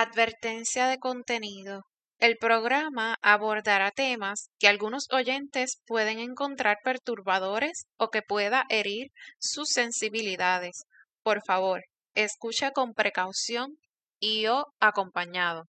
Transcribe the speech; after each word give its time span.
Advertencia 0.00 0.86
de 0.86 0.98
contenido. 1.00 1.82
El 2.20 2.36
programa 2.36 3.16
abordará 3.20 3.90
temas 3.90 4.48
que 4.60 4.68
algunos 4.68 5.08
oyentes 5.10 5.82
pueden 5.88 6.20
encontrar 6.20 6.76
perturbadores 6.84 7.86
o 7.96 8.08
que 8.08 8.22
pueda 8.22 8.62
herir 8.68 9.08
sus 9.40 9.70
sensibilidades. 9.70 10.84
Por 11.24 11.42
favor, 11.44 11.82
escucha 12.14 12.70
con 12.70 12.94
precaución 12.94 13.74
y 14.20 14.46
o 14.46 14.66
acompañado. 14.78 15.64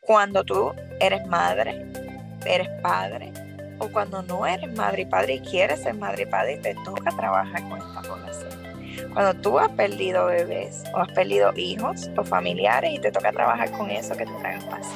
Cuando 0.00 0.42
tú 0.42 0.72
eres 0.98 1.26
madre, 1.26 1.92
eres 2.46 2.70
padre, 2.80 3.30
o 3.78 3.92
cuando 3.92 4.22
no 4.22 4.46
eres 4.46 4.72
madre 4.72 5.02
y 5.02 5.04
padre 5.06 5.34
y 5.34 5.40
quieres 5.40 5.82
ser 5.82 5.92
madre 5.92 6.22
y 6.22 6.30
padre 6.30 6.56
te 6.62 6.74
toca 6.76 7.14
trabajar 7.14 7.60
con 7.68 7.76
esta 7.76 8.00
población 8.00 8.55
cuando 9.16 9.40
tú 9.40 9.58
has 9.58 9.70
perdido 9.70 10.26
bebés 10.26 10.84
o 10.92 10.98
has 10.98 11.10
perdido 11.10 11.50
hijos 11.56 12.10
o 12.18 12.22
familiares 12.22 12.92
y 12.92 12.98
te 12.98 13.10
toca 13.10 13.32
trabajar 13.32 13.70
con 13.70 13.90
eso 13.90 14.14
que 14.14 14.26
te 14.26 14.32
traen 14.32 14.60
paciente. 14.64 14.90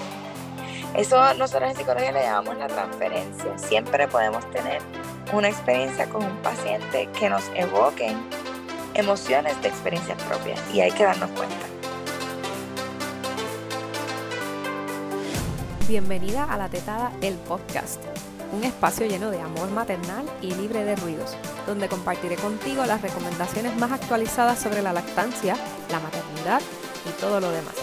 Eso 0.94 1.32
nosotros 1.38 1.70
en 1.70 1.76
psicología 1.76 2.12
le 2.12 2.20
llamamos 2.24 2.58
la 2.58 2.66
transferencia. 2.66 3.56
Siempre 3.56 4.06
podemos 4.08 4.44
tener 4.50 4.82
una 5.32 5.48
experiencia 5.48 6.06
con 6.10 6.22
un 6.22 6.36
paciente 6.42 7.08
que 7.18 7.30
nos 7.30 7.44
evoquen 7.54 8.18
emociones 8.92 9.58
de 9.62 9.68
experiencias 9.68 10.22
propias 10.24 10.60
y 10.74 10.82
hay 10.82 10.90
que 10.90 11.04
darnos 11.04 11.30
cuenta. 11.30 11.56
Bienvenida 15.88 16.44
a 16.44 16.58
La 16.58 16.68
Tetada, 16.68 17.10
el 17.22 17.36
podcast 17.36 18.04
un 18.52 18.64
espacio 18.64 19.06
lleno 19.06 19.30
de 19.30 19.40
amor 19.40 19.70
maternal 19.70 20.24
y 20.42 20.54
libre 20.54 20.84
de 20.84 20.96
ruidos, 20.96 21.36
donde 21.66 21.88
compartiré 21.88 22.36
contigo 22.36 22.84
las 22.86 23.02
recomendaciones 23.02 23.76
más 23.76 23.92
actualizadas 23.92 24.58
sobre 24.58 24.82
la 24.82 24.92
lactancia, 24.92 25.56
la 25.90 26.00
maternidad 26.00 26.60
y 27.08 27.20
todo 27.20 27.40
lo 27.40 27.50
demás. 27.50 27.74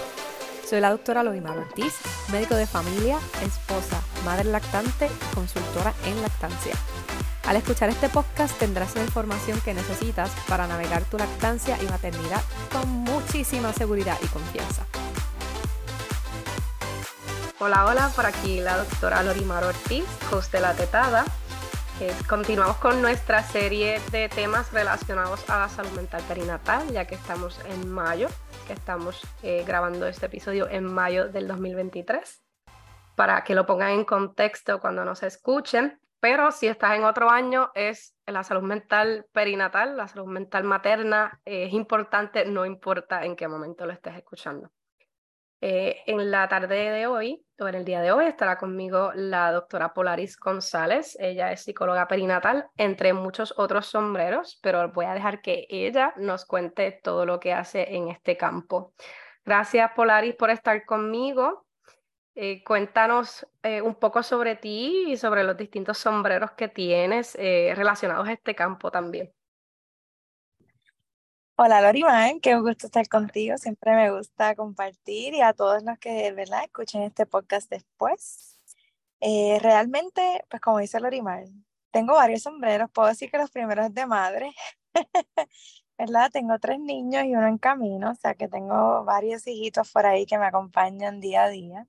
Soy 0.68 0.82
la 0.82 0.90
doctora 0.90 1.24
Lorimar 1.24 1.58
Ortiz, 1.58 1.94
médico 2.32 2.56
de 2.56 2.68
familia, 2.68 3.18
esposa, 3.42 4.02
madre 4.26 4.46
lactante 4.46 5.08
y 5.08 5.36
consultora 5.36 5.94
en 6.06 6.22
lactancia. 6.22 6.74
Al 7.46 7.56
escuchar 7.56 7.88
este 7.88 8.10
podcast 8.10 8.60
tendrás 8.60 8.94
la 8.96 9.04
información 9.04 9.62
que 9.62 9.74
necesitas 9.74 10.30
para 10.50 10.68
navegar 10.68 11.04
tu 11.06 11.18
lactancia 11.18 11.78
y 11.82 11.86
maternidad 11.86 12.42
con 12.74 12.90
muchísima 12.90 13.72
seguridad 13.72 14.18
y 14.22 14.28
confianza. 14.28 14.86
Hola, 17.60 17.86
hola, 17.86 18.12
por 18.16 18.28
aquí 18.28 18.62
la 18.62 18.78
doctora 18.78 19.24
Lorimar 19.24 19.64
Ortiz, 19.64 20.06
host 20.32 20.52
de 20.52 20.60
La 20.60 20.76
Tetada. 20.76 21.26
Eh, 22.00 22.14
continuamos 22.30 22.78
con 22.78 23.02
nuestra 23.02 23.42
serie 23.42 24.00
de 24.12 24.30
temas 24.30 24.72
relacionados 24.72 25.50
a 25.50 25.62
la 25.62 25.70
salud 25.70 25.90
mental 25.94 26.22
perinatal, 26.28 26.88
ya 26.92 27.06
que 27.08 27.16
estamos 27.16 27.60
en 27.66 27.90
mayo, 27.90 28.28
que 28.68 28.74
estamos 28.74 29.26
eh, 29.42 29.64
grabando 29.66 30.06
este 30.06 30.28
episodio 30.28 30.70
en 30.70 30.84
mayo 30.86 31.30
del 31.30 31.48
2023, 31.48 32.44
para 33.16 33.44
que 33.44 33.56
lo 33.56 33.66
pongan 33.66 33.90
en 33.90 34.06
contexto 34.06 34.80
cuando 34.80 35.04
nos 35.04 35.24
escuchen. 35.24 36.00
Pero 36.20 36.52
si 36.52 36.68
estás 36.68 36.96
en 36.96 37.06
otro 37.06 37.32
año, 37.32 37.72
es 37.74 38.16
la 38.28 38.44
salud 38.44 38.62
mental 38.62 39.26
perinatal, 39.32 39.98
la 39.98 40.08
salud 40.08 40.28
mental 40.28 40.64
materna, 40.64 41.42
eh, 41.44 41.66
es 41.66 41.74
importante, 41.74 42.46
no 42.46 42.68
importa 42.68 43.26
en 43.26 43.36
qué 43.36 43.48
momento 43.48 43.88
lo 43.88 43.94
estés 43.94 44.16
escuchando. 44.16 44.70
Eh, 45.60 46.04
en 46.06 46.30
la 46.30 46.48
tarde 46.48 46.92
de 46.92 47.08
hoy, 47.08 47.44
o 47.60 47.68
en 47.68 47.76
el 47.76 47.86
día 47.86 48.02
de 48.02 48.12
hoy, 48.12 48.26
estará 48.26 48.58
conmigo 48.60 49.12
la 49.16 49.52
doctora 49.52 49.94
Polaris 49.94 50.38
González. 50.38 51.18
Ella 51.20 51.52
es 51.52 51.64
psicóloga 51.64 52.08
perinatal, 52.08 52.68
entre 52.78 53.14
muchos 53.14 53.54
otros 53.58 53.88
sombreros, 53.88 54.60
pero 54.62 54.92
voy 54.92 55.06
a 55.06 55.14
dejar 55.14 55.42
que 55.42 55.66
ella 55.70 56.14
nos 56.18 56.46
cuente 56.46 56.92
todo 56.92 57.26
lo 57.26 57.40
que 57.40 57.54
hace 57.54 57.96
en 57.96 58.10
este 58.10 58.38
campo. 58.38 58.94
Gracias, 59.44 59.92
Polaris, 59.96 60.36
por 60.36 60.52
estar 60.52 60.86
conmigo. 60.86 61.66
Eh, 62.36 62.64
cuéntanos 62.64 63.48
eh, 63.64 63.82
un 63.82 63.96
poco 63.96 64.22
sobre 64.22 64.56
ti 64.58 65.06
y 65.08 65.18
sobre 65.18 65.44
los 65.44 65.58
distintos 65.58 65.98
sombreros 65.98 66.52
que 66.52 66.68
tienes 66.68 67.36
relacionados 67.36 68.28
a 68.28 68.34
este 68.34 68.54
campo 68.54 68.92
también. 68.92 69.34
Hola 71.60 71.82
Loriman, 71.82 72.40
qué 72.40 72.56
gusto 72.60 72.86
estar 72.86 73.08
contigo. 73.10 73.58
Siempre 73.58 73.96
me 73.96 74.12
gusta 74.12 74.56
compartir 74.56 75.34
y 75.34 75.42
a 75.42 75.54
todos 75.54 75.82
los 75.84 75.98
que 75.98 76.32
¿verdad? 76.32 76.64
escuchen 76.64 77.02
este 77.02 77.26
podcast 77.26 77.68
después. 77.70 78.60
Eh, 79.22 79.58
realmente, 79.62 80.46
pues 80.50 80.62
como 80.62 80.78
dice 80.80 81.00
Lorimar, 81.00 81.46
tengo 81.92 82.14
varios 82.14 82.44
sombreros. 82.44 82.92
Puedo 82.92 83.08
decir 83.10 83.32
que 83.32 83.40
los 83.40 83.50
primeros 83.50 83.92
de 83.94 84.06
madre, 84.06 84.52
¿verdad? 85.98 86.30
Tengo 86.32 86.60
tres 86.60 86.80
niños 86.80 87.26
y 87.26 87.36
uno 87.36 87.48
en 87.48 87.58
camino, 87.58 88.12
o 88.12 88.16
sea 88.16 88.36
que 88.36 88.48
tengo 88.48 89.04
varios 89.04 89.48
hijitos 89.48 89.92
por 89.92 90.06
ahí 90.06 90.28
que 90.28 90.38
me 90.38 90.46
acompañan 90.46 91.20
día 91.22 91.46
a 91.46 91.50
día. 91.50 91.88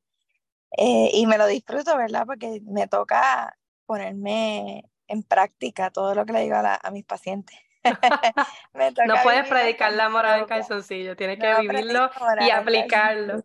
Eh, 0.79 1.11
y 1.15 1.27
me 1.27 1.39
lo 1.39 1.47
disfruto, 1.47 1.97
¿verdad? 1.97 2.27
Porque 2.27 2.63
me 2.65 2.89
toca 2.89 3.59
ponerme 3.87 4.91
en 5.09 5.23
práctica 5.25 5.91
todo 5.91 6.15
lo 6.15 6.27
que 6.27 6.33
le 6.35 6.43
digo 6.43 6.57
a, 6.57 6.77
a 6.83 6.91
mis 6.91 7.05
pacientes. 7.05 7.59
no 9.07 9.15
puedes 9.23 9.49
predicar 9.49 9.93
la 9.93 10.09
moral 10.09 10.41
en 10.41 10.47
calzoncillo, 10.47 11.17
tienes 11.17 11.39
que 11.39 11.61
vivirlo 11.61 12.11
y 12.41 12.51
aplicarlo. 12.51 13.45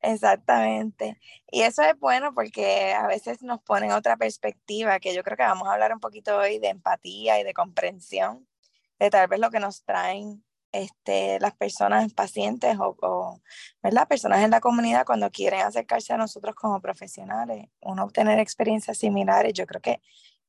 Exactamente. 0.00 1.18
Y 1.50 1.62
eso 1.62 1.82
es 1.82 1.98
bueno 1.98 2.32
porque 2.32 2.92
a 2.92 3.06
veces 3.06 3.42
nos 3.42 3.60
ponen 3.62 3.92
otra 3.92 4.16
perspectiva, 4.16 5.00
que 5.00 5.14
yo 5.14 5.22
creo 5.24 5.36
que 5.36 5.42
vamos 5.42 5.68
a 5.68 5.72
hablar 5.72 5.92
un 5.92 6.00
poquito 6.00 6.36
hoy 6.36 6.58
de 6.58 6.68
empatía 6.68 7.40
y 7.40 7.44
de 7.44 7.52
comprensión, 7.52 8.46
de 8.98 9.10
tal 9.10 9.26
vez 9.26 9.40
lo 9.40 9.50
que 9.50 9.60
nos 9.60 9.84
traen 9.84 10.44
este, 10.70 11.40
las 11.40 11.54
personas 11.56 12.12
pacientes 12.12 12.76
o, 12.78 12.96
o 13.00 13.40
¿verdad? 13.82 14.06
personas 14.06 14.42
en 14.44 14.50
la 14.50 14.60
comunidad 14.60 15.06
cuando 15.06 15.30
quieren 15.30 15.60
acercarse 15.60 16.12
a 16.12 16.18
nosotros 16.18 16.54
como 16.54 16.80
profesionales, 16.80 17.66
uno 17.80 18.04
obtener 18.04 18.38
experiencias 18.38 18.98
similares, 18.98 19.52
yo 19.54 19.66
creo 19.66 19.80
que 19.80 20.00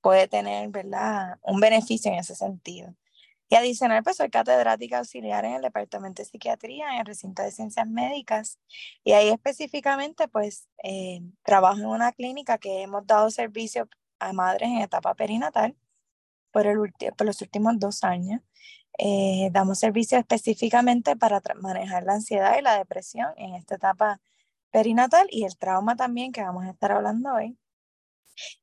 puede 0.01 0.27
tener 0.27 0.69
¿verdad? 0.69 1.37
un 1.41 1.59
beneficio 1.59 2.11
en 2.11 2.19
ese 2.19 2.35
sentido. 2.35 2.95
Y 3.51 3.55
adicional, 3.55 4.03
pues 4.03 4.17
soy 4.17 4.29
catedrática 4.29 4.99
auxiliar 4.99 5.43
en 5.43 5.53
el 5.55 5.61
Departamento 5.63 6.21
de 6.21 6.27
Psiquiatría 6.27 6.93
en 6.93 6.99
el 6.99 7.05
recinto 7.05 7.41
de 7.41 7.51
Ciencias 7.51 7.87
Médicas 7.87 8.59
y 9.03 9.13
ahí 9.13 9.29
específicamente 9.29 10.27
pues 10.27 10.67
eh, 10.83 11.21
trabajo 11.43 11.79
en 11.79 11.87
una 11.87 12.11
clínica 12.11 12.59
que 12.59 12.83
hemos 12.83 13.07
dado 13.07 13.31
servicio 13.31 13.89
a 14.19 14.33
madres 14.33 14.69
en 14.69 14.77
etapa 14.77 15.15
perinatal 15.15 15.75
por, 16.51 16.67
el 16.67 16.77
por 17.17 17.25
los 17.25 17.41
últimos 17.41 17.79
dos 17.79 18.03
años. 18.03 18.41
Eh, 18.99 19.49
damos 19.51 19.79
servicio 19.79 20.17
específicamente 20.19 21.15
para 21.15 21.41
manejar 21.61 22.03
la 22.03 22.13
ansiedad 22.15 22.55
y 22.59 22.61
la 22.61 22.77
depresión 22.77 23.29
en 23.37 23.55
esta 23.55 23.75
etapa 23.75 24.21
perinatal 24.71 25.27
y 25.31 25.45
el 25.45 25.57
trauma 25.57 25.95
también 25.95 26.31
que 26.31 26.43
vamos 26.43 26.65
a 26.65 26.71
estar 26.71 26.91
hablando 26.91 27.33
hoy. 27.33 27.57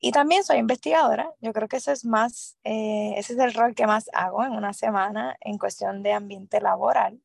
Y 0.00 0.12
también 0.12 0.44
soy 0.44 0.59
investigadora. 0.59 1.31
Yo 1.41 1.53
creo 1.53 1.69
que 1.69 1.77
ese 1.78 1.93
es 1.93 2.04
más, 2.04 2.56
eh, 2.65 3.15
ese 3.16 3.34
es 3.34 3.38
el 3.38 3.54
rol 3.54 3.75
que 3.75 3.87
más 3.87 4.09
hago 4.12 4.44
en 4.44 4.53
una 4.53 4.72
semana 4.72 5.37
en 5.41 5.59
cuestión 5.59 6.03
de 6.03 6.12
ambiente 6.12 6.60
laboral. 6.60 7.21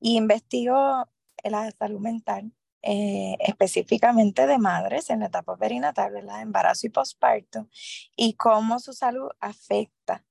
Y 0.00 0.16
investigo 0.16 1.08
la 1.44 1.70
salud 1.72 2.00
mental, 2.00 2.52
eh, 2.82 3.36
específicamente 3.40 4.46
de 4.46 4.58
madres 4.58 5.10
en 5.10 5.20
la 5.20 5.26
etapa 5.26 5.56
perinatal, 5.56 6.12
¿verdad? 6.12 6.42
embarazo 6.42 6.86
y 6.86 6.90
posparto, 6.90 7.68
y 8.16 8.34
cómo 8.34 8.78
su 8.80 8.92
salud 8.92 9.28
afecta 9.40 10.24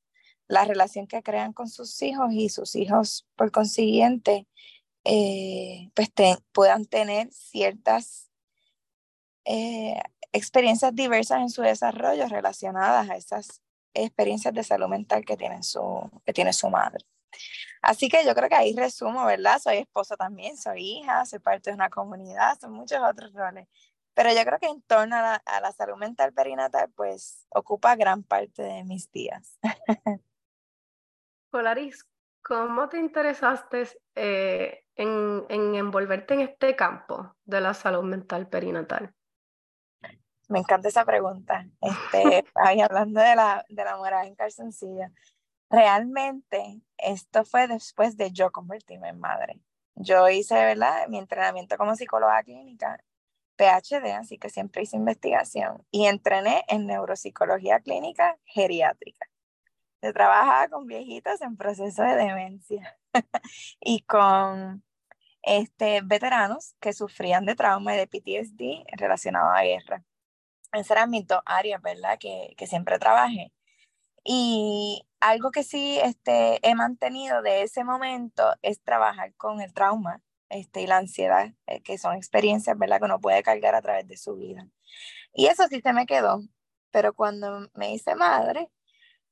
la 0.47 0.65
relación 0.65 1.07
que 1.07 1.23
crean 1.23 1.53
con 1.53 1.69
sus 1.69 2.01
hijos 2.01 2.31
y 2.31 2.49
sus 2.49 2.75
hijos, 2.75 3.27
por 3.35 3.51
consiguiente, 3.51 4.47
eh, 5.05 5.89
pues 5.95 6.09
puedan 6.51 6.85
tener 6.85 7.31
ciertas 7.31 8.29
experiencias 10.33 10.93
diversas 10.93 11.39
en 11.39 11.49
su 11.49 11.61
desarrollo 11.61 12.27
relacionadas 12.27 13.09
a 13.09 13.15
esas 13.15 13.61
experiencias 13.93 14.53
de 14.53 14.63
salud 14.63 14.87
mental 14.87 15.23
que 15.23 15.37
tiene 15.37 15.63
su, 15.63 16.09
que 16.25 16.33
tiene 16.33 16.51
su 16.51 16.69
madre. 16.69 17.05
Así 17.81 18.09
que 18.09 18.25
yo 18.25 18.33
creo 18.33 18.49
que 18.49 18.55
ahí 18.55 18.75
resumo, 18.75 19.25
¿verdad? 19.25 19.59
Soy 19.59 19.77
esposa 19.77 20.17
también, 20.17 20.57
soy 20.57 20.99
hija, 20.99 21.25
soy 21.25 21.39
parte 21.39 21.69
de 21.69 21.75
una 21.75 21.89
comunidad, 21.89 22.57
son 22.59 22.73
muchos 22.73 22.99
otros 22.99 23.31
roles. 23.33 23.67
Pero 24.15 24.31
yo 24.31 24.43
creo 24.45 24.59
que 24.59 24.67
en 24.67 24.81
torno 24.83 25.15
a 25.15 25.41
la, 25.61 25.71
salud 25.71 25.97
mental 25.97 26.33
perinatal, 26.33 26.91
pues 26.95 27.47
ocupa 27.49 27.95
gran 27.95 28.23
parte 28.23 28.61
de 28.61 28.83
mis 28.83 29.11
días. 29.11 29.57
Polaris, 31.49 32.05
¿cómo 32.43 32.89
te 32.89 32.99
interesaste 32.99 33.87
eh, 34.15 34.83
en, 34.95 35.45
en 35.49 35.75
envolverte 35.75 36.35
en 36.35 36.41
este 36.41 36.75
campo 36.75 37.35
de 37.43 37.61
la 37.61 37.73
salud 37.73 38.03
mental 38.03 38.47
perinatal? 38.47 39.13
Me 40.53 40.59
encanta 40.59 40.87
esa 40.87 41.03
pregunta. 41.03 41.65
Este, 41.81 42.45
ahí 42.55 42.79
hablando 42.79 43.19
de 43.19 43.35
la, 43.35 43.65
de 43.69 43.83
la 43.83 43.97
morada 43.97 44.27
en 44.27 44.35
calzoncillo. 44.35 45.07
Realmente, 45.67 46.83
esto 46.99 47.43
fue 47.43 47.67
después 47.67 48.17
de 48.17 48.31
yo 48.31 48.51
convertirme 48.51 49.09
en 49.09 49.19
madre. 49.19 49.59
Yo 49.95 50.29
hice, 50.29 50.53
¿verdad? 50.53 51.07
Mi 51.07 51.17
entrenamiento 51.17 51.75
como 51.75 51.95
psicóloga 51.95 52.43
clínica, 52.43 53.03
PhD, 53.55 54.11
así 54.11 54.37
que 54.37 54.51
siempre 54.51 54.83
hice 54.83 54.95
investigación 54.95 55.83
y 55.89 56.05
entrené 56.05 56.63
en 56.67 56.85
neuropsicología 56.85 57.79
clínica 57.79 58.37
geriátrica. 58.45 59.27
Yo 60.03 60.13
trabajaba 60.13 60.67
con 60.67 60.85
viejitos 60.85 61.41
en 61.41 61.57
proceso 61.57 62.03
de 62.03 62.15
demencia 62.15 62.95
y 63.79 64.01
con 64.03 64.83
este, 65.41 66.01
veteranos 66.03 66.75
que 66.79 66.93
sufrían 66.93 67.45
de 67.45 67.55
trauma 67.55 67.95
y 67.95 67.97
de 67.97 68.07
PTSD 68.07 68.85
relacionado 68.99 69.49
a 69.49 69.63
guerra. 69.63 70.03
Esas 70.73 70.91
eran 70.91 71.09
mis 71.11 71.27
dos 71.27 71.41
áreas, 71.45 71.81
¿verdad? 71.81 72.17
Que, 72.19 72.53
que 72.57 72.67
siempre 72.67 72.99
trabajé. 72.99 73.53
Y 74.25 75.05
algo 75.19 75.51
que 75.51 75.63
sí 75.63 75.99
este, 76.03 76.59
he 76.67 76.75
mantenido 76.75 77.41
de 77.41 77.63
ese 77.63 77.83
momento 77.83 78.55
es 78.61 78.81
trabajar 78.83 79.33
con 79.35 79.61
el 79.61 79.73
trauma 79.73 80.21
este, 80.49 80.81
y 80.81 80.87
la 80.87 80.97
ansiedad, 80.97 81.53
eh, 81.67 81.81
que 81.81 81.97
son 81.97 82.15
experiencias, 82.15 82.77
¿verdad? 82.77 82.99
Que 82.99 83.05
uno 83.05 83.21
puede 83.21 83.43
cargar 83.43 83.75
a 83.75 83.81
través 83.81 84.07
de 84.07 84.17
su 84.17 84.35
vida. 84.35 84.67
Y 85.33 85.47
eso 85.47 85.67
sí 85.69 85.81
se 85.81 85.93
me 85.93 86.05
quedó, 86.05 86.41
pero 86.91 87.13
cuando 87.13 87.69
me 87.75 87.93
hice 87.93 88.15
madre, 88.15 88.69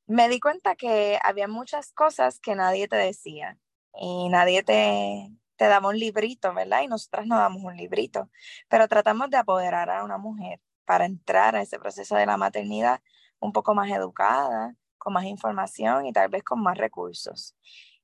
me 0.08 0.30
di 0.30 0.40
cuenta 0.40 0.76
que 0.76 1.20
había 1.24 1.48
muchas 1.48 1.94
cosas 1.94 2.40
que 2.40 2.56
nadie 2.56 2.88
te 2.88 2.98
decía 2.98 3.58
y 3.96 4.30
nadie 4.30 4.64
te, 4.64 5.30
te 5.58 5.66
daba 5.68 5.90
un 5.90 6.00
librito, 6.00 6.54
¿verdad? 6.54 6.82
Y 6.84 6.88
nosotras 6.88 7.28
no 7.28 7.38
damos 7.38 7.64
un 7.64 7.78
librito, 7.78 8.30
pero 8.70 8.88
tratamos 8.88 9.30
de 9.30 9.38
apoderar 9.38 9.90
a 9.90 10.04
una 10.04 10.18
mujer 10.18 10.60
para 10.86 11.06
entrar 11.06 11.56
a 11.56 11.62
ese 11.62 11.80
proceso 11.80 12.16
de 12.16 12.25
la 12.25 12.38
maternidad 12.38 13.01
un 13.39 13.51
poco 13.54 13.74
más 13.75 13.89
educada, 13.92 14.75
con 14.98 15.13
más 15.13 15.25
información 15.25 16.06
y 16.06 16.13
tal 16.13 16.30
vez 16.30 16.44
con 16.44 16.62
más 16.62 16.78
recursos. 16.78 17.56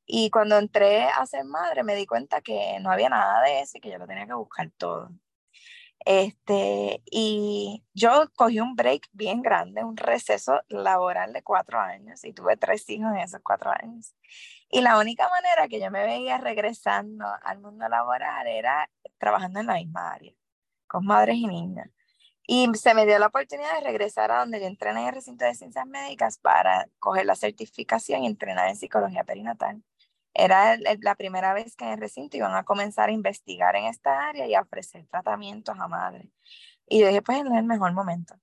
Y 0.05 0.29
cuando 0.31 0.57
entré 0.57 1.03
a 1.03 1.25
ser 1.25 1.45
madre 1.45 1.83
me 1.83 1.95
di 1.95 2.05
cuenta 2.05 2.41
que 2.41 2.79
no 2.81 2.91
había 2.91 3.09
nada 3.09 3.41
de 3.43 3.61
eso 3.61 3.77
y 3.77 3.81
que 3.81 3.91
yo 3.91 3.97
lo 3.97 4.07
tenía 4.07 4.25
que 4.25 4.33
buscar 4.33 4.71
todo. 4.77 5.11
Este, 6.05 7.03
y 7.11 7.83
yo 7.93 8.31
cogí 8.35 8.61
un 8.61 8.75
break 8.75 9.09
bien 9.11 9.41
grande, 9.41 9.83
un 9.83 9.97
receso 9.97 10.61
laboral 10.69 11.33
de 11.33 11.43
cuatro 11.43 11.79
años 11.79 12.23
y 12.23 12.31
tuve 12.33 12.55
tres 12.55 12.89
hijos 12.89 13.11
en 13.11 13.17
esos 13.17 13.41
cuatro 13.43 13.71
años. 13.71 14.15
Y 14.69 14.81
la 14.81 14.97
única 14.99 15.27
manera 15.29 15.67
que 15.67 15.81
yo 15.81 15.91
me 15.91 16.05
veía 16.05 16.37
regresando 16.37 17.25
al 17.43 17.59
mundo 17.59 17.89
laboral 17.89 18.47
era 18.47 18.89
trabajando 19.17 19.59
en 19.59 19.67
la 19.67 19.73
misma 19.73 20.13
área, 20.13 20.33
con 20.87 21.05
madres 21.05 21.35
y 21.35 21.47
niñas. 21.47 21.89
Y 22.49 22.73
se 22.75 22.93
me 22.93 23.05
dio 23.05 23.19
la 23.19 23.27
oportunidad 23.27 23.73
de 23.73 23.81
regresar 23.81 24.31
a 24.31 24.39
donde 24.39 24.61
yo 24.61 24.67
entrené 24.67 25.01
en 25.01 25.07
el 25.09 25.15
recinto 25.15 25.43
de 25.43 25.53
ciencias 25.53 25.85
médicas 25.85 26.37
para 26.37 26.87
coger 26.97 27.25
la 27.25 27.35
certificación 27.35 28.23
y 28.23 28.27
entrenar 28.27 28.69
en 28.69 28.77
psicología 28.77 29.25
perinatal. 29.25 29.83
Era 30.33 30.77
la 31.01 31.15
primera 31.15 31.53
vez 31.53 31.75
que 31.75 31.83
en 31.83 31.91
el 31.91 31.99
recinto 31.99 32.37
iban 32.37 32.55
a 32.55 32.63
comenzar 32.63 33.09
a 33.09 33.11
investigar 33.11 33.75
en 33.75 33.85
esta 33.85 34.29
área 34.29 34.47
y 34.47 34.55
a 34.55 34.61
ofrecer 34.61 35.05
tratamientos 35.07 35.77
a 35.77 35.89
madres. 35.89 36.29
Y 36.87 37.01
yo 37.01 37.07
dije, 37.07 37.21
pues 37.21 37.39
es 37.39 37.45
el 37.51 37.65
mejor 37.65 37.91
momento. 37.93 38.35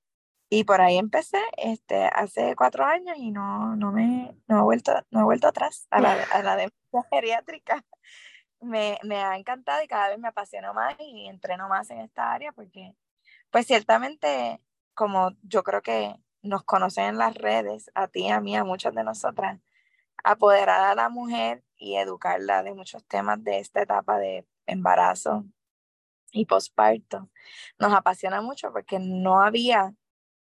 Y 0.50 0.64
por 0.64 0.82
ahí 0.82 0.98
empecé 0.98 1.40
este, 1.56 2.04
hace 2.04 2.54
cuatro 2.56 2.84
años 2.84 3.16
y 3.16 3.30
no, 3.30 3.74
no, 3.76 3.90
me, 3.90 4.36
no, 4.48 4.58
he, 4.60 4.62
vuelto, 4.62 4.92
no 5.10 5.20
he 5.20 5.24
vuelto 5.24 5.48
atrás 5.48 5.86
a 5.90 6.00
la, 6.00 6.12
a 6.32 6.42
la 6.42 6.56
demencia 6.56 7.02
geriátrica. 7.10 7.84
Me, 8.60 8.98
me 9.02 9.16
ha 9.22 9.36
encantado 9.36 9.82
y 9.82 9.88
cada 9.88 10.10
vez 10.10 10.18
me 10.18 10.28
apasiona 10.28 10.72
más 10.74 10.94
y 10.98 11.26
entreno 11.26 11.68
más 11.68 11.90
en 11.90 12.00
esta 12.00 12.32
área 12.32 12.52
porque 12.52 12.94
pues 13.54 13.68
ciertamente, 13.68 14.60
como 14.94 15.30
yo 15.42 15.62
creo 15.62 15.80
que 15.80 16.16
nos 16.42 16.64
conocen 16.64 17.04
en 17.04 17.18
las 17.18 17.36
redes, 17.36 17.88
a 17.94 18.08
ti, 18.08 18.28
a 18.28 18.40
mí, 18.40 18.56
a 18.56 18.64
muchas 18.64 18.92
de 18.96 19.04
nosotras, 19.04 19.60
apoderar 20.24 20.80
a 20.80 20.96
la 20.96 21.08
mujer 21.08 21.62
y 21.76 21.94
educarla 21.94 22.64
de 22.64 22.74
muchos 22.74 23.04
temas 23.04 23.44
de 23.44 23.60
esta 23.60 23.80
etapa 23.80 24.18
de 24.18 24.44
embarazo 24.66 25.44
y 26.32 26.46
posparto 26.46 27.30
nos 27.78 27.94
apasiona 27.94 28.40
mucho 28.40 28.72
porque 28.72 28.98
no 28.98 29.40
había 29.40 29.94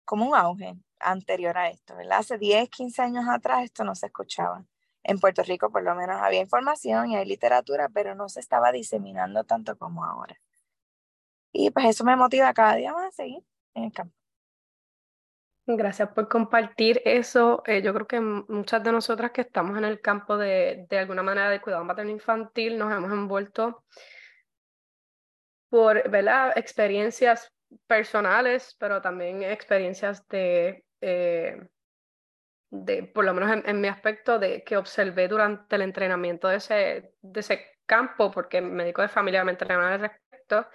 como 0.05 0.26
un 0.26 0.35
auge 0.37 0.76
anterior 0.99 1.56
a 1.56 1.70
esto, 1.70 1.96
¿verdad? 1.96 2.19
Hace 2.19 2.37
10, 2.37 2.69
15 2.69 3.00
años 3.00 3.25
atrás 3.31 3.64
esto 3.64 3.82
no 3.82 3.94
se 3.94 4.08
escuchaba. 4.08 4.67
En 5.05 5.19
Puerto 5.19 5.43
Rico 5.43 5.70
por 5.70 5.82
lo 5.85 5.94
menos 5.94 6.20
había 6.20 6.41
información 6.41 7.11
y 7.11 7.17
hay 7.17 7.25
literatura, 7.25 7.88
pero 7.88 8.14
no 8.14 8.29
se 8.29 8.41
estaba 8.41 8.73
diseminando 8.73 9.44
tanto 9.44 9.79
como 9.79 10.05
ahora. 10.05 10.38
Y 11.52 11.70
pues 11.70 11.87
eso 11.87 12.05
me 12.05 12.17
motiva 12.17 12.52
cada 12.52 12.76
día 12.76 12.93
más 12.93 13.08
a 13.08 13.11
seguir 13.11 13.43
en 13.75 13.85
el 13.85 13.93
campo. 13.93 14.14
Gracias 15.67 16.08
por 16.11 16.29
compartir 16.29 17.00
eso. 17.05 17.62
Eh, 17.67 17.82
yo 17.82 17.94
creo 17.94 18.06
que 18.06 18.20
muchas 18.20 18.82
de 18.82 18.93
nosotras 18.93 19.31
que 19.31 19.43
estamos 19.43 19.79
en 19.79 19.85
el 19.85 20.00
campo 20.00 20.37
de, 20.37 20.87
de 20.88 20.99
alguna 20.99 21.23
manera 21.23 21.49
de 21.50 21.61
cuidado 21.61 21.85
materno 21.85 22.11
infantil 22.11 22.76
nos 22.76 22.93
hemos 22.93 23.12
envuelto 23.12 23.85
por 25.69 26.08
¿verdad? 26.11 26.52
experiencias 26.56 27.53
personales, 27.87 28.76
pero 28.79 29.00
también 29.00 29.43
experiencias 29.43 30.26
de, 30.29 30.85
eh, 31.00 31.69
de 32.70 33.05
por 33.05 33.25
lo 33.25 33.32
menos 33.32 33.62
en, 33.64 33.81
mi 33.81 33.88
aspecto, 33.88 34.38
de 34.38 34.64
que 34.64 34.76
observé 34.76 35.29
durante 35.29 35.76
el 35.76 35.82
entrenamiento 35.82 36.49
de 36.49 36.56
ese, 36.56 37.14
de 37.23 37.41
ese 37.41 37.67
campo, 37.87 38.31
porque 38.31 38.61
médico 38.61 39.03
de 39.03 39.08
familia 39.08 39.44
me 39.44 39.53
entrenaba 39.53 39.94
al 39.94 40.00
respecto, 40.00 40.67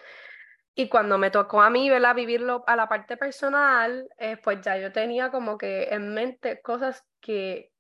y 0.76 0.90
cuando 0.90 1.18
me 1.18 1.32
tocó 1.32 1.62
a 1.62 1.70
mí, 1.70 1.90
¿verdad? 1.90 2.16
Vivirlo 2.16 2.64
a 2.68 2.76
la 2.76 2.90
parte 2.90 3.16
personal, 3.16 4.10
eh, 4.18 4.38
pues 4.38 4.62
ya 4.62 4.78
yo 4.78 4.92
tenía 4.92 5.32
como 5.32 5.58
que 5.58 5.86
en 5.86 6.14
mente 6.14 6.62
cosas 6.62 7.06
que, 7.22 7.72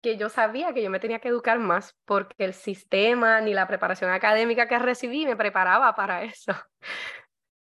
que 0.00 0.16
yo 0.16 0.28
sabía 0.28 0.72
que 0.72 0.82
yo 0.82 0.90
me 0.90 1.00
tenía 1.00 1.18
que 1.18 1.28
educar 1.28 1.58
más 1.58 1.96
porque 2.04 2.44
el 2.44 2.54
sistema 2.54 3.40
ni 3.40 3.54
la 3.54 3.66
preparación 3.66 4.10
académica 4.10 4.68
que 4.68 4.78
recibí 4.78 5.26
me 5.26 5.36
preparaba 5.36 5.94
para 5.96 6.22
eso. 6.24 6.52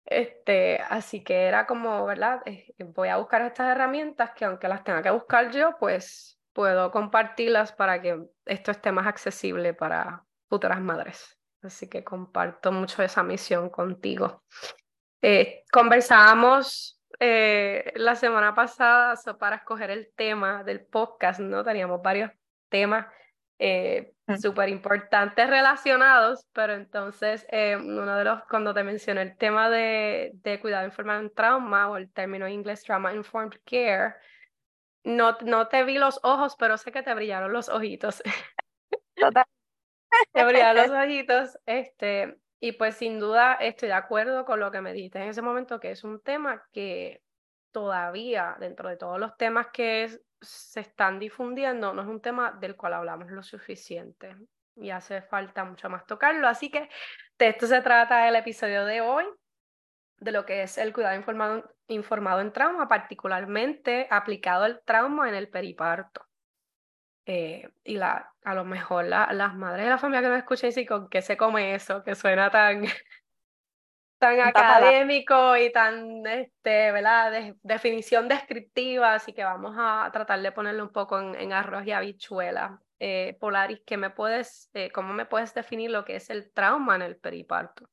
Este, 0.06 0.80
así 0.90 1.24
que 1.24 1.46
era 1.46 1.66
como, 1.66 2.06
¿verdad? 2.06 2.42
Eh, 2.46 2.74
voy 2.80 3.08
a 3.08 3.18
buscar 3.18 3.42
estas 3.44 3.72
herramientas 3.72 4.32
que 4.36 4.44
aunque 4.44 4.68
las 4.68 4.84
tenga 4.84 5.02
que 5.02 5.12
buscar 5.12 5.52
yo, 5.52 5.78
pues 5.80 6.38
puedo 6.52 6.92
compartirlas 6.92 7.72
para 7.72 8.02
que 8.02 8.20
esto 8.46 8.72
esté 8.72 8.92
más 8.92 9.08
accesible 9.08 9.74
para 9.74 10.26
futuras 10.50 10.82
madres. 10.82 11.41
Así 11.62 11.88
que 11.88 12.04
comparto 12.04 12.72
mucho 12.72 13.04
esa 13.04 13.24
misión 13.24 13.70
contigo. 13.70 14.44
Eh, 15.22 15.64
conversábamos 15.72 17.00
eh, 17.20 17.94
la 17.96 18.16
semana 18.16 18.56
pasada 18.56 19.16
para 19.38 19.58
escoger 19.58 19.92
el 19.92 20.12
tema 20.16 20.64
del 20.64 20.84
podcast, 20.84 21.40
¿no? 21.40 21.64
Teníamos 21.64 22.02
varios 22.02 22.32
temas 22.70 23.06
eh, 23.60 24.14
mm. 24.26 24.38
súper 24.38 24.70
importantes 24.70 25.48
relacionados, 25.48 26.48
pero 26.52 26.74
entonces 26.74 27.46
uno 27.52 28.16
de 28.16 28.24
los, 28.24 28.44
cuando 28.46 28.74
te 28.74 28.84
mencioné 28.84 29.22
el 29.22 29.38
tema 29.38 29.70
de, 29.70 30.32
de 30.34 30.60
cuidado 30.60 30.86
informado 30.86 31.22
en 31.22 31.32
trauma 31.32 31.90
o 31.90 31.98
el 31.98 32.12
término 32.12 32.48
inglés 32.48 32.84
trauma 32.84 33.14
informed 33.14 33.60
care, 33.64 34.16
no, 35.04 35.38
no 35.42 35.68
te 35.68 35.84
vi 35.84 36.00
los 36.00 36.20
ojos, 36.24 36.56
pero 36.58 36.78
sé 36.78 36.92
que 36.92 37.04
te 37.04 37.14
brillaron 37.14 37.54
los 37.54 37.70
ojitos. 37.70 38.24
Total. 39.16 39.46
Te 40.34 40.42
abría 40.42 40.74
los 40.74 40.90
ojitos. 40.92 41.58
Este, 41.66 42.38
y 42.60 42.74
pues 42.74 42.96
sin 42.96 43.20
duda 43.20 43.56
estoy 43.56 43.90
de 43.90 43.96
acuerdo 43.96 44.46
con 44.46 44.60
lo 44.60 44.72
que 44.72 44.82
me 44.82 44.94
dijiste 44.94 45.20
en 45.20 45.30
ese 45.30 45.42
momento, 45.42 45.80
que 45.80 45.92
es 45.92 46.04
un 46.04 46.22
tema 46.22 46.64
que 46.72 47.22
todavía, 47.72 48.56
dentro 48.60 48.90
de 48.90 48.98
todos 48.98 49.20
los 49.20 49.36
temas 49.38 49.68
que 49.74 50.10
se 50.42 50.80
están 50.80 51.20
difundiendo, 51.20 51.94
no 51.94 52.02
es 52.02 52.08
un 52.08 52.22
tema 52.22 52.52
del 52.52 52.76
cual 52.76 52.94
hablamos 52.94 53.32
lo 53.32 53.44
suficiente. 53.44 54.36
Y 54.76 54.90
hace 54.90 55.22
falta 55.22 55.64
mucho 55.64 55.90
más 55.90 56.06
tocarlo. 56.06 56.48
Así 56.48 56.70
que 56.72 56.90
de 57.38 57.48
esto 57.48 57.68
se 57.68 57.82
trata 57.82 58.28
el 58.28 58.36
episodio 58.36 58.86
de 58.86 59.02
hoy, 59.02 59.26
de 60.20 60.32
lo 60.32 60.46
que 60.46 60.64
es 60.64 60.78
el 60.78 60.94
cuidado 60.94 61.16
informado, 61.16 61.76
informado 61.88 62.42
en 62.42 62.54
trauma, 62.54 62.88
particularmente 62.88 64.08
aplicado 64.10 64.64
al 64.64 64.82
trauma 64.84 65.28
en 65.30 65.36
el 65.36 65.50
periparto. 65.50 66.26
Eh, 67.34 67.70
y 67.86 67.96
la, 67.96 68.30
a 68.44 68.54
lo 68.54 68.66
mejor 68.66 69.06
las 69.06 69.56
madres 69.56 69.86
de 69.86 69.90
la 69.90 69.98
familia 69.98 70.22
que 70.22 70.34
me 70.34 70.40
escuchen 70.40 70.68
dicen 70.68 70.86
con 70.86 71.08
qué 71.08 71.22
se 71.22 71.38
come 71.38 71.76
eso, 71.76 72.04
que 72.04 72.14
suena 72.14 72.50
tan, 72.50 72.84
tan 74.20 74.42
académico 74.42 75.56
y 75.56 75.72
tan, 75.72 76.28
este, 76.28 76.92
¿verdad? 76.92 77.32
De, 77.32 77.56
definición 77.64 78.28
descriptiva, 78.28 79.14
así 79.14 79.32
que 79.32 79.46
vamos 79.46 79.78
a 79.80 80.10
tratar 80.12 80.42
de 80.42 80.52
ponerle 80.52 80.82
un 80.82 80.92
poco 80.92 81.22
en, 81.22 81.54
arroz 81.54 81.88
y 81.88 81.94
habichuela. 81.94 82.82
Eh, 83.00 83.38
Polaris, 83.40 83.80
¿qué 83.86 83.96
me 83.96 84.10
puedes, 84.10 84.70
eh, 84.74 84.92
¿cómo 84.92 85.14
me 85.14 85.26
puedes 85.26 85.54
definir 85.54 85.90
lo 85.90 86.04
que 86.04 86.18
es 86.18 86.30
el 86.30 86.52
trauma 86.52 86.98
en 86.98 87.02
el 87.02 87.16
periparto? 87.16 87.90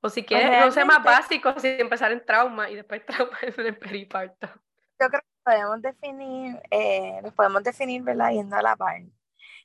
O 0.00 0.08
si 0.08 0.24
quieres, 0.24 0.50
no 0.58 0.72
sé, 0.72 0.84
más 0.84 1.04
básico, 1.04 1.56
si 1.60 1.68
empezar 1.68 2.10
en 2.10 2.26
trauma 2.26 2.68
y 2.68 2.74
después 2.74 3.06
trauma 3.06 3.38
en 3.42 3.66
el 3.66 3.78
periparto. 3.78 4.48
Yo 4.98 5.08
creo 5.08 5.22
podemos 5.44 5.82
definir, 5.82 6.60
eh, 6.70 7.20
los 7.22 7.32
podemos 7.34 7.62
definir, 7.62 8.02
¿verdad? 8.02 8.30
Yendo 8.30 8.56
a 8.56 8.62
la 8.62 8.76
par. 8.76 9.02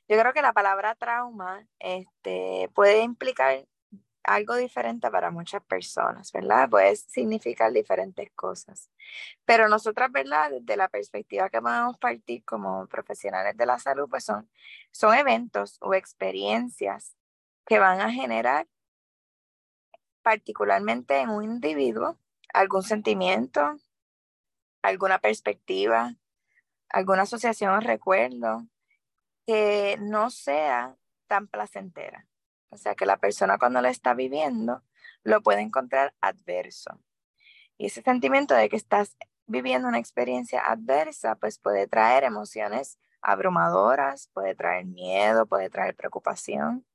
Yo 0.08 0.18
creo 0.18 0.32
que 0.32 0.42
la 0.42 0.52
palabra 0.52 0.94
trauma 0.94 1.66
este, 1.78 2.68
puede 2.74 3.02
implicar 3.02 3.66
algo 4.24 4.56
diferente 4.56 5.10
para 5.10 5.30
muchas 5.30 5.62
personas, 5.62 6.30
¿verdad? 6.32 6.68
Puede 6.68 6.96
significar 6.96 7.72
diferentes 7.72 8.30
cosas. 8.34 8.90
Pero 9.44 9.68
nosotras, 9.68 10.12
¿verdad? 10.12 10.50
Desde 10.50 10.76
la 10.76 10.88
perspectiva 10.88 11.48
que 11.48 11.60
podemos 11.60 11.96
partir 11.98 12.44
como 12.44 12.86
profesionales 12.86 13.56
de 13.56 13.66
la 13.66 13.78
salud, 13.78 14.08
pues 14.08 14.24
son, 14.24 14.48
son 14.90 15.14
eventos 15.14 15.78
o 15.80 15.94
experiencias 15.94 17.16
que 17.66 17.78
van 17.78 18.00
a 18.00 18.10
generar 18.10 18.66
particularmente 20.22 21.18
en 21.20 21.30
un 21.30 21.44
individuo 21.44 22.18
algún 22.52 22.82
sentimiento, 22.82 23.76
alguna 24.82 25.18
perspectiva, 25.18 26.14
alguna 26.88 27.22
asociación 27.22 27.72
o 27.74 27.80
recuerdo 27.80 28.66
que 29.46 29.96
no 30.00 30.30
sea 30.30 30.96
tan 31.26 31.46
placentera. 31.46 32.26
O 32.70 32.76
sea 32.76 32.94
que 32.94 33.06
la 33.06 33.16
persona 33.16 33.58
cuando 33.58 33.82
lo 33.82 33.88
está 33.88 34.14
viviendo 34.14 34.82
lo 35.22 35.42
puede 35.42 35.60
encontrar 35.60 36.14
adverso. 36.20 37.00
Y 37.78 37.86
ese 37.86 38.02
sentimiento 38.02 38.54
de 38.54 38.68
que 38.68 38.76
estás 38.76 39.16
viviendo 39.46 39.88
una 39.88 39.98
experiencia 39.98 40.60
adversa, 40.60 41.34
pues 41.34 41.58
puede 41.58 41.86
traer 41.88 42.24
emociones 42.24 42.98
abrumadoras, 43.22 44.28
puede 44.32 44.54
traer 44.54 44.86
miedo, 44.86 45.46
puede 45.46 45.68
traer 45.70 45.94
preocupación, 45.94 46.86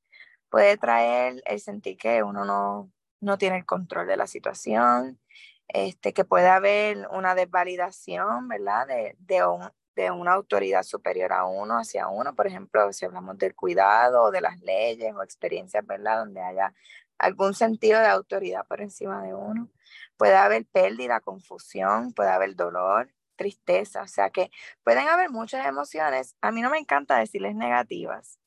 puede 0.50 0.78
traer 0.78 1.42
el 1.46 1.60
sentir 1.60 1.98
que 1.98 2.24
uno 2.24 2.46
no, 2.46 2.92
no 3.20 3.38
tiene 3.38 3.58
el 3.58 3.66
control 3.66 4.08
de 4.08 4.18
la 4.18 4.28
situación, 4.28 5.20
este, 5.68 6.14
que 6.14 6.26
puede 6.26 6.48
haber 6.48 7.08
una 7.12 7.36
desvalidación, 7.36 8.48
¿verdad? 8.48 8.88
De, 8.88 9.16
de, 9.20 9.46
un, 9.46 9.70
de 9.96 10.12
una 10.12 10.34
autoridad 10.34 10.84
superior 10.84 11.34
a 11.34 11.46
uno 11.46 11.80
hacia 11.80 12.08
uno, 12.08 12.36
por 12.36 12.48
ejemplo, 12.48 12.92
si 12.94 13.06
hablamos 13.06 13.38
del 13.38 13.56
cuidado 13.56 14.24
o 14.24 14.32
de 14.32 14.42
las 14.42 14.60
leyes 14.62 15.14
o 15.16 15.24
experiencias, 15.24 15.86
¿verdad? 15.86 16.20
Donde 16.20 16.42
haya 16.42 16.74
algún 17.18 17.54
sentido 17.54 18.00
de 18.00 18.08
autoridad 18.08 18.66
por 18.68 18.82
encima 18.82 19.24
de 19.24 19.34
uno. 19.34 19.70
Puede 20.18 20.36
haber 20.36 20.66
pérdida, 20.66 21.20
confusión, 21.20 22.14
puede 22.14 22.30
haber 22.30 22.56
dolor, 22.56 23.14
tristeza, 23.36 24.02
o 24.04 24.08
sea 24.08 24.30
que 24.30 24.52
pueden 24.84 25.08
haber 25.08 25.30
muchas 25.30 25.66
emociones. 25.66 26.36
A 26.42 26.52
mí 26.52 26.62
no 26.62 26.70
me 26.70 26.78
encanta 26.80 27.18
decirles 27.18 27.56
negativas, 27.56 28.40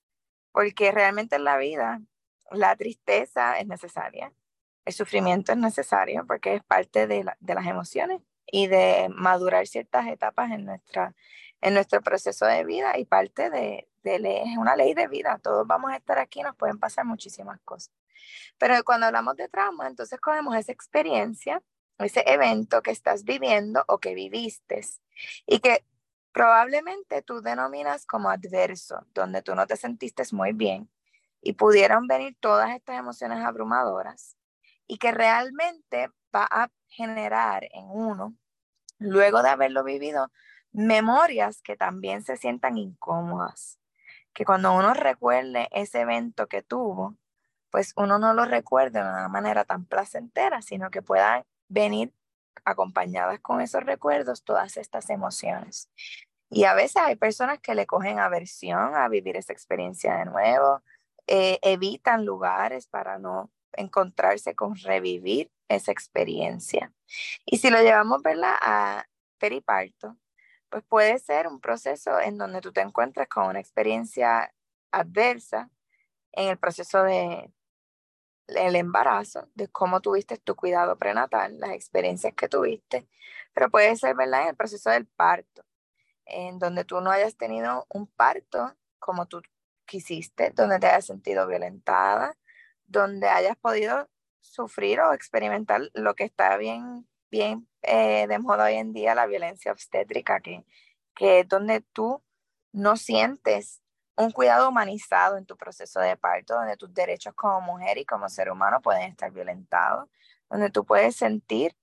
porque 0.52 0.92
realmente 0.92 1.36
en 1.36 1.44
la 1.44 1.58
vida 1.58 2.00
la 2.50 2.76
tristeza 2.76 3.58
es 3.58 3.66
necesaria, 3.66 4.32
el 4.88 4.94
sufrimiento 4.94 5.52
es 5.52 5.58
necesario 5.58 6.24
porque 6.26 6.54
es 6.54 6.64
parte 6.64 7.06
de, 7.06 7.22
las 7.22 7.66
emociones 7.66 8.22
y 8.46 8.68
de 8.68 9.10
madurar 9.14 9.66
ciertas 9.66 10.06
etapas 10.06 10.50
en, 10.50 10.64
nuestra, 10.64 11.14
en 11.60 11.74
nuestro 11.74 12.00
proceso 12.00 12.46
de 12.46 12.64
vida 12.64 12.96
y 12.96 13.04
parte 13.04 13.50
de, 13.50 13.86
de 14.02 14.42
es 14.46 14.56
una 14.56 14.76
ley 14.76 14.94
de 14.94 15.06
vida. 15.06 15.38
Todos 15.42 15.66
vamos 15.66 15.90
a 15.90 15.96
estar 15.96 16.18
aquí, 16.18 16.42
nos 16.42 16.56
pueden 16.56 16.78
pasar 16.78 17.04
muchísimas 17.04 17.60
cosas. 17.66 17.92
Pero 18.56 18.82
cuando 18.82 19.04
hablamos 19.04 19.36
de 19.36 19.48
trauma, 19.48 19.88
entonces 19.88 20.18
cogemos 20.20 20.56
esa 20.56 20.72
experiencia, 20.72 21.62
ese 21.98 22.22
evento 22.26 22.80
que 22.80 22.90
estás 22.90 23.24
viviendo 23.24 23.84
o 23.88 23.98
que 23.98 24.14
viviste 24.14 24.80
y 25.44 25.58
que 25.58 25.84
probablemente 26.32 27.20
tú 27.20 27.42
denominas 27.42 28.06
como 28.06 28.30
adverso, 28.30 29.06
donde 29.12 29.42
tú 29.42 29.54
no 29.54 29.66
te 29.66 29.76
sentiste 29.76 30.22
muy 30.32 30.54
bien 30.54 30.88
y 31.42 31.52
pudieron 31.52 32.06
venir 32.06 32.38
todas 32.40 32.74
estas 32.74 32.98
emociones 32.98 33.44
abrumadoras 33.44 34.37
y 34.88 34.98
que 34.98 35.12
realmente 35.12 36.10
va 36.34 36.48
a 36.50 36.70
generar 36.88 37.64
en 37.72 37.84
uno, 37.88 38.34
luego 38.98 39.42
de 39.42 39.50
haberlo 39.50 39.84
vivido, 39.84 40.32
memorias 40.72 41.62
que 41.62 41.76
también 41.76 42.24
se 42.24 42.36
sientan 42.36 42.78
incómodas, 42.78 43.78
que 44.32 44.44
cuando 44.44 44.72
uno 44.72 44.94
recuerde 44.94 45.68
ese 45.70 46.00
evento 46.00 46.48
que 46.48 46.62
tuvo, 46.62 47.16
pues 47.70 47.92
uno 47.96 48.18
no 48.18 48.32
lo 48.32 48.46
recuerde 48.46 49.02
de 49.02 49.08
una 49.08 49.28
manera 49.28 49.64
tan 49.64 49.84
placentera, 49.84 50.62
sino 50.62 50.90
que 50.90 51.02
puedan 51.02 51.44
venir 51.68 52.12
acompañadas 52.64 53.40
con 53.40 53.60
esos 53.60 53.82
recuerdos 53.84 54.42
todas 54.42 54.76
estas 54.78 55.10
emociones. 55.10 55.90
Y 56.50 56.64
a 56.64 56.74
veces 56.74 56.96
hay 56.96 57.16
personas 57.16 57.60
que 57.60 57.74
le 57.74 57.86
cogen 57.86 58.18
aversión 58.18 58.94
a 58.94 59.08
vivir 59.08 59.36
esa 59.36 59.52
experiencia 59.52 60.16
de 60.16 60.24
nuevo, 60.24 60.82
eh, 61.26 61.58
evitan 61.60 62.24
lugares 62.24 62.86
para 62.86 63.18
no 63.18 63.50
encontrarse 63.72 64.54
con 64.54 64.76
revivir 64.76 65.50
esa 65.68 65.92
experiencia. 65.92 66.92
Y 67.44 67.58
si 67.58 67.70
lo 67.70 67.80
llevamos 67.80 68.22
a 68.24 69.06
periparto, 69.38 70.16
pues 70.68 70.84
puede 70.84 71.18
ser 71.18 71.46
un 71.46 71.60
proceso 71.60 72.20
en 72.20 72.38
donde 72.38 72.60
tú 72.60 72.72
te 72.72 72.80
encuentras 72.80 73.28
con 73.28 73.46
una 73.46 73.60
experiencia 73.60 74.52
adversa 74.90 75.70
en 76.32 76.48
el 76.48 76.58
proceso 76.58 77.02
de 77.02 77.52
el 78.48 78.76
embarazo, 78.76 79.48
de 79.54 79.68
cómo 79.68 80.00
tuviste 80.00 80.38
tu 80.38 80.56
cuidado 80.56 80.96
prenatal, 80.96 81.58
las 81.58 81.70
experiencias 81.70 82.32
que 82.34 82.48
tuviste, 82.48 83.06
pero 83.52 83.70
puede 83.70 83.94
ser, 83.96 84.16
¿verdad?, 84.16 84.42
en 84.42 84.48
el 84.48 84.56
proceso 84.56 84.88
del 84.90 85.06
parto, 85.06 85.64
en 86.24 86.58
donde 86.58 86.84
tú 86.84 87.00
no 87.00 87.10
hayas 87.10 87.36
tenido 87.36 87.86
un 87.90 88.06
parto 88.06 88.74
como 88.98 89.26
tú 89.26 89.42
quisiste, 89.84 90.50
donde 90.50 90.78
te 90.78 90.86
hayas 90.86 91.06
sentido 91.06 91.46
violentada, 91.46 92.36
donde 92.88 93.28
hayas 93.28 93.56
podido 93.56 94.08
sufrir 94.40 95.00
o 95.00 95.12
experimentar 95.12 95.82
lo 95.94 96.14
que 96.14 96.24
está 96.24 96.56
bien, 96.56 97.06
bien 97.30 97.68
eh, 97.82 98.26
de 98.26 98.38
moda 98.38 98.64
hoy 98.64 98.74
en 98.74 98.92
día, 98.92 99.14
la 99.14 99.26
violencia 99.26 99.70
obstétrica, 99.70 100.40
que, 100.40 100.64
que 101.14 101.40
es 101.40 101.48
donde 101.48 101.82
tú 101.92 102.22
no 102.72 102.96
sientes 102.96 103.82
un 104.16 104.32
cuidado 104.32 104.68
humanizado 104.68 105.36
en 105.36 105.46
tu 105.46 105.56
proceso 105.56 106.00
de 106.00 106.16
parto, 106.16 106.54
donde 106.54 106.76
tus 106.76 106.92
derechos 106.92 107.34
como 107.34 107.60
mujer 107.60 107.98
y 107.98 108.04
como 108.04 108.28
ser 108.28 108.50
humano 108.50 108.80
pueden 108.80 109.02
estar 109.02 109.30
violentados, 109.30 110.08
donde 110.50 110.70
tú 110.70 110.84
puedes 110.84 111.14
sentir 111.14 111.76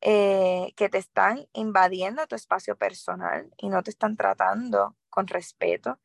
eh, 0.00 0.72
que 0.76 0.88
te 0.88 0.98
están 0.98 1.46
invadiendo 1.52 2.26
tu 2.26 2.36
espacio 2.36 2.76
personal 2.76 3.50
y 3.58 3.68
no 3.68 3.82
te 3.82 3.90
están 3.90 4.16
tratando 4.16 4.96
con 5.10 5.26
respeto, 5.26 5.98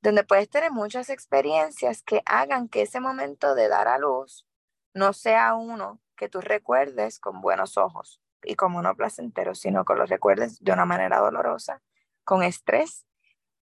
donde 0.00 0.24
puedes 0.24 0.48
tener 0.48 0.70
muchas 0.70 1.10
experiencias 1.10 2.02
que 2.02 2.22
hagan 2.26 2.68
que 2.68 2.82
ese 2.82 3.00
momento 3.00 3.54
de 3.54 3.68
dar 3.68 3.88
a 3.88 3.98
luz 3.98 4.46
no 4.94 5.12
sea 5.12 5.54
uno 5.54 6.00
que 6.16 6.28
tú 6.28 6.40
recuerdes 6.40 7.18
con 7.18 7.40
buenos 7.40 7.76
ojos 7.76 8.20
y 8.42 8.56
como 8.56 8.82
no 8.82 8.94
placentero, 8.96 9.54
sino 9.54 9.84
que 9.84 9.94
lo 9.94 10.06
recuerdes 10.06 10.62
de 10.62 10.72
una 10.72 10.84
manera 10.84 11.18
dolorosa, 11.18 11.82
con 12.24 12.42
estrés 12.42 13.06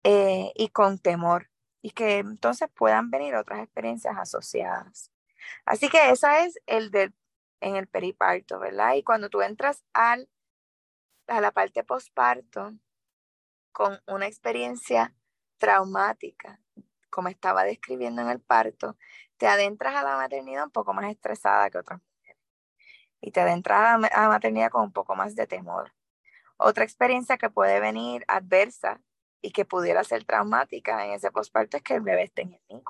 eh, 0.03 0.53
y 0.55 0.69
con 0.69 0.99
temor 0.99 1.51
y 1.81 1.91
que 1.91 2.19
entonces 2.19 2.69
puedan 2.75 3.11
venir 3.11 3.35
otras 3.35 3.61
experiencias 3.61 4.17
asociadas. 4.17 5.11
Así 5.65 5.89
que 5.89 6.11
esa 6.11 6.45
es 6.45 6.59
el 6.67 6.91
del 6.91 7.15
en 7.61 7.77
el 7.77 7.87
periparto, 7.87 8.59
¿verdad? 8.59 8.95
Y 8.95 9.03
cuando 9.03 9.31
tú 9.31 9.41
entras 9.41 9.85
al, 9.95 10.29
a 11.27 11.41
la 11.41 11.51
parte 11.51 11.83
posparto 11.83 12.75
con 13.73 14.01
una 14.07 14.27
experiencia 14.27 15.15
traumática, 15.59 16.61
como 17.11 17.29
estaba 17.29 17.65
describiendo 17.65 18.23
en 18.23 18.29
el 18.29 18.41
parto, 18.41 18.97
te 19.37 19.47
adentras 19.47 19.95
a 19.95 20.03
la 20.03 20.17
maternidad 20.17 20.65
un 20.65 20.71
poco 20.71 20.93
más 20.93 21.11
estresada 21.11 21.71
que 21.71 21.79
otras 21.79 22.01
mujeres. 22.01 22.43
Y 23.21 23.31
te 23.31 23.41
adentras 23.41 23.95
a 24.13 24.21
la 24.23 24.29
maternidad 24.29 24.71
con 24.71 24.83
un 24.83 24.93
poco 24.93 25.15
más 25.15 25.35
de 25.35 25.47
temor. 25.47 25.93
Otra 26.57 26.85
experiencia 26.85 27.37
que 27.37 27.51
puede 27.51 27.81
venir 27.81 28.25
adversa 28.29 29.01
y 29.43 29.51
que 29.51 29.65
pudiera 29.65 30.05
ser 30.05 30.25
traumática 30.25 31.05
en 31.05 31.13
ese 31.13 31.31
posparto 31.31 31.77
es 31.77 31.83
que 31.83 31.95
el 31.95 32.01
bebé 32.01 32.25
esté 32.25 32.43
en 32.43 32.61
el. 32.69 32.83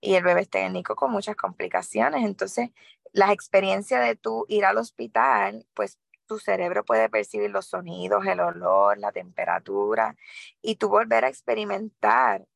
Y 0.00 0.14
el 0.14 0.22
bebé 0.22 0.42
esté 0.42 0.60
en 0.60 0.76
el 0.76 0.82
con 0.84 1.10
muchas 1.10 1.36
complicaciones. 1.36 2.24
Entonces, 2.24 2.70
la 3.12 3.32
experiencia 3.32 3.98
de 3.98 4.14
tú 4.14 4.44
ir 4.48 4.64
al 4.64 4.76
hospital, 4.76 5.66
pues 5.74 5.98
tu 6.26 6.38
cerebro 6.38 6.84
puede 6.84 7.08
percibir 7.08 7.50
los 7.50 7.66
sonidos, 7.66 8.26
el 8.26 8.40
olor, 8.40 8.98
la 8.98 9.12
temperatura, 9.12 10.16
y 10.62 10.76
tú 10.76 10.88
volver 10.88 11.24
a 11.24 11.28
experimentar 11.28 12.46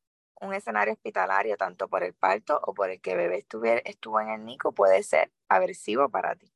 un 0.40 0.54
escenario 0.54 0.94
hospitalario, 0.94 1.56
tanto 1.56 1.88
por 1.88 2.02
el 2.02 2.14
parto 2.14 2.60
o 2.64 2.74
por 2.74 2.90
el 2.90 3.00
que 3.00 3.12
el 3.12 3.18
bebé 3.18 3.44
estuvo 3.84 4.20
en 4.20 4.28
el 4.30 4.44
NICU, 4.44 4.74
puede 4.74 5.02
ser 5.02 5.30
aversivo 5.48 6.08
para 6.08 6.34
ti. 6.34 6.52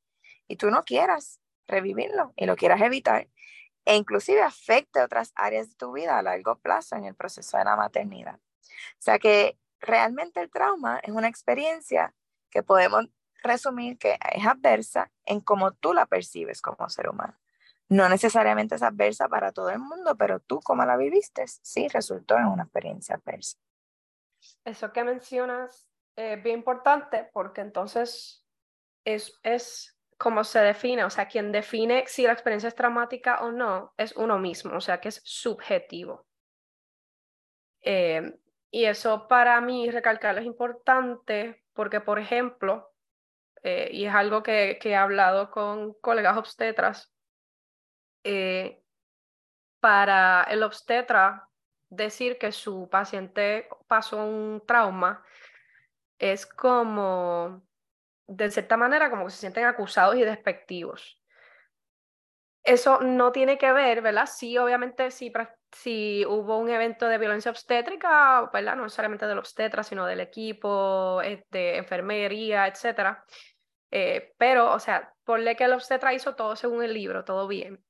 Y 0.47 0.57
tú 0.57 0.71
no 0.71 0.83
quieras 0.83 1.39
revivirlo 1.67 2.33
y 2.35 2.45
lo 2.45 2.55
quieras 2.55 2.81
evitar 2.81 3.27
e 3.85 3.95
inclusive 3.95 4.41
afecte 4.41 4.99
otras 5.01 5.31
áreas 5.35 5.69
de 5.69 5.75
tu 5.75 5.93
vida 5.93 6.17
a 6.17 6.23
largo 6.23 6.57
plazo 6.57 6.95
en 6.95 7.05
el 7.05 7.15
proceso 7.15 7.57
de 7.57 7.65
la 7.65 7.75
maternidad. 7.75 8.35
O 8.35 9.01
sea 9.01 9.19
que 9.19 9.57
realmente 9.79 10.41
el 10.41 10.49
trauma 10.49 10.99
es 11.03 11.11
una 11.11 11.27
experiencia 11.27 12.13
que 12.49 12.63
podemos 12.63 13.05
resumir 13.45 13.97
que 13.97 14.17
es 14.33 14.45
adversa 14.45 15.11
en 15.25 15.41
cómo 15.41 15.71
tú 15.71 15.93
la 15.93 16.05
percibes 16.05 16.61
como 16.61 16.89
ser 16.89 17.09
humano. 17.09 17.37
No 17.87 18.09
necesariamente 18.09 18.75
es 18.75 18.83
adversa 18.83 19.29
para 19.29 19.51
todo 19.51 19.69
el 19.69 19.79
mundo, 19.79 20.15
pero 20.17 20.39
tú 20.39 20.59
como 20.61 20.85
la 20.85 20.97
viviste, 20.97 21.45
sí 21.47 21.87
resultó 21.87 22.37
en 22.37 22.47
una 22.47 22.63
experiencia 22.63 23.15
adversa. 23.15 23.57
Eso 24.63 24.91
que 24.91 25.03
mencionas 25.03 25.87
es 26.15 26.41
bien 26.41 26.59
importante 26.59 27.29
porque 27.31 27.61
entonces 27.61 28.45
es, 29.03 29.39
es 29.43 29.95
cómo 30.17 30.43
se 30.43 30.59
define, 30.59 31.03
o 31.03 31.09
sea, 31.09 31.27
quien 31.27 31.51
define 31.51 32.05
si 32.07 32.23
la 32.23 32.33
experiencia 32.33 32.67
es 32.67 32.75
traumática 32.75 33.41
o 33.41 33.51
no 33.51 33.93
es 33.97 34.15
uno 34.15 34.39
mismo, 34.39 34.75
o 34.75 34.81
sea, 34.81 34.99
que 34.99 35.09
es 35.09 35.21
subjetivo. 35.23 36.25
Eh, 37.81 38.39
y 38.71 38.85
eso 38.85 39.27
para 39.27 39.61
mí 39.61 39.89
recalcarlo 39.91 40.41
es 40.41 40.47
importante 40.47 41.63
porque, 41.73 42.01
por 42.01 42.19
ejemplo, 42.19 42.94
eh, 43.65 43.89
y 43.91 44.05
es 44.05 44.13
algo 44.13 44.43
que, 44.43 44.77
he 44.83 44.95
hablado 44.95 45.49
con 45.49 45.93
colegas 45.95 46.37
obstetras, 46.37 47.11
eh, 48.23 48.83
para 49.79 50.43
el 50.43 50.61
obstetra 50.61 51.49
decir 51.89 52.37
que 52.37 52.51
su 52.51 52.87
paciente 52.91 53.67
pasó 53.87 54.23
un 54.23 54.63
trauma 54.67 55.23
es 56.19 56.45
como 56.45 57.63
de 58.27 58.51
cierta 58.51 58.77
manera 58.77 59.09
como 59.09 59.25
que 59.25 59.31
se 59.31 59.37
sienten 59.37 59.65
acusados 59.65 60.15
y 60.15 60.21
despectivos. 60.21 61.19
Eso 62.63 62.99
no 63.01 63.31
tiene 63.31 63.57
que 63.57 63.71
ver, 63.71 64.01
¿verdad? 64.01 64.27
Sí, 64.27 64.57
obviamente, 64.57 65.11
si, 65.11 65.31
si 65.71 66.25
hubo 66.27 66.57
un 66.57 66.69
evento 66.69 67.07
de 67.07 67.19
violencia 67.19 67.51
obstétrica, 67.51 68.49
¿verdad? 68.51 68.75
No 68.75 68.83
necesariamente 68.83 69.27
del 69.27 69.37
obstetra, 69.37 69.83
sino 69.83 70.05
del 70.07 70.19
equipo, 70.19 71.19
de 71.21 71.33
este, 71.33 71.77
enfermería, 71.77 72.65
etc. 72.65 73.23
Eh, 73.97 74.33
pero, 74.37 74.73
o 74.73 74.79
sea, 74.79 75.13
ponle 75.23 75.55
que 75.55 75.63
el 75.63 75.71
obstetra 75.71 76.13
hizo 76.13 76.35
todo 76.35 76.57
según 76.57 76.83
el 76.83 76.93
libro, 76.93 77.23
todo 77.23 77.47
bien. 77.47 77.81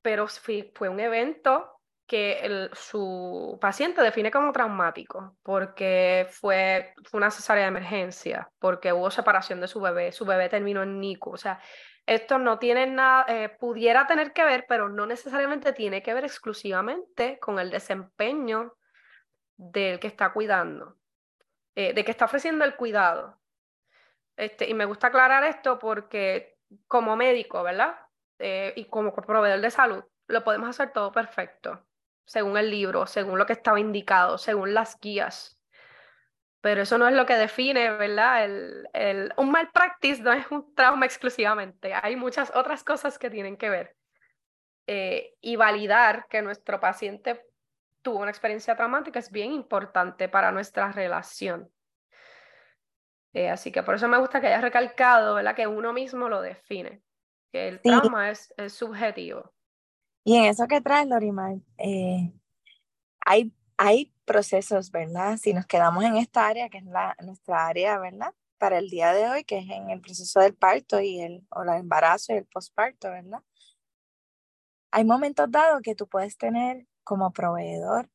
Pero 0.00 0.28
fue 0.28 0.88
un 0.88 0.98
evento 0.98 1.78
que 2.06 2.38
el, 2.40 2.70
su 2.72 3.58
paciente 3.60 4.00
define 4.00 4.30
como 4.30 4.50
traumático 4.52 5.36
porque 5.42 6.26
fue, 6.30 6.94
una 7.12 7.30
cesárea 7.30 7.64
de 7.64 7.68
emergencia, 7.68 8.50
porque 8.58 8.94
hubo 8.94 9.10
separación 9.10 9.60
de 9.60 9.68
su 9.68 9.78
bebé, 9.78 10.10
su 10.10 10.24
bebé 10.24 10.48
terminó 10.48 10.82
en 10.84 11.00
NICU. 11.00 11.32
O 11.32 11.36
sea, 11.36 11.60
esto 12.06 12.38
no 12.38 12.58
tiene 12.58 12.86
nada, 12.86 13.26
eh, 13.28 13.50
pudiera 13.50 14.06
tener 14.06 14.32
que 14.32 14.44
ver, 14.44 14.64
pero 14.66 14.88
no 14.88 15.04
necesariamente 15.04 15.74
tiene 15.74 16.02
que 16.02 16.14
ver 16.14 16.24
exclusivamente 16.24 17.38
con 17.40 17.58
el 17.58 17.70
desempeño 17.70 18.72
del 19.58 20.00
que 20.00 20.06
está 20.06 20.32
cuidando, 20.32 20.96
eh, 21.74 21.92
de 21.92 22.04
que 22.06 22.10
está 22.10 22.24
ofreciendo 22.24 22.64
el 22.64 22.74
cuidado. 22.76 23.40
Este, 24.40 24.70
y 24.70 24.72
me 24.72 24.86
gusta 24.86 25.08
aclarar 25.08 25.44
esto 25.44 25.78
porque 25.78 26.56
como 26.86 27.14
médico, 27.14 27.62
¿verdad? 27.62 27.94
Eh, 28.38 28.72
y 28.74 28.86
como 28.86 29.12
proveedor 29.14 29.60
de 29.60 29.70
salud, 29.70 30.02
lo 30.28 30.42
podemos 30.44 30.70
hacer 30.70 30.94
todo 30.94 31.12
perfecto 31.12 31.84
según 32.24 32.56
el 32.56 32.70
libro, 32.70 33.06
según 33.06 33.38
lo 33.38 33.44
que 33.44 33.52
estaba 33.52 33.80
indicado, 33.80 34.38
según 34.38 34.72
las 34.72 34.98
guías. 34.98 35.58
Pero 36.62 36.82
eso 36.82 36.96
no 36.96 37.06
es 37.06 37.14
lo 37.14 37.26
que 37.26 37.34
define, 37.34 37.90
¿verdad? 37.90 38.44
El, 38.94 39.34
un 39.36 39.50
mal 39.50 39.70
practice 39.72 40.22
no 40.22 40.32
es 40.32 40.50
un 40.50 40.74
trauma 40.74 41.04
exclusivamente. 41.04 41.92
Hay 41.92 42.16
muchas 42.16 42.50
otras 42.54 42.82
cosas 42.82 43.18
que 43.18 43.28
tienen 43.28 43.58
que 43.58 43.68
ver. 43.68 43.96
Eh, 44.86 45.34
y 45.42 45.56
validar 45.56 46.28
que 46.28 46.40
nuestro 46.40 46.80
paciente 46.80 47.44
tuvo 48.00 48.20
una 48.20 48.30
experiencia 48.30 48.74
traumática 48.74 49.18
es 49.18 49.30
bien 49.30 49.52
importante 49.52 50.30
para 50.30 50.50
nuestra 50.50 50.92
relación. 50.92 51.68
Eh, 53.32 53.48
así 53.48 53.70
que 53.70 53.82
por 53.82 53.94
eso 53.94 54.08
me 54.08 54.18
gusta 54.18 54.40
que 54.40 54.48
hayas 54.48 54.62
recalcado, 54.62 55.34
¿verdad? 55.36 55.54
Que 55.54 55.66
uno 55.66 55.92
mismo 55.92 56.28
lo 56.28 56.40
define, 56.40 57.02
que 57.52 57.68
el 57.68 57.80
trauma 57.80 58.30
es, 58.30 58.52
es 58.56 58.72
subjetivo. 58.72 59.52
Y 60.24 60.36
en 60.36 60.44
eso 60.44 60.66
que 60.66 60.80
traes, 60.80 61.06
Lorimar, 61.06 61.56
eh, 61.78 62.32
hay, 63.24 63.52
hay 63.76 64.12
procesos, 64.24 64.90
¿verdad? 64.90 65.36
Si 65.36 65.54
nos 65.54 65.66
quedamos 65.66 66.04
en 66.04 66.16
esta 66.16 66.46
área, 66.46 66.68
que 66.68 66.78
es 66.78 66.84
la, 66.84 67.16
nuestra 67.22 67.66
área, 67.66 67.98
¿verdad? 67.98 68.34
Para 68.58 68.78
el 68.78 68.88
día 68.88 69.12
de 69.12 69.28
hoy, 69.28 69.44
que 69.44 69.58
es 69.58 69.70
en 69.70 69.90
el 69.90 70.00
proceso 70.00 70.40
del 70.40 70.54
parto 70.54 71.00
y 71.00 71.20
el, 71.20 71.46
o 71.50 71.62
el 71.62 71.70
embarazo 71.70 72.32
y 72.32 72.36
el 72.36 72.46
posparto, 72.46 73.10
¿verdad? 73.10 73.42
Hay 74.90 75.04
momentos 75.04 75.50
dados 75.50 75.80
que 75.82 75.94
tú 75.94 76.08
puedes 76.08 76.36
tener 76.36 76.86
como 77.04 77.32
proveedor, 77.32 78.10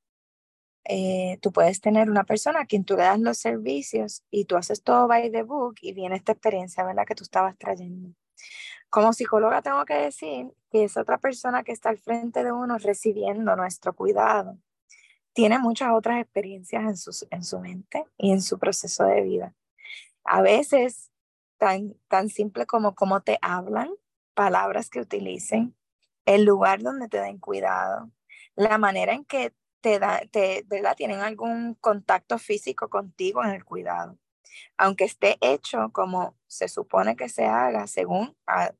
eh, 0.88 1.40
tú 1.42 1.52
puedes 1.52 1.82
tener 1.82 2.10
una 2.10 2.24
persona 2.24 2.62
a 2.62 2.66
quien 2.66 2.86
tú 2.86 2.96
le 2.96 3.04
das 3.04 3.20
los 3.20 3.38
servicios 3.40 4.24
y 4.30 4.46
tú 4.46 4.56
haces 4.56 4.84
todo 4.84 5.08
by 5.08 5.32
the 5.32 5.44
book 5.44 5.76
y 5.82 5.94
viene 5.94 6.16
esta 6.16 6.34
experiencia, 6.34 6.84
¿verdad? 6.84 7.06
Que 7.06 7.16
tú 7.16 7.24
estabas 7.24 7.58
trayendo. 7.58 8.14
Como 8.90 9.12
psicóloga 9.12 9.62
tengo 9.62 9.84
que 9.86 9.96
decir 9.96 10.54
que 10.72 10.84
esa 10.84 11.02
otra 11.02 11.18
persona 11.18 11.64
que 11.64 11.72
está 11.72 11.90
al 11.90 11.98
frente 11.98 12.44
de 12.44 12.52
uno 12.52 12.78
recibiendo 12.78 13.56
nuestro 13.56 13.94
cuidado 13.94 14.60
tiene 15.34 15.60
muchas 15.60 15.90
otras 15.92 16.22
experiencias 16.22 16.84
en 16.84 16.96
su, 16.96 17.28
en 17.30 17.44
su 17.44 17.60
mente 17.60 18.06
y 18.18 18.32
en 18.32 18.42
su 18.42 18.58
proceso 18.58 19.04
de 19.06 19.22
vida. 19.22 19.54
A 20.24 20.42
veces 20.42 21.12
tan, 21.58 21.96
tan 22.08 22.30
simple 22.30 22.66
como 22.66 22.96
cómo 22.96 23.22
te 23.22 23.38
hablan, 23.42 23.90
palabras 24.34 24.90
que 24.90 25.02
utilicen, 25.02 25.76
el 26.26 26.46
lugar 26.46 26.82
donde 26.82 27.10
te 27.10 27.20
den 27.20 27.40
cuidado, 27.40 28.12
la 28.56 28.78
manera 28.78 29.14
en 29.14 29.26
que 29.26 29.54
te, 29.86 30.00
da, 30.00 30.24
te 30.32 30.64
¿verdad? 30.66 30.96
tienen 30.96 31.20
algún 31.20 31.76
contacto 31.76 32.40
físico 32.40 32.90
contigo 32.90 33.44
en 33.44 33.52
el 33.52 33.64
cuidado 33.64 34.18
aunque 34.78 35.04
esté 35.04 35.38
hecho 35.42 35.92
como 35.92 36.38
se 36.48 36.68
supone 36.68 37.16
que 37.16 37.30
se 37.30 37.46
haga 37.46 37.88
según 37.88 38.36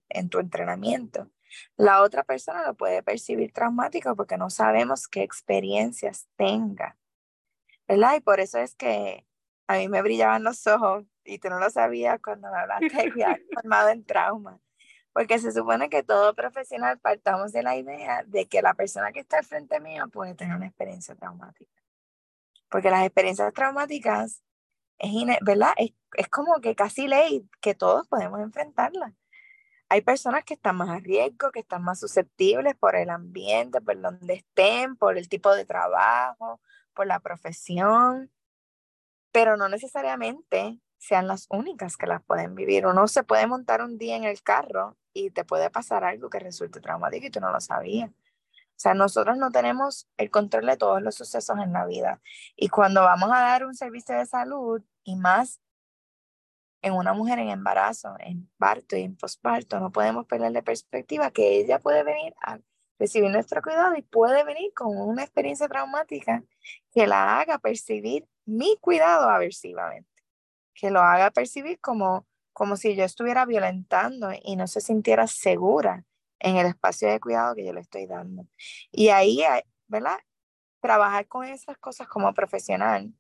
en 0.10 0.30
tu 0.30 0.40
entrenamiento, 0.40 1.30
la 1.76 2.02
otra 2.02 2.24
persona 2.24 2.66
lo 2.66 2.76
puede 2.76 3.04
percibir 3.04 3.52
traumático 3.52 4.16
porque 4.16 4.38
no 4.38 4.50
sabemos 4.50 5.08
qué 5.08 5.22
experiencias 5.22 6.28
tenga, 6.38 6.98
¿verdad? 7.88 8.16
Y 8.16 8.22
por 8.22 8.40
eso 8.40 8.58
es 8.60 8.74
que 8.76 9.26
a 9.68 9.78
mí 9.78 9.88
me 9.88 10.02
brillaban 10.02 10.44
los 10.44 10.66
ojos 10.66 11.06
y 11.24 11.40
tú 11.40 11.50
no 11.50 11.60
lo 11.60 11.70
sabías 11.70 12.20
cuando 12.24 12.50
me 12.52 12.58
hablaste 12.58 13.12
de 13.12 13.46
formado 13.54 13.90
en 13.90 14.06
trauma. 14.06 14.60
Porque 15.16 15.40
se 15.40 15.54
supone 15.54 15.90
que 15.90 16.04
todo 16.04 16.34
profesional 16.34 17.00
partamos 17.00 17.54
de 17.54 17.64
la 17.64 17.78
idea 17.78 18.24
de 18.28 18.50
que 18.50 18.62
la 18.62 18.74
persona 18.74 19.14
que 19.14 19.22
está 19.22 19.38
al 19.38 19.46
frente 19.46 19.80
mío 19.80 20.10
puede 20.12 20.36
tener 20.36 20.58
una 20.58 20.68
experiencia 20.68 21.16
traumática. 21.16 21.72
Porque 22.70 22.90
las 22.90 23.06
experiencias 23.06 23.54
traumáticas 23.54 24.44
es, 24.98 25.14
¿verdad? 25.40 25.72
Es, 25.78 25.94
como 26.28 26.60
que 26.60 26.76
casi 26.76 27.08
ley 27.08 27.50
que 27.62 27.74
todos 27.74 28.06
podemos 28.10 28.42
enfrentarla. 28.42 29.14
Hay 29.88 30.02
personas 30.02 30.44
que 30.44 30.56
están 30.56 30.76
más 30.76 30.90
a 30.90 31.00
riesgo, 31.00 31.50
que 31.52 31.62
están 31.62 31.82
más 31.82 32.02
susceptibles 32.02 32.76
por 32.76 32.98
el 32.98 33.10
ambiente, 33.10 33.80
por 33.80 33.98
donde 34.02 34.34
estén, 34.34 34.98
por 34.98 35.18
el 35.18 35.30
tipo 35.30 35.56
de 35.56 35.64
trabajo, 35.64 36.60
por 36.94 37.08
la 37.08 37.22
profesión, 37.22 38.34
pero 39.32 39.56
no 39.56 39.70
necesariamente 39.70 40.82
sean 40.98 41.26
las 41.26 41.46
únicas 41.50 41.96
que 41.96 42.06
las 42.06 42.22
pueden 42.22 42.54
vivir. 42.54 42.86
Uno 42.86 43.08
se 43.08 43.24
puede 43.24 43.48
montar 43.48 43.82
un 43.82 43.98
día 43.98 44.18
en 44.18 44.26
el 44.26 44.42
carro 44.42 44.98
y 45.16 45.32
te 45.32 45.46
puede 45.46 45.70
pasar 45.72 46.04
algo 46.04 46.30
que 46.30 46.40
resulte 46.40 46.82
traumático 46.82 47.26
y 47.26 47.32
tú 47.32 47.40
no 47.40 47.52
lo 47.52 47.62
sabías. 47.62 48.12
O 48.12 48.78
sea, 48.78 48.94
nosotros 48.94 49.38
no 49.38 49.52
tenemos 49.52 50.10
el 50.18 50.30
control 50.30 50.66
de 50.66 50.76
todos 50.76 51.02
los 51.02 51.16
sucesos 51.16 51.58
en 51.64 51.72
la 51.72 51.86
vida. 51.86 52.22
Y 52.58 52.68
cuando 52.68 53.02
vamos 53.02 53.32
a 53.32 53.40
dar 53.40 53.66
un 53.66 53.74
servicio 53.74 54.18
de 54.18 54.26
salud, 54.26 54.84
y 55.06 55.16
más 55.16 55.62
en 56.82 56.94
una 56.94 57.14
mujer 57.14 57.40
en 57.40 57.50
embarazo, 57.50 58.16
en 58.20 58.50
parto 58.58 58.98
y 58.98 59.04
en 59.04 59.16
posparto, 59.16 59.80
no 59.80 59.92
podemos 59.92 60.26
perderle 60.26 60.62
perspectiva 60.62 61.32
que 61.32 61.60
ella 61.60 61.80
puede 61.80 62.04
venir 62.04 62.36
a 62.46 62.60
recibir 63.00 63.32
nuestro 63.32 63.62
cuidado 63.62 63.96
y 63.96 64.02
puede 64.02 64.44
venir 64.44 64.74
con 64.76 64.98
una 64.98 65.24
experiencia 65.24 65.70
traumática 65.70 66.44
que 66.94 67.08
la 67.08 67.40
haga 67.40 67.60
percibir 67.60 68.28
mi 68.46 68.78
cuidado 68.82 69.30
aversivamente, 69.30 70.10
que 70.74 70.92
lo 70.92 71.00
haga 71.00 71.32
percibir 71.32 71.80
como, 71.80 72.28
como 72.56 72.78
si 72.78 72.96
yo 72.96 73.04
estuviera 73.04 73.46
violentando 73.46 74.30
y 74.42 74.56
no 74.56 74.66
se 74.68 74.80
sintiera 74.80 75.28
segura 75.28 76.06
en 76.40 76.56
el 76.56 76.68
espacio 76.68 77.10
de 77.10 77.20
cuidado 77.20 77.54
que 77.54 77.66
yo 77.66 77.74
le 77.74 77.82
estoy 77.82 78.08
dando. 78.08 78.48
Y 78.94 79.10
ahí, 79.10 79.44
¿verdad? 79.88 80.18
Trabajar 80.80 81.28
con 81.28 81.44
esas 81.44 81.78
cosas 81.78 82.08
como 82.08 82.34
profesional 82.34 83.14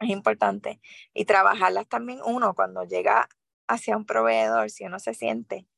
es 0.00 0.08
importante. 0.10 0.80
Y 1.14 1.24
trabajarlas 1.24 1.86
también 1.86 2.18
uno 2.24 2.54
cuando 2.54 2.82
llega 2.82 3.28
hacia 3.68 3.96
un 3.96 4.06
proveedor, 4.06 4.68
si 4.70 4.84
uno 4.84 4.98
se 4.98 5.14
siente 5.14 5.68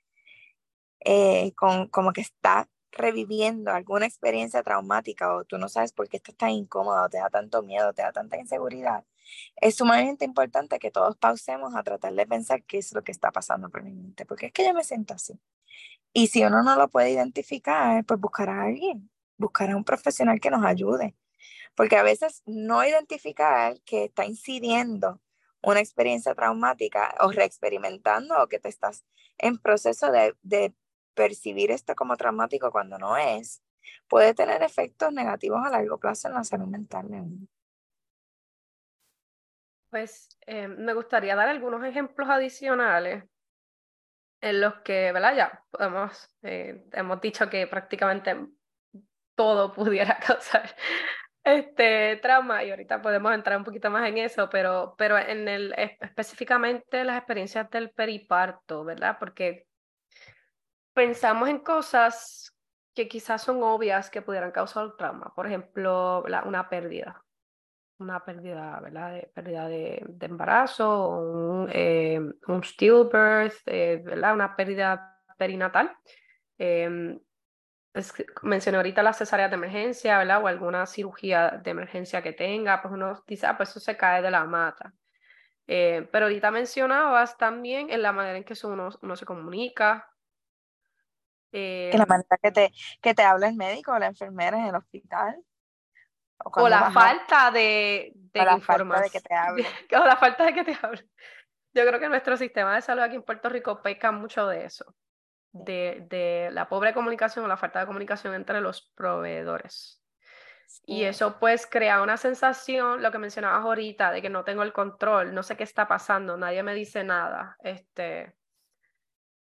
eh, 1.00 1.52
con, 1.54 1.88
como 1.88 2.14
que 2.14 2.22
está 2.22 2.66
reviviendo 2.92 3.72
alguna 3.72 4.06
experiencia 4.06 4.62
traumática 4.62 5.36
o 5.36 5.44
tú 5.44 5.58
no 5.58 5.68
sabes 5.68 5.92
por 5.92 6.08
qué 6.08 6.16
estás 6.16 6.36
tan 6.36 6.50
incómodo, 6.50 7.10
te 7.10 7.18
da 7.18 7.28
tanto 7.28 7.62
miedo, 7.62 7.92
te 7.92 8.00
da 8.00 8.12
tanta 8.12 8.38
inseguridad, 8.38 9.04
es 9.56 9.76
sumamente 9.76 10.24
importante 10.24 10.78
que 10.78 10.90
todos 10.90 11.16
pausemos 11.16 11.74
a 11.74 11.82
tratar 11.82 12.14
de 12.14 12.26
pensar 12.26 12.62
qué 12.64 12.78
es 12.78 12.92
lo 12.92 13.02
que 13.02 13.12
está 13.12 13.32
pasando 13.32 13.70
por 13.70 13.82
mi 13.82 13.92
mente, 13.92 14.26
porque 14.26 14.46
es 14.46 14.52
que 14.52 14.64
yo 14.64 14.74
me 14.74 14.84
siento 14.84 15.14
así. 15.14 15.38
Y 16.12 16.28
si 16.28 16.44
uno 16.44 16.62
no 16.62 16.76
lo 16.76 16.88
puede 16.88 17.10
identificar, 17.10 18.04
pues 18.04 18.20
buscar 18.20 18.48
a 18.48 18.62
alguien, 18.62 19.10
buscar 19.36 19.70
a 19.70 19.76
un 19.76 19.84
profesional 19.84 20.40
que 20.40 20.50
nos 20.50 20.64
ayude. 20.64 21.14
Porque 21.74 21.96
a 21.96 22.02
veces 22.02 22.42
no 22.46 22.84
identificar 22.84 23.80
que 23.82 24.04
está 24.04 24.24
incidiendo 24.24 25.20
una 25.62 25.80
experiencia 25.80 26.34
traumática 26.34 27.14
o 27.20 27.32
reexperimentando 27.32 28.42
o 28.42 28.48
que 28.48 28.58
te 28.58 28.68
estás 28.68 29.04
en 29.36 29.58
proceso 29.58 30.10
de, 30.10 30.34
de 30.42 30.74
percibir 31.14 31.70
esto 31.70 31.94
como 31.94 32.16
traumático 32.16 32.70
cuando 32.70 32.98
no 32.98 33.16
es, 33.16 33.62
puede 34.08 34.34
tener 34.34 34.62
efectos 34.62 35.12
negativos 35.12 35.60
a 35.64 35.70
largo 35.70 35.98
plazo 35.98 36.28
en 36.28 36.34
la 36.34 36.44
salud 36.44 36.66
mental 36.66 37.10
de 37.10 37.20
uno. 37.20 37.46
Pues 39.96 40.28
eh, 40.46 40.68
me 40.68 40.92
gustaría 40.92 41.34
dar 41.34 41.48
algunos 41.48 41.82
ejemplos 41.82 42.28
adicionales 42.28 43.24
en 44.42 44.60
los 44.60 44.74
que, 44.82 45.10
¿verdad? 45.10 45.34
Ya 45.34 45.64
podemos, 45.70 46.28
eh, 46.42 46.84
hemos 46.92 47.18
dicho 47.22 47.48
que 47.48 47.66
prácticamente 47.66 48.36
todo 49.34 49.72
pudiera 49.74 50.18
causar 50.18 50.68
este 51.42 52.16
trauma 52.16 52.62
y 52.62 52.72
ahorita 52.72 53.00
podemos 53.00 53.32
entrar 53.32 53.56
un 53.56 53.64
poquito 53.64 53.90
más 53.90 54.06
en 54.06 54.18
eso, 54.18 54.50
pero, 54.50 54.94
pero 54.98 55.16
en 55.16 55.48
el, 55.48 55.74
específicamente 56.02 57.02
las 57.02 57.16
experiencias 57.16 57.70
del 57.70 57.90
periparto, 57.90 58.84
¿verdad? 58.84 59.16
Porque 59.18 59.66
pensamos 60.92 61.48
en 61.48 61.60
cosas 61.60 62.54
que 62.94 63.08
quizás 63.08 63.40
son 63.40 63.62
obvias 63.62 64.10
que 64.10 64.20
pudieran 64.20 64.52
causar 64.52 64.94
trauma, 64.98 65.32
por 65.34 65.46
ejemplo, 65.46 66.22
una 66.44 66.68
pérdida, 66.68 67.24
una 67.98 68.24
pérdida, 68.24 68.78
¿verdad? 68.80 69.12
De, 69.12 69.30
pérdida 69.34 69.68
de, 69.68 70.16
embarazo, 70.20 71.08
un, 71.08 71.70
eh, 71.72 72.20
un 72.48 72.64
stillbirth, 72.64 73.62
eh, 73.66 74.02
¿verdad? 74.04 74.34
Una 74.34 74.54
pérdida 74.56 75.22
perinatal. 75.38 75.96
Em, 76.58 77.18
mencioné 78.42 78.76
ahorita 78.76 79.02
las 79.02 79.18
cesáreas 79.18 79.50
de 79.50 79.56
emergencia, 79.56 80.18
¿verdad? 80.18 80.42
O 80.42 80.46
alguna 80.46 80.86
cirugía 80.86 81.60
de 81.62 81.70
emergencia 81.70 82.22
que 82.22 82.32
tenga, 82.32 82.82
pues 82.82 82.92
uno 82.92 83.22
dice, 83.26 83.46
ah, 83.46 83.56
pues 83.56 83.70
eso 83.70 83.80
se 83.80 83.96
cae 83.96 84.22
de 84.22 84.30
la 84.30 84.44
mata. 84.44 84.92
Eh, 85.66 86.08
pero 86.12 86.26
ahorita 86.26 86.50
mencionabas 86.50 87.36
también 87.36 87.90
en 87.90 88.02
la 88.02 88.12
manera 88.12 88.38
en 88.38 88.44
que 88.44 88.54
uno, 88.64 88.90
uno 89.00 89.16
se 89.16 89.24
comunica. 89.24 90.08
Eh, 91.52 91.90
en 91.92 91.98
la 91.98 92.06
manera 92.06 92.38
que 92.42 92.52
te, 92.52 92.72
que 93.00 93.14
te 93.14 93.22
habla 93.22 93.48
el 93.48 93.56
médico 93.56 93.92
o 93.92 93.98
la 93.98 94.06
enfermera 94.06 94.58
en 94.58 94.66
el 94.66 94.74
hospital. 94.74 95.42
O, 96.38 96.68
la 96.68 96.90
falta 96.90 97.50
de, 97.50 98.12
de 98.14 98.44
la 98.44 98.60
falta 98.60 99.00
de 99.00 99.10
que 99.10 99.20
te 99.20 99.34
hable. 99.34 99.66
o 99.92 100.04
la 100.04 100.16
falta 100.16 100.44
de 100.44 100.54
que 100.54 100.64
te 100.64 100.78
hable. 100.80 101.08
Yo 101.74 101.86
creo 101.86 102.00
que 102.00 102.08
nuestro 102.08 102.36
sistema 102.36 102.74
de 102.74 102.82
salud 102.82 103.02
aquí 103.02 103.16
en 103.16 103.22
Puerto 103.22 103.48
Rico 103.48 103.82
peca 103.82 104.12
mucho 104.12 104.46
de 104.46 104.64
eso 104.64 104.94
de, 105.64 106.48
la 106.52 106.68
pobre 106.68 106.94
comunicación 106.94 107.44
o 107.44 107.48
la 107.48 107.56
falta 107.56 107.80
de 107.80 107.86
comunicación 107.86 108.34
entre 108.34 108.60
los 108.60 108.82
proveedores. 108.94 110.02
Y 110.84 111.04
eso 111.04 111.38
pues 111.38 111.66
crea 111.66 112.02
una 112.02 112.16
sensación, 112.16 113.00
lo 113.00 113.12
que 113.12 113.18
mencionabas 113.18 113.64
ahorita, 113.64 114.10
de 114.10 114.20
que 114.20 114.30
no 114.30 114.44
tengo 114.44 114.62
el 114.62 114.72
control, 114.72 115.32
no 115.32 115.42
sé 115.42 115.56
qué 115.56 115.62
está 115.62 115.86
pasando, 115.86 116.36
nadie 116.36 116.62
me 116.62 116.74
dice 116.74 117.04
nada. 117.04 117.56
Este, 117.60 118.34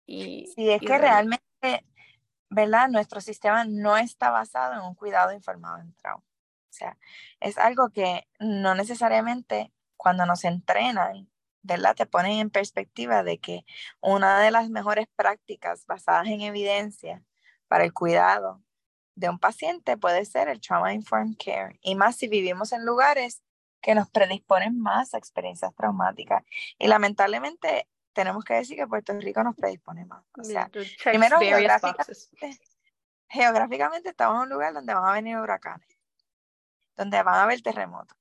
y, 0.05 0.47
sí, 0.55 0.71
es 0.71 0.81
que 0.81 0.99
realmente, 0.99 1.43
¿verdad? 2.51 2.89
Nuestro 2.89 3.21
sistema 3.21 3.65
no 3.65 3.97
está 3.97 4.31
basado 4.31 4.75
en 4.75 4.81
un 4.81 4.95
cuidado 4.95 5.33
informado 5.33 5.79
en 5.79 5.95
trauma. 5.95 6.25
Sea, 6.77 6.99
es 7.41 7.59
algo 7.59 7.91
que 7.91 8.29
no 8.39 8.75
necesariamente 8.75 9.73
cuando 9.97 10.27
nos 10.27 10.45
entrenan 10.45 11.29
¿verdad? 11.67 11.97
Te 11.97 12.07
ponen 12.07 12.39
en 12.39 12.51
perspectiva 12.51 13.23
de 13.23 13.39
que 13.39 13.65
una 14.01 14.41
de 14.41 14.51
las 14.51 14.71
mejores 14.71 15.09
prácticas 15.17 15.85
basadas 15.87 16.29
en 16.29 16.41
evidencia 16.41 17.23
para 17.69 17.85
el 17.85 17.93
cuidado 17.93 18.63
de 19.17 19.29
un 19.29 19.39
paciente 19.39 19.97
puede 19.97 20.25
ser 20.25 20.49
el 20.49 20.61
trauma 20.61 20.93
informed 20.93 21.37
care 21.45 21.79
y 21.83 21.95
más 21.95 22.17
si 22.17 22.29
vivimos 22.29 22.73
en 22.73 22.85
lugares 22.85 23.43
que 23.81 23.95
nos 23.95 24.09
predisponen 24.11 24.79
más 24.79 25.15
a 25.15 25.19
experiencias 25.19 25.75
traumáticas 25.75 26.45
y 26.79 26.87
lamentablemente 26.87 27.89
tenemos 28.13 28.45
que 28.45 28.55
decir 28.55 28.77
que 28.77 28.87
Puerto 28.87 29.13
Rico 29.19 29.43
nos 29.43 29.57
predispone 29.57 30.07
más. 30.07 30.25
O 30.39 30.45
sea, 30.45 30.71
primero 31.05 31.39
geográficamente, 31.39 32.59
geográficamente 33.29 34.09
estamos 34.11 34.37
en 34.37 34.43
un 34.43 34.49
lugar 34.49 34.73
donde 34.73 34.95
van 34.95 35.05
a 35.05 35.13
venir 35.13 35.37
huracanes, 35.37 35.96
donde 36.97 37.23
van 37.23 37.37
a 37.37 37.43
haber 37.45 37.63
terremotos, 37.63 38.17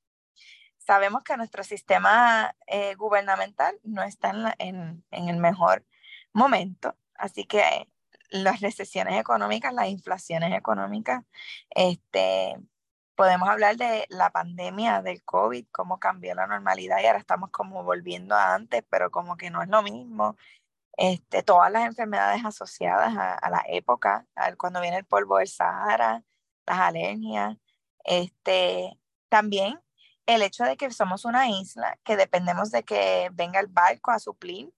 sabemos 0.85 1.23
que 1.23 1.37
nuestro 1.37 1.63
sistema 1.63 2.55
eh, 2.67 2.95
gubernamental 2.95 3.79
no 3.83 4.03
está 4.03 4.55
en, 4.59 5.03
el 5.11 5.37
mejor 5.37 5.85
momento, 6.33 6.95
así 7.15 7.45
que 7.45 7.89
las 8.29 8.61
recesiones 8.61 9.19
económicas, 9.19 9.73
las 9.73 9.87
inflaciones 9.87 10.53
económicas, 10.53 11.23
este, 11.71 12.55
podemos 13.15 13.49
hablar 13.49 13.77
de 13.77 14.05
la 14.09 14.31
pandemia 14.31 15.01
del 15.01 15.23
COVID, 15.23 15.67
cómo 15.71 15.99
cambió 15.99 16.35
la 16.35 16.47
normalidad 16.47 16.99
y 17.01 17.05
ahora 17.07 17.19
estamos 17.19 17.49
como 17.51 17.83
volviendo 17.83 18.35
a 18.35 18.53
antes, 18.55 18.83
pero 18.89 19.11
como 19.11 19.37
que 19.37 19.49
no 19.49 19.61
es 19.63 19.69
lo 19.69 19.81
mismo. 19.83 20.37
Este, 20.97 21.43
todas 21.43 21.71
las 21.71 21.85
enfermedades 21.85 22.45
asociadas 22.45 23.13
a 23.17 23.49
la 23.49 23.63
época, 23.67 24.25
cuando 24.57 24.81
viene 24.81 24.97
el 24.97 25.05
polvo 25.05 25.37
del 25.39 25.47
Sahara, 25.47 26.23
las 26.65 26.79
alergias, 26.79 27.57
este, 28.05 28.97
también 29.29 29.79
el 30.25 30.41
hecho 30.41 30.63
de 30.63 30.77
que 30.77 30.89
somos 30.91 31.25
una 31.25 31.49
isla, 31.49 31.99
que 32.03 32.15
dependemos 32.15 32.71
de 32.71 32.83
que 32.83 33.29
venga 33.33 33.59
el 33.59 33.67
barco 33.67 34.11
a 34.11 34.19
suplir 34.19 34.73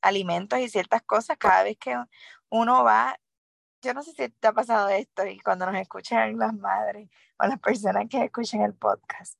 alimentos 0.00 0.58
y 0.58 0.68
ciertas 0.68 1.02
cosas, 1.02 1.38
cada 1.38 1.62
vez 1.62 1.78
que 1.78 1.96
uno 2.50 2.84
va, 2.84 3.18
yo 3.82 3.94
no 3.94 4.02
sé 4.02 4.12
si 4.12 4.28
te 4.28 4.48
ha 4.48 4.52
pasado 4.52 4.88
esto 4.88 5.24
y 5.26 5.38
cuando 5.40 5.66
nos 5.66 5.76
escuchan 5.76 6.38
las 6.38 6.52
madres 6.54 7.08
o 7.38 7.46
las 7.46 7.58
personas 7.58 8.06
que 8.10 8.24
escuchan 8.24 8.62
el 8.62 8.74
podcast, 8.74 9.38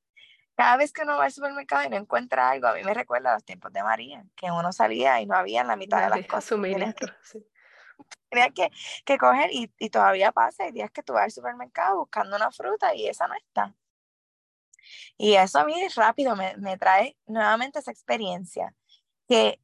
cada 0.54 0.76
vez 0.76 0.92
que 0.92 1.02
uno 1.02 1.16
va 1.16 1.24
al 1.24 1.32
supermercado 1.32 1.84
y 1.84 1.90
no 1.90 1.96
encuentra 1.96 2.50
algo, 2.50 2.68
a 2.68 2.74
mí 2.74 2.82
me 2.84 2.94
recuerda 2.94 3.30
a 3.30 3.34
los 3.34 3.44
tiempos 3.44 3.72
de 3.72 3.82
María, 3.82 4.24
que 4.36 4.50
uno 4.50 4.72
salía 4.72 5.20
y 5.20 5.26
no 5.26 5.34
había 5.34 5.62
en 5.62 5.66
la 5.66 5.76
mitad 5.76 5.98
de 6.02 6.10
las 6.10 6.26
cosas. 6.26 6.44
Tenía 8.28 8.50
que, 8.50 8.70
que, 9.04 9.18
coger 9.18 9.50
y, 9.52 9.70
y 9.78 9.90
todavía 9.90 10.32
pasa, 10.32 10.64
hay 10.64 10.72
días 10.72 10.90
que 10.90 11.02
tú 11.02 11.12
vas 11.12 11.24
al 11.24 11.30
supermercado 11.30 11.98
buscando 11.98 12.36
una 12.36 12.50
fruta 12.50 12.94
y 12.94 13.06
esa 13.06 13.28
no 13.28 13.34
está. 13.34 13.74
Y 15.16 15.34
eso 15.34 15.58
a 15.58 15.64
mí 15.64 15.74
rápido 15.94 16.36
me, 16.36 16.56
me 16.56 16.76
trae 16.76 17.16
nuevamente 17.26 17.78
esa 17.78 17.90
experiencia 17.90 18.74
que 19.28 19.60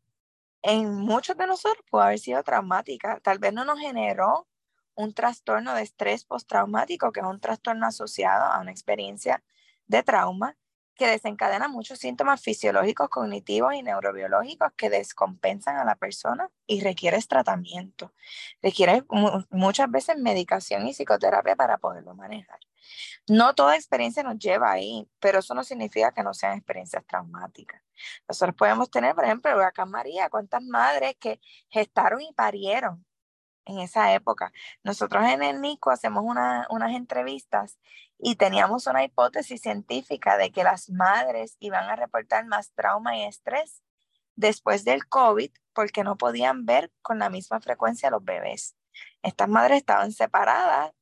en 0.62 0.94
muchos 0.94 1.36
de 1.36 1.46
nosotros 1.46 1.84
puede 1.90 2.06
haber 2.06 2.18
sido 2.18 2.42
traumática. 2.42 3.20
Tal 3.20 3.38
vez 3.38 3.52
no 3.52 3.64
nos 3.64 3.78
generó 3.78 4.48
un 4.94 5.14
trastorno 5.14 5.74
de 5.74 5.82
estrés 5.82 6.24
postraumático, 6.24 7.12
que 7.12 7.20
es 7.20 7.26
un 7.26 7.40
trastorno 7.40 7.86
asociado 7.86 8.44
a 8.44 8.60
una 8.60 8.72
experiencia 8.72 9.42
de 9.86 10.02
trauma, 10.02 10.56
que 10.98 11.06
desencadena 11.06 11.68
muchos 11.68 12.00
síntomas 12.00 12.42
fisiológicos, 12.42 13.08
cognitivos 13.08 13.72
y 13.74 13.82
neurobiológicos 13.82 14.72
que 14.76 14.90
descompensan 14.90 15.76
a 15.76 15.84
la 15.84 15.94
persona 15.94 16.50
y 16.66 16.82
requiere 16.82 17.18
tratamiento. 17.22 18.12
Requiere 18.62 19.04
muchas 19.50 19.90
veces 19.90 20.18
medicación 20.18 20.86
y 20.86 20.92
psicoterapia 20.92 21.56
para 21.56 21.78
poderlo 21.78 22.14
manejar. 22.14 22.58
No 23.28 23.54
toda 23.54 23.76
experiencia 23.76 24.22
nos 24.22 24.38
lleva 24.38 24.72
ahí, 24.72 25.08
pero 25.20 25.38
eso 25.38 25.54
no 25.54 25.62
significa 25.62 26.12
que 26.12 26.22
no 26.22 26.34
sean 26.34 26.56
experiencias 26.56 27.04
traumáticas. 27.06 27.82
Nosotros 28.26 28.56
podemos 28.56 28.90
tener, 28.90 29.14
por 29.14 29.24
ejemplo, 29.24 29.54
huracán 29.54 29.90
María, 29.90 30.30
cuántas 30.30 30.62
madres 30.62 31.16
que 31.20 31.40
gestaron 31.68 32.20
y 32.22 32.32
parieron 32.32 33.04
en 33.68 33.78
esa 33.78 34.12
época. 34.14 34.52
Nosotros 34.82 35.24
en 35.26 35.42
el 35.42 35.60
NICO 35.60 35.90
hacemos 35.90 36.24
unas 36.24 36.92
entrevistas 36.92 37.78
y 38.18 38.36
teníamos 38.36 38.86
una 38.86 39.04
hipótesis 39.04 39.60
científica 39.60 40.36
de 40.36 40.50
que 40.50 40.64
las 40.64 40.90
madres 40.90 41.56
iban 41.60 41.84
a 41.84 41.94
reportar 41.94 42.46
más 42.46 42.72
trauma 42.72 43.16
y 43.16 43.24
estrés 43.24 43.82
después 44.34 44.84
del 44.84 45.06
COVID 45.06 45.50
porque 45.74 46.02
no 46.02 46.16
podían 46.16 46.64
ver 46.64 46.90
con 47.02 47.18
la 47.18 47.30
misma 47.30 47.60
frecuencia 47.60 48.08
a 48.08 48.12
los 48.12 48.24
bebés. 48.24 48.74
Estas 49.22 49.48
madres 49.48 49.78
estaban 49.78 50.12
separadas 50.12 50.92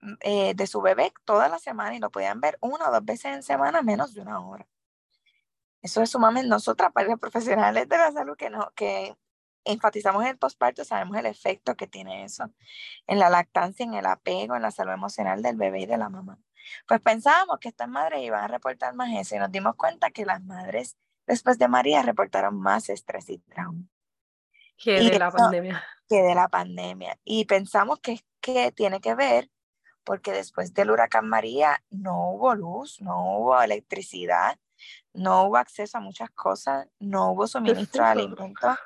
mm, 0.00 0.14
eh, 0.20 0.54
de 0.54 0.66
su 0.66 0.80
bebé 0.82 1.12
toda 1.24 1.48
la 1.48 1.58
semana 1.58 1.96
y 1.96 1.98
lo 1.98 2.10
podían 2.10 2.40
ver 2.40 2.58
una 2.60 2.88
o 2.88 2.92
dos 2.92 3.04
veces 3.04 3.34
en 3.34 3.42
semana 3.42 3.82
menos 3.82 4.14
de 4.14 4.20
una 4.20 4.40
hora. 4.46 4.66
Eso 5.82 6.02
es 6.02 6.10
sumamente 6.10 6.48
nosotras, 6.48 6.92
para 6.92 7.08
los 7.08 7.18
profesionales 7.18 7.88
de 7.88 7.96
la 7.96 8.12
salud, 8.12 8.36
que, 8.36 8.50
no, 8.50 8.70
que 8.76 9.16
enfatizamos 9.64 10.24
el 10.24 10.38
posparto, 10.38 10.84
sabemos 10.84 11.16
el 11.16 11.26
efecto 11.26 11.76
que 11.76 11.86
tiene 11.86 12.24
eso 12.24 12.50
en 13.06 13.18
la 13.18 13.30
lactancia, 13.30 13.84
en 13.84 13.94
el 13.94 14.06
apego, 14.06 14.56
en 14.56 14.62
la 14.62 14.70
salud 14.70 14.92
emocional 14.92 15.42
del 15.42 15.56
bebé 15.56 15.80
y 15.80 15.86
de 15.86 15.98
la 15.98 16.08
mamá. 16.08 16.38
Pues 16.86 17.00
pensábamos 17.00 17.58
que 17.58 17.68
estas 17.68 17.88
madres 17.88 18.22
iban 18.22 18.44
a 18.44 18.48
reportar 18.48 18.94
más 18.94 19.10
eso 19.12 19.36
y 19.36 19.38
nos 19.38 19.50
dimos 19.50 19.74
cuenta 19.76 20.10
que 20.10 20.24
las 20.24 20.42
madres 20.42 20.96
después 21.26 21.58
de 21.58 21.68
María 21.68 22.02
reportaron 22.02 22.58
más 22.58 22.88
estrés 22.88 23.28
y 23.28 23.38
trauma. 23.38 23.84
Que 24.76 25.00
de 25.00 25.18
la 25.18 25.30
pandemia. 25.30 25.84
Que 26.08 26.22
de 26.22 26.34
la 26.34 26.48
pandemia. 26.48 27.18
Y 27.24 27.44
pensamos 27.44 28.00
que, 28.00 28.20
que 28.40 28.72
tiene 28.72 29.00
que 29.00 29.14
ver 29.14 29.50
porque 30.04 30.32
después 30.32 30.72
del 30.72 30.90
huracán 30.90 31.28
María 31.28 31.82
no 31.90 32.30
hubo 32.30 32.54
luz, 32.54 33.00
no 33.00 33.36
hubo 33.36 33.60
electricidad, 33.60 34.58
no 35.12 35.44
hubo 35.44 35.58
acceso 35.58 35.98
a 35.98 36.00
muchas 36.00 36.30
cosas, 36.30 36.88
no 36.98 37.32
hubo 37.32 37.46
suministro 37.46 38.02
de 38.04 38.10
alimentos 38.10 38.76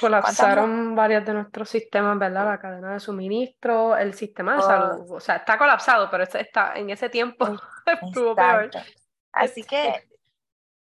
Colapsaron 0.00 0.94
varios 0.96 1.24
de 1.24 1.34
nuestros 1.34 1.68
sistemas, 1.68 2.18
¿verdad? 2.18 2.46
La 2.46 2.58
cadena 2.58 2.92
de 2.94 3.00
suministro, 3.00 3.96
el 3.96 4.14
sistema 4.14 4.56
de 4.56 4.62
salud. 4.62 5.10
O 5.10 5.20
sea, 5.20 5.36
está 5.36 5.56
colapsado, 5.56 6.10
pero 6.10 6.24
está, 6.24 6.74
en 6.74 6.90
ese 6.90 7.08
tiempo 7.08 7.46
estuvo 8.02 8.34
peor. 8.34 8.70
Así 9.32 9.62
que 9.62 9.88
este 9.88 10.14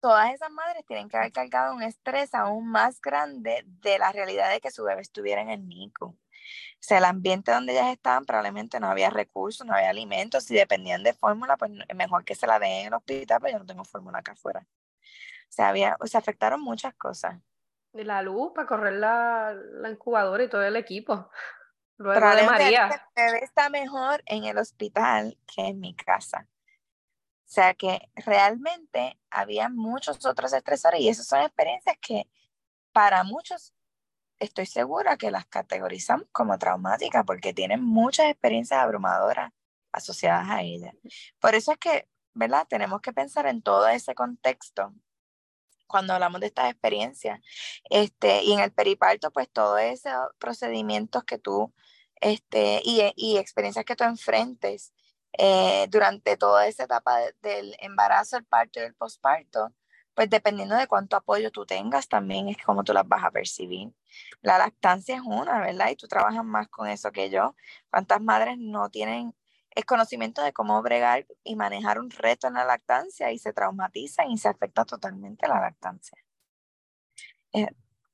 todas 0.03 0.33
esas 0.33 0.51
madres 0.51 0.85
tienen 0.85 1.07
que 1.07 1.15
haber 1.15 1.31
cargado 1.31 1.73
un 1.73 1.81
estrés 1.81 2.35
aún 2.35 2.67
más 2.67 2.99
grande 2.99 3.63
de 3.65 3.97
la 3.97 4.11
realidad 4.11 4.51
de 4.51 4.59
que 4.59 4.69
su 4.69 4.83
bebé 4.83 5.01
estuviera 5.01 5.41
en 5.41 5.49
el 5.49 5.65
NICU. 5.65 6.07
O 6.07 6.17
sea, 6.81 6.97
el 6.97 7.05
ambiente 7.05 7.53
donde 7.53 7.71
ellas 7.71 7.93
estaban 7.93 8.25
probablemente 8.25 8.81
no 8.81 8.87
había 8.87 9.09
recursos, 9.09 9.65
no 9.65 9.73
había 9.73 9.89
alimentos. 9.89 10.43
Si 10.43 10.55
dependían 10.55 11.03
de 11.03 11.13
fórmula, 11.13 11.55
pues 11.55 11.71
mejor 11.95 12.25
que 12.25 12.35
se 12.35 12.45
la 12.45 12.59
den 12.59 12.71
en 12.71 12.87
el 12.87 12.93
hospital, 12.95 13.39
pero 13.39 13.53
yo 13.53 13.59
no 13.59 13.65
tengo 13.65 13.85
fórmula 13.85 14.19
acá 14.19 14.33
afuera. 14.33 14.67
O 14.67 15.55
sea, 15.55 15.69
había, 15.69 15.95
o 16.01 16.05
sea, 16.05 16.19
afectaron 16.19 16.59
muchas 16.59 16.93
cosas 16.95 17.39
la 17.93 18.21
luz 18.21 18.51
para 18.53 18.67
correr 18.67 18.93
la, 18.93 19.53
la 19.53 19.89
incubadora 19.89 20.43
y 20.43 20.49
todo 20.49 20.63
el 20.63 20.75
equipo. 20.75 21.29
Luego 21.97 22.35
de 22.35 22.43
María. 22.43 22.89
El 23.15 23.25
bebé 23.25 23.43
está 23.43 23.69
mejor 23.69 24.23
en 24.25 24.45
el 24.45 24.57
hospital 24.57 25.37
que 25.45 25.67
en 25.67 25.79
mi 25.79 25.95
casa. 25.95 26.47
O 27.45 27.51
sea 27.53 27.75
que 27.75 28.09
realmente 28.15 29.19
había 29.29 29.69
muchos 29.69 30.25
otros 30.25 30.53
estresores 30.53 31.01
y 31.01 31.09
esas 31.09 31.27
son 31.27 31.41
experiencias 31.41 31.97
que 32.01 32.27
para 32.91 33.23
muchos 33.23 33.75
estoy 34.39 34.65
segura 34.65 35.17
que 35.17 35.29
las 35.29 35.45
categorizamos 35.45 36.27
como 36.31 36.57
traumáticas 36.57 37.23
porque 37.25 37.53
tienen 37.53 37.83
muchas 37.83 38.27
experiencias 38.27 38.79
abrumadoras 38.79 39.51
asociadas 39.91 40.49
a 40.49 40.61
ellas. 40.61 40.95
Por 41.39 41.53
eso 41.53 41.73
es 41.73 41.77
que, 41.77 42.07
¿verdad? 42.33 42.65
Tenemos 42.67 43.01
que 43.01 43.13
pensar 43.13 43.45
en 43.45 43.61
todo 43.61 43.87
ese 43.87 44.15
contexto 44.15 44.93
cuando 45.87 46.13
hablamos 46.13 46.41
de 46.41 46.47
estas 46.47 46.71
experiencias. 46.71 47.39
Este, 47.89 48.43
y 48.43 48.53
en 48.53 48.59
el 48.59 48.71
periparto, 48.71 49.31
pues 49.31 49.49
todos 49.51 49.79
esos 49.81 50.13
procedimientos 50.39 51.23
que 51.23 51.37
tú 51.37 51.73
este, 52.23 52.81
y, 52.85 53.37
experiencias 53.37 53.85
que 53.85 53.95
tú 53.95 54.05
enfrentes 54.05 54.93
eh, 55.37 55.87
durante 55.89 56.37
toda 56.37 56.67
esa 56.67 56.85
etapa 56.85 57.19
del 57.41 57.75
embarazo, 57.79 58.37
el 58.37 58.45
parto 58.45 58.79
y 58.79 58.83
el 58.83 58.95
posparto, 58.95 59.73
pues 60.13 60.29
dependiendo 60.29 60.75
de 60.75 60.87
cuánto 60.87 61.17
apoyo 61.17 61.51
tú 61.51 61.65
tengas, 61.65 62.07
también 62.07 62.47
es 62.49 62.57
como 62.63 62.83
tú 62.83 62.93
las 62.93 63.07
vas 63.07 63.23
a 63.23 63.31
percibir. 63.31 63.89
La 64.41 64.57
lactancia 64.57 65.15
es 65.15 65.21
una, 65.25 65.59
¿verdad? 65.59 65.89
Y 65.89 65.95
tú 65.95 66.07
trabajas 66.07 66.45
más 66.45 66.67
con 66.69 66.87
eso 66.87 67.11
que 67.11 67.29
yo. 67.29 67.55
¿Cuántas 67.89 68.21
madres 68.21 68.57
no 68.59 68.89
tienen 68.89 69.35
el 69.75 69.85
conocimiento 69.85 70.43
de 70.43 70.53
cómo 70.53 70.81
bregar 70.81 71.25
y 71.43 71.55
manejar 71.55 71.99
un 71.99 72.09
reto 72.09 72.47
en 72.47 72.55
la 72.55 72.65
lactancia 72.65 73.31
y 73.31 73.39
se 73.39 73.53
traumatizan 73.53 74.29
y 74.29 74.37
se 74.37 74.49
afecta 74.49 74.85
totalmente 74.85 75.47
la 75.47 75.59
lactancia? 75.59 76.17
Eh, 77.53 77.67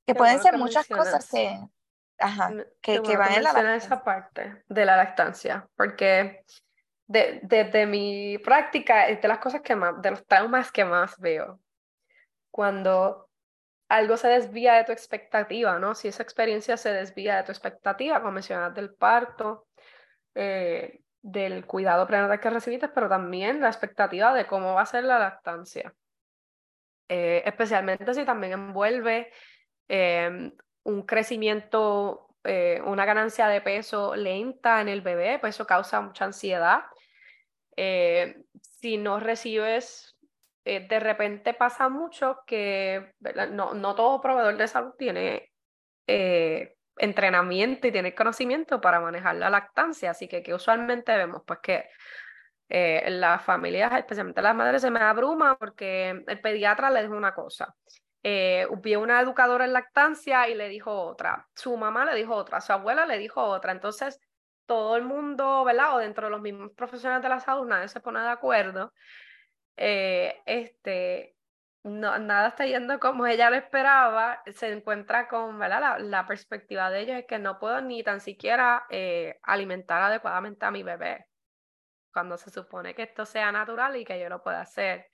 que 0.05 0.15
pueden 0.15 0.41
ser 0.41 0.57
muchas 0.57 0.87
cosas 0.87 1.29
que, 1.29 1.59
ajá, 2.17 2.51
que, 2.81 3.01
que 3.01 3.17
van 3.17 3.33
en 3.33 3.43
la 3.43 3.53
lactancia. 3.53 3.75
esa 3.75 4.03
parte 4.03 4.63
de 4.67 4.85
la 4.85 4.97
lactancia, 4.97 5.67
porque 5.75 6.43
desde 7.07 7.63
de, 7.63 7.85
mi 7.85 8.37
práctica 8.37 9.07
es 9.07 9.21
de 9.21 9.27
las 9.27 9.39
cosas 9.39 9.61
que 9.61 9.75
más, 9.75 10.01
de 10.01 10.11
los 10.11 10.25
traumas 10.25 10.71
que 10.71 10.85
más 10.85 11.19
veo 11.19 11.59
cuando 12.51 13.29
algo 13.89 14.17
se 14.17 14.27
desvía 14.27 14.75
de 14.75 14.83
tu 14.83 14.91
expectativa, 14.91 15.79
¿no? 15.79 15.95
Si 15.95 16.07
esa 16.07 16.21
experiencia 16.21 16.77
se 16.77 16.93
desvía 16.93 17.37
de 17.37 17.43
tu 17.43 17.51
expectativa, 17.51 18.19
como 18.19 18.33
mencionas 18.33 18.73
del 18.75 18.93
parto, 18.93 19.67
eh, 20.35 21.01
del 21.21 21.65
cuidado 21.65 22.07
prenatal 22.07 22.39
que 22.39 22.49
recibiste, 22.49 22.87
pero 22.89 23.09
también 23.09 23.61
la 23.61 23.67
expectativa 23.67 24.33
de 24.33 24.47
cómo 24.47 24.73
va 24.73 24.81
a 24.81 24.85
ser 24.85 25.03
la 25.03 25.19
lactancia. 25.19 25.93
Eh, 27.07 27.41
especialmente 27.45 28.13
si 28.13 28.23
también 28.23 28.53
envuelve 28.53 29.31
em, 29.87 30.51
un 30.83 31.01
crecimiento, 31.03 32.35
eh, 32.43 32.81
una 32.85 33.05
ganancia 33.05 33.47
de 33.47 33.61
peso 33.61 34.15
lenta 34.15 34.81
en 34.81 34.89
el 34.89 35.01
bebé, 35.01 35.39
pues 35.39 35.55
eso 35.55 35.65
causa 35.65 36.01
mucha 36.01 36.25
ansiedad. 36.25 36.83
si 38.61 38.97
no 38.97 39.19
recibes 39.19 40.19
eh, 40.65 40.85
de 40.87 40.99
repente 40.99 41.55
pasa 41.55 41.89
mucho 41.89 42.41
que 42.45 43.13
no, 43.51 43.73
no, 43.73 43.95
todo 43.95 44.21
proveedor 44.21 44.55
de 44.55 44.67
salud 44.67 44.93
tiene 44.97 45.51
eh, 46.05 46.75
entrenamiento 46.99 47.87
y 47.87 47.91
tiene 47.91 48.13
conocimiento 48.13 48.79
para 48.81 48.99
manejar 48.99 49.35
la 49.35 49.49
lactancia, 49.49 50.11
así 50.11 50.27
que, 50.27 50.43
que 50.43 50.53
usualmente 50.53 51.15
vemos 51.15 51.41
pues 51.45 51.59
que 51.59 51.89
eh, 52.69 53.09
las 53.09 53.43
familias, 53.43 53.91
especialmente 53.93 54.41
las 54.41 54.55
madres, 54.55 54.81
se 54.81 54.91
me 54.91 54.99
abruma 54.99 55.57
porque 55.57 56.23
el 56.27 56.41
pediatra 56.41 56.89
le 56.91 57.01
dijo 57.01 57.15
una 57.15 57.33
cosa. 57.33 57.75
Eh, 58.21 58.67
una 58.97 59.21
educadora 59.21 59.65
en 59.65 59.73
lactancia 59.73 60.49
y 60.49 60.53
le 60.55 60.67
dijo 60.67 60.91
otra, 60.91 61.47
su 61.55 61.75
mamá 61.77 62.03
le 62.05 62.15
dijo 62.15 62.35
otra, 62.35 62.59
su 62.59 62.73
abuela 62.73 63.05
le 63.05 63.17
dijo 63.17 63.41
otra, 63.41 63.71
entonces 63.71 64.19
todo 64.65 64.97
el 64.97 65.03
mundo, 65.03 65.63
¿verdad? 65.63 65.95
O 65.95 65.99
dentro 65.99 66.27
de 66.27 66.31
los 66.31 66.41
mismos 66.41 66.71
profesionales 66.75 67.23
de 67.23 67.29
la 67.29 67.39
salud, 67.39 67.65
nadie 67.65 67.87
se 67.87 68.01
pone 68.01 68.19
de 68.19 68.27
acuerdo. 68.27 68.93
Eh, 69.77 70.41
este, 70.45 71.35
no, 71.83 72.17
nada 72.19 72.49
está 72.49 72.65
yendo 72.65 72.99
como 72.99 73.25
ella 73.25 73.49
lo 73.49 73.55
esperaba, 73.55 74.41
se 74.53 74.71
encuentra 74.71 75.27
con 75.27 75.57
¿verdad? 75.59 75.99
La, 75.99 76.25
perspectiva 76.25 76.89
de 76.89 77.01
ellos 77.01 77.17
es 77.17 77.25
que 77.25 77.39
no 77.39 77.59
puedo 77.59 77.81
ni 77.81 78.03
tan 78.03 78.19
siquiera 78.19 78.85
eh, 78.89 79.39
alimentar 79.43 80.01
adecuadamente 80.01 80.65
a 80.65 80.71
mi 80.71 80.83
bebé, 80.83 81.27
cuando 82.13 82.37
se 82.37 82.49
supone 82.49 82.95
que 82.95 83.03
esto 83.03 83.25
sea 83.25 83.51
natural 83.51 83.95
y 83.95 84.05
que 84.05 84.19
yo 84.19 84.29
lo 84.29 84.43
pueda 84.43 84.61
hacer. 84.61 85.09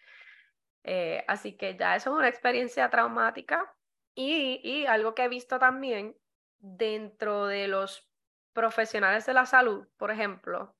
Eh, 0.83 1.23
así 1.27 1.57
que 1.57 1.77
ya 1.77 1.95
eso 1.95 2.11
es 2.11 2.17
una 2.17 2.29
experiencia 2.29 2.89
traumática 2.89 3.73
y, 4.15 4.61
y 4.63 4.85
algo 4.85 5.15
que 5.15 5.25
he 5.25 5.29
visto 5.29 5.59
también 5.59 6.15
dentro 6.59 7.47
de 7.47 7.67
los 7.67 8.07
profesionales 8.53 9.25
de 9.25 9.33
la 9.33 9.45
salud, 9.45 9.87
por 9.97 10.11
ejemplo, 10.11 10.75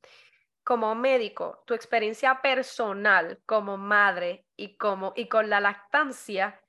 como 0.66 0.96
médico, 0.96 1.64
tu 1.68 1.76
experiencia 1.76 2.42
personal 2.42 3.40
como 3.46 3.78
madre 3.78 4.48
y, 4.58 4.78
como, 4.78 5.14
y 5.16 5.30
con 5.30 5.48
la 5.48 5.62
lactancia 5.62 6.60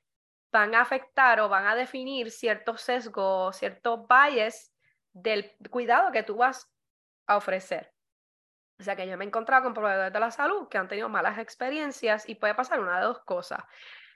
van 0.52 0.74
a 0.74 0.82
afectar 0.82 1.40
o 1.40 1.48
van 1.48 1.66
a 1.66 1.74
definir 1.74 2.30
ciertos 2.30 2.82
sesgos, 2.82 3.56
ciertos 3.56 4.00
bias 4.06 4.70
del 5.14 5.50
cuidado 5.70 6.12
que 6.12 6.22
tú 6.22 6.36
vas 6.36 6.70
a 7.26 7.38
ofrecer. 7.38 7.90
O 8.78 8.82
sea 8.82 8.96
que 8.96 9.08
yo 9.08 9.16
me 9.16 9.24
he 9.24 9.28
encontrado 9.28 9.64
con 9.64 9.72
proveedores 9.72 10.12
de 10.12 10.20
la 10.20 10.30
salud 10.30 10.68
que 10.68 10.76
han 10.76 10.88
tenido 10.88 11.08
malas 11.08 11.38
experiencias 11.38 12.28
y 12.28 12.34
puede 12.34 12.54
pasar 12.54 12.80
una 12.80 12.98
de 13.00 13.06
dos 13.06 13.20
cosas. 13.20 13.64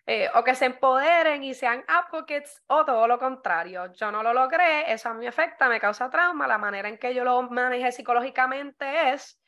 Eh, 0.05 0.29
o 0.35 0.45
que 0.45 0.55
se 0.55 0.67
empoderen 0.67 1.43
y 1.43 1.55
sean 1.55 1.85
advocates 1.89 2.63
o 2.67 2.85
todo 2.85 3.09
lo 3.09 3.19
contrario. 3.19 3.91
Yo 3.95 4.13
no 4.13 4.23
lo 4.23 4.35
logré, 4.35 4.93
eso 4.93 5.09
a 5.09 5.15
mí 5.15 5.21
me 5.21 5.29
afecta, 5.29 5.71
me 5.71 5.81
causa 5.81 6.11
trauma, 6.11 6.47
la 6.47 6.59
manera 6.59 6.91
en 6.91 6.99
que 6.99 7.15
yo 7.15 7.25
lo 7.25 7.41
manejé 7.43 7.93
psicológicamente 7.93 9.13
es 9.13 9.40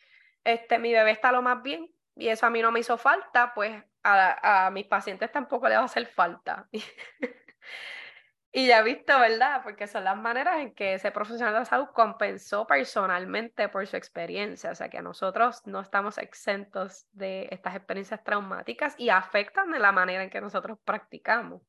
este, 0.44 0.78
mi 0.78 0.92
bebé 0.92 1.10
está 1.12 1.32
lo 1.32 1.42
más 1.42 1.62
bien 1.62 1.90
y 2.16 2.28
eso 2.28 2.46
a 2.46 2.50
mí 2.50 2.60
no 2.62 2.72
me 2.72 2.80
hizo 2.80 2.96
falta, 2.98 3.52
pues 3.54 3.82
a, 4.02 4.66
a 4.66 4.70
mis 4.70 4.86
pacientes 4.86 5.30
tampoco 5.32 5.68
le 5.68 5.76
va 5.76 5.82
a 5.82 5.86
hacer 5.86 6.06
falta. 6.06 6.68
y 8.52 8.66
ya 8.66 8.82
visto, 8.82 9.18
¿verdad? 9.18 9.62
Porque 9.62 9.86
son 9.86 10.04
las 10.04 10.16
maneras 10.16 10.58
en 10.60 10.74
que 10.74 10.94
ese 10.94 11.10
profesional 11.10 11.58
de 11.58 11.64
salud 11.64 11.88
compensó 11.94 12.66
personalmente 12.66 13.68
por 13.68 13.86
su 13.86 13.96
experiencia. 13.96 14.70
O 14.70 14.74
sea 14.74 14.90
que 14.90 15.00
nosotros 15.00 15.66
no 15.66 15.80
estamos 15.80 16.18
exentos 16.18 17.06
de 17.12 17.48
estas 17.50 17.74
experiencias 17.76 18.22
traumáticas 18.22 18.94
y 18.98 19.08
afectan 19.08 19.70
de 19.70 19.78
la 19.78 19.92
manera 19.92 20.22
en 20.22 20.30
que 20.30 20.40
nosotros 20.40 20.78
practicamos. 20.84 21.62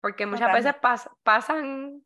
Porque 0.00 0.26
muchas 0.26 0.52
veces 0.52 0.74
pasan 1.22 2.02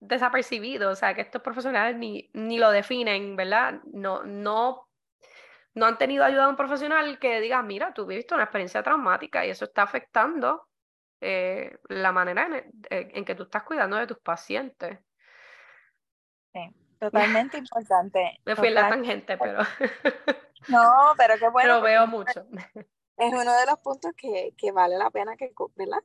desapercibidos, 0.00 0.92
o 0.92 0.96
sea 0.96 1.14
que 1.14 1.20
estos 1.20 1.42
profesionales 1.42 1.96
ni, 1.96 2.30
ni 2.32 2.58
lo 2.58 2.70
definen, 2.70 3.36
¿verdad? 3.36 3.80
No, 3.92 4.22
no 4.22 4.87
no 5.74 5.86
han 5.86 5.98
tenido 5.98 6.24
ayuda 6.24 6.44
de 6.44 6.50
un 6.50 6.56
profesional 6.56 7.18
que 7.18 7.40
diga, 7.40 7.62
mira, 7.62 7.92
tú 7.94 8.06
viviste 8.06 8.34
una 8.34 8.44
experiencia 8.44 8.82
traumática 8.82 9.44
y 9.44 9.50
eso 9.50 9.64
está 9.64 9.82
afectando 9.82 10.68
eh, 11.20 11.78
la 11.88 12.12
manera 12.12 12.48
en, 12.90 13.24
que 13.24 13.34
tú 13.34 13.44
estás 13.44 13.62
cuidando 13.64 13.96
de 13.96 14.06
tus 14.06 14.18
pacientes. 14.18 14.98
Sí, 16.52 16.60
totalmente 17.00 17.58
importante. 17.58 18.40
Me 18.44 18.56
fui 18.56 18.68
en 18.68 18.74
la 18.74 18.88
tangente, 18.88 19.36
pero... 19.36 19.58
no, 20.68 21.14
pero 21.16 21.34
qué 21.38 21.48
bueno. 21.48 21.76
Lo 21.76 21.82
veo 21.82 22.06
mucho. 22.06 22.46
Es 23.18 23.32
uno 23.32 23.52
de 23.52 23.66
los 23.66 23.80
puntos 23.80 24.12
que, 24.16 24.54
que 24.56 24.70
vale 24.70 24.96
la 24.96 25.10
pena 25.10 25.36
que, 25.36 25.52
¿verdad? 25.74 25.98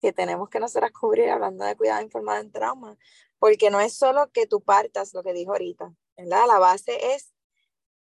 que 0.00 0.12
tenemos 0.12 0.48
que 0.48 0.60
nosotras 0.60 0.92
cubrir 0.92 1.30
hablando 1.30 1.64
de 1.64 1.76
cuidado 1.76 2.02
informado 2.02 2.40
en 2.40 2.50
trauma, 2.50 2.96
porque 3.38 3.70
no 3.70 3.80
es 3.80 3.96
solo 3.96 4.30
que 4.32 4.46
tú 4.46 4.60
partas, 4.60 5.12
lo 5.14 5.22
que 5.22 5.32
dijo 5.32 5.52
ahorita, 5.52 5.92
¿verdad? 6.16 6.46
La 6.46 6.58
base 6.58 7.14
es 7.14 7.32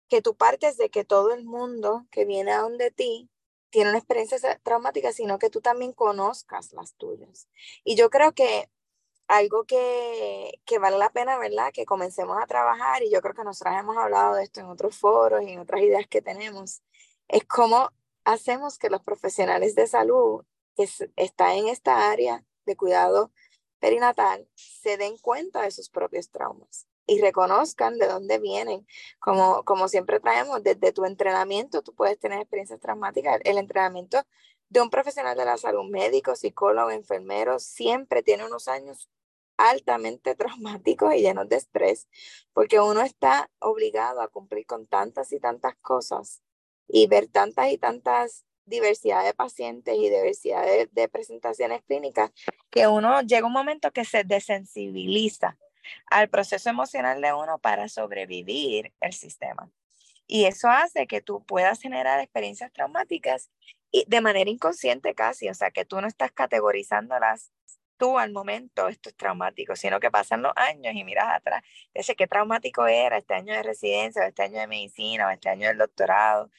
que 0.09 0.23
tú 0.23 0.37
partes 0.37 0.77
de 0.77 0.91
que 0.91 1.05
todo 1.05 1.33
el 1.33 1.45
mundo 1.45 2.07
que 2.11 2.25
viene 2.25 2.53
a 2.53 2.61
donde 2.61 2.91
ti 2.91 3.31
tiene 3.71 3.91
una 3.91 3.99
experiencia 3.99 4.39
traumática, 4.63 5.13
sino 5.13 5.39
que 5.39 5.51
tú 5.51 5.61
también 5.61 5.93
conozcas 5.93 6.73
las 6.73 6.95
tuyas. 6.95 7.49
Y 7.85 7.97
yo 7.97 8.11
creo 8.11 8.33
que 8.33 8.71
algo 9.29 9.65
que, 9.65 10.61
que 10.65 10.79
vale 10.79 10.99
la 10.99 11.11
pena, 11.11 11.37
¿verdad? 11.39 11.73
Que 11.73 11.85
comencemos 11.85 12.39
a 12.41 12.47
trabajar, 12.47 13.03
y 13.03 13.11
yo 13.11 13.21
creo 13.21 13.35
que 13.35 13.45
nosotros 13.45 13.77
hemos 13.79 13.97
hablado 13.97 14.37
de 14.37 14.45
esto 14.45 14.61
en 14.61 14.67
otros 14.67 14.97
foros 14.97 15.43
y 15.43 15.51
en 15.51 15.61
otras 15.61 15.83
ideas 15.83 16.07
que 16.09 16.23
tenemos, 16.23 16.83
es 17.29 17.45
cómo 17.45 17.91
hacemos 18.25 18.79
que 18.79 18.91
los 18.91 19.03
profesionales 19.03 19.75
de 19.75 19.87
salud 19.87 20.45
que 20.77 20.89
están 21.17 21.53
en 21.53 21.69
esta 21.69 22.11
área 22.11 22.45
de 22.67 22.77
cuidado 22.77 23.33
perinatal 23.79 24.49
se 24.55 24.97
den 24.97 25.19
cuenta 25.19 25.63
de 25.63 25.71
sus 25.71 25.91
propios 25.91 26.31
traumas 26.31 26.87
y 27.07 27.21
reconozcan 27.21 27.99
de 27.99 28.07
dónde 28.09 28.39
vienen. 28.39 28.87
Como, 29.19 29.63
como 29.65 29.89
siempre 29.89 30.21
traemos, 30.21 30.63
desde 30.63 30.93
tu 30.93 31.05
entrenamiento 31.05 31.83
tú 31.83 31.95
puedes 31.95 32.19
tener 32.19 32.41
experiencias 32.41 32.81
traumáticas. 32.81 33.41
El 33.45 33.59
entrenamiento 33.59 34.23
de 34.69 34.81
un 34.81 34.91
profesional 34.91 35.37
de 35.37 35.45
la 35.45 35.57
salud, 35.57 35.89
médico, 35.89 36.35
psicólogo, 36.35 36.91
enfermero, 36.91 37.59
siempre 37.59 38.23
tiene 38.23 38.45
unos 38.45 38.69
años 38.69 39.09
altamente 39.57 40.35
traumáticos 40.37 41.15
y 41.15 41.21
llenos 41.21 41.49
de 41.49 41.57
estrés, 41.57 42.09
porque 42.53 42.81
uno 42.81 43.03
está 43.03 43.51
obligado 43.61 44.21
a 44.21 44.29
cumplir 44.29 44.67
con 44.67 44.87
tantas 44.87 45.33
y 45.33 45.41
tantas 45.41 45.77
cosas 45.77 46.43
y 46.89 47.07
ver 47.07 47.29
tantas 47.29 47.71
y 47.71 47.79
tantas 47.79 48.45
diversidad 48.65 49.25
de 49.25 49.33
pacientes 49.33 49.95
y 49.97 50.11
diversidad 50.11 50.65
de, 50.65 50.89
de 50.91 51.09
presentaciones 51.09 51.83
clínicas, 51.87 52.33
que 52.69 52.89
uno 52.89 53.23
llega 53.23 53.47
un 53.47 53.53
momento 53.53 53.93
que 53.93 54.05
se 54.05 54.25
desensibiliza 54.25 55.57
al 56.11 56.29
proceso 56.29 56.71
emocional 56.71 57.21
de 57.21 57.33
uno 57.33 57.59
para 57.59 57.89
sobrevivir 57.89 58.93
el 59.01 59.13
sistema. 59.13 59.71
Y 60.27 60.47
eso 60.47 60.69
hace 60.69 61.07
que 61.07 61.21
tú 61.21 61.45
puedas 61.45 61.81
generar 61.81 62.21
experiencias 62.21 62.73
traumáticas 62.73 63.51
y 63.91 64.05
de 64.09 64.21
manera 64.21 64.51
inconsciente 64.51 65.15
casi, 65.15 65.49
o 65.49 65.55
sea, 65.55 65.71
que 65.71 65.85
tú 65.85 66.01
no 66.01 66.09
estás 66.09 66.33
categorizándolas 66.33 67.53
tú 67.97 68.19
al 68.19 68.33
momento, 68.33 68.89
esto 68.89 69.09
es 69.09 69.17
traumático, 69.17 69.77
sino 69.77 70.01
que 70.01 70.11
pasan 70.11 70.43
los 70.43 70.53
años 70.57 70.95
y 70.95 71.05
miras 71.05 71.35
atrás, 71.35 71.63
ese 71.95 72.15
qué 72.15 72.27
traumático 72.27 72.87
era 72.87 73.19
este 73.19 73.35
año 73.35 73.55
de 73.55 73.63
residencia, 73.63 74.23
o 74.23 74.27
este 74.27 74.43
año 74.43 74.61
de 74.61 74.67
medicina, 74.67 75.29
o 75.29 75.31
este 75.31 75.49
año 75.49 75.69
del 75.69 75.79
doctorado, 75.79 76.51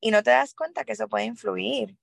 y 0.00 0.10
no 0.10 0.22
te 0.22 0.30
das 0.30 0.54
cuenta 0.54 0.84
que 0.84 0.92
eso 0.92 1.08
puede 1.08 1.24
influir 1.26 1.96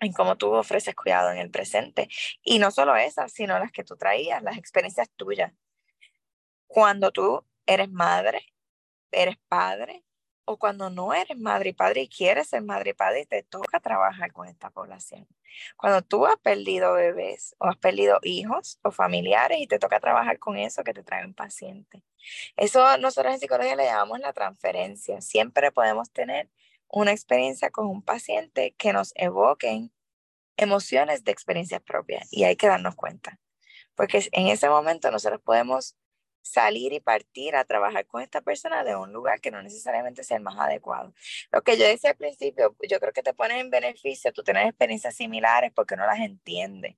en 0.00 0.12
cómo 0.12 0.36
tú 0.36 0.52
ofreces 0.54 0.94
cuidado 0.94 1.30
en 1.32 1.38
el 1.38 1.50
presente. 1.50 2.08
Y 2.42 2.58
no 2.58 2.70
solo 2.70 2.96
esas, 2.96 3.32
sino 3.32 3.58
las 3.58 3.72
que 3.72 3.84
tú 3.84 3.96
traías, 3.96 4.42
las 4.42 4.58
experiencias 4.58 5.10
tuyas 5.16 5.52
cuando 6.74 7.12
tú 7.12 7.46
eres 7.66 7.88
madre, 7.88 8.52
eres 9.12 9.36
padre, 9.46 10.02
o 10.44 10.58
cuando 10.58 10.90
no 10.90 11.14
eres 11.14 11.38
madre 11.38 11.70
y 11.70 11.72
padre 11.72 12.00
y 12.02 12.08
quieres 12.08 12.48
ser 12.48 12.62
madre 12.62 12.90
y 12.90 12.94
padre 12.94 13.20
y 13.20 13.26
te 13.26 13.44
toca 13.44 13.78
trabajar 13.78 14.32
con 14.32 14.48
esta 14.48 14.70
población. 14.70 15.28
Cuando 15.76 16.02
tú 16.02 16.26
has 16.26 16.36
perdido 16.38 16.94
bebés 16.94 17.54
o 17.58 17.66
has 17.66 17.76
perdido 17.76 18.18
hijos 18.24 18.80
o 18.82 18.90
familiares 18.90 19.58
y 19.60 19.68
te 19.68 19.78
toca 19.78 20.00
trabajar 20.00 20.40
con 20.40 20.58
eso 20.58 20.82
que 20.82 20.92
te 20.92 21.04
trae 21.04 21.24
un 21.24 21.32
paciente. 21.32 22.02
Eso 22.56 22.98
nosotros 22.98 23.34
en 23.34 23.38
psicología 23.38 23.76
le 23.76 23.84
llamamos 23.84 24.18
la 24.18 24.32
transferencia. 24.32 25.20
Siempre 25.20 25.70
podemos 25.70 26.10
tener 26.10 26.50
una 26.88 27.12
experiencia 27.12 27.70
con 27.70 27.86
un 27.86 28.02
paciente 28.02 28.74
que 28.76 28.92
nos 28.92 29.12
evoquen 29.14 29.92
emociones 30.56 31.22
de 31.22 31.30
experiencias 31.30 31.82
propias 31.82 32.26
y 32.32 32.42
hay 32.42 32.56
que 32.56 32.66
darnos 32.66 32.96
cuenta. 32.96 33.38
Porque 33.94 34.28
en 34.32 34.48
ese 34.48 34.68
momento 34.68 35.12
nosotros 35.12 35.40
podemos 35.40 35.94
salir 36.44 36.92
y 36.92 37.00
partir 37.00 37.56
a 37.56 37.64
trabajar 37.64 38.06
con 38.06 38.22
esta 38.22 38.42
persona 38.42 38.84
de 38.84 38.94
un 38.94 39.12
lugar 39.12 39.40
que 39.40 39.50
no 39.50 39.62
necesariamente 39.62 40.22
sea 40.22 40.36
el 40.36 40.42
más 40.42 40.58
adecuado. 40.58 41.14
Lo 41.50 41.62
que 41.62 41.78
yo 41.78 41.86
decía 41.86 42.10
al 42.10 42.16
principio, 42.16 42.76
yo 42.86 43.00
creo 43.00 43.12
que 43.12 43.22
te 43.22 43.32
pones 43.32 43.60
en 43.60 43.70
beneficio 43.70 44.32
tú 44.32 44.44
tener 44.44 44.66
experiencias 44.66 45.16
similares 45.16 45.72
porque 45.74 45.96
no 45.96 46.06
las 46.06 46.20
entiendes. 46.20 46.96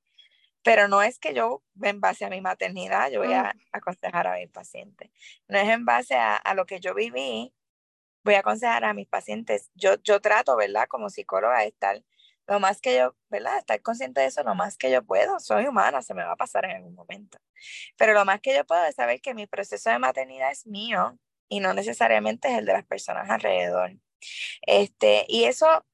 Pero 0.64 0.88
no 0.88 1.00
es 1.00 1.20
que 1.20 1.32
yo, 1.32 1.62
en 1.80 2.00
base 2.00 2.24
a 2.24 2.28
mi 2.28 2.40
maternidad, 2.40 3.08
yo 3.10 3.20
voy 3.20 3.32
a 3.32 3.54
aconsejar 3.70 4.26
a 4.26 4.34
mis 4.34 4.50
pacientes. 4.50 5.10
No 5.46 5.58
es 5.58 5.68
en 5.68 5.84
base 5.84 6.16
a, 6.16 6.34
a 6.34 6.54
lo 6.54 6.66
que 6.66 6.80
yo 6.80 6.92
viví, 6.92 7.54
voy 8.24 8.34
a 8.34 8.40
aconsejar 8.40 8.84
a 8.84 8.94
mis 8.94 9.06
pacientes. 9.06 9.70
Yo, 9.74 9.94
yo 10.02 10.20
trato, 10.20 10.56
¿verdad? 10.56 10.88
Como 10.88 11.08
psicóloga, 11.08 11.60
de 11.60 11.68
estar 11.68 12.02
lo 12.46 12.60
más 12.60 12.80
que 12.80 12.96
yo, 12.96 13.16
¿verdad? 13.28 13.58
Estar 13.58 13.80
consciente 13.82 14.20
de 14.20 14.26
eso 14.26 14.42
lo 14.42 14.54
más 14.54 14.76
que 14.76 14.90
yo 14.90 15.02
puedo. 15.04 15.40
Soy 15.40 15.66
humana, 15.66 16.02
se 16.02 16.14
me 16.14 16.24
va 16.24 16.32
a 16.32 16.36
pasar 16.36 16.64
en 16.66 16.76
algún 16.76 16.94
momento. 16.94 17.38
Pero 17.96 18.12
lo 18.14 18.24
más 18.24 18.40
que 18.40 18.54
yo 18.54 18.64
puedo 18.64 18.84
es 18.84 18.94
saber 18.94 19.20
que 19.20 19.34
mi 19.34 19.46
proceso 19.46 19.90
de 19.90 19.98
maternidad 19.98 20.50
es 20.50 20.66
mío 20.66 21.18
y 21.48 21.60
no 21.60 21.74
necesariamente 21.74 22.48
es 22.48 22.58
el 22.58 22.66
de 22.66 22.72
las 22.72 22.84
personas 22.84 23.28
alrededor. 23.30 23.92
Este, 24.62 25.24
y 25.28 25.44
eso, 25.44 25.84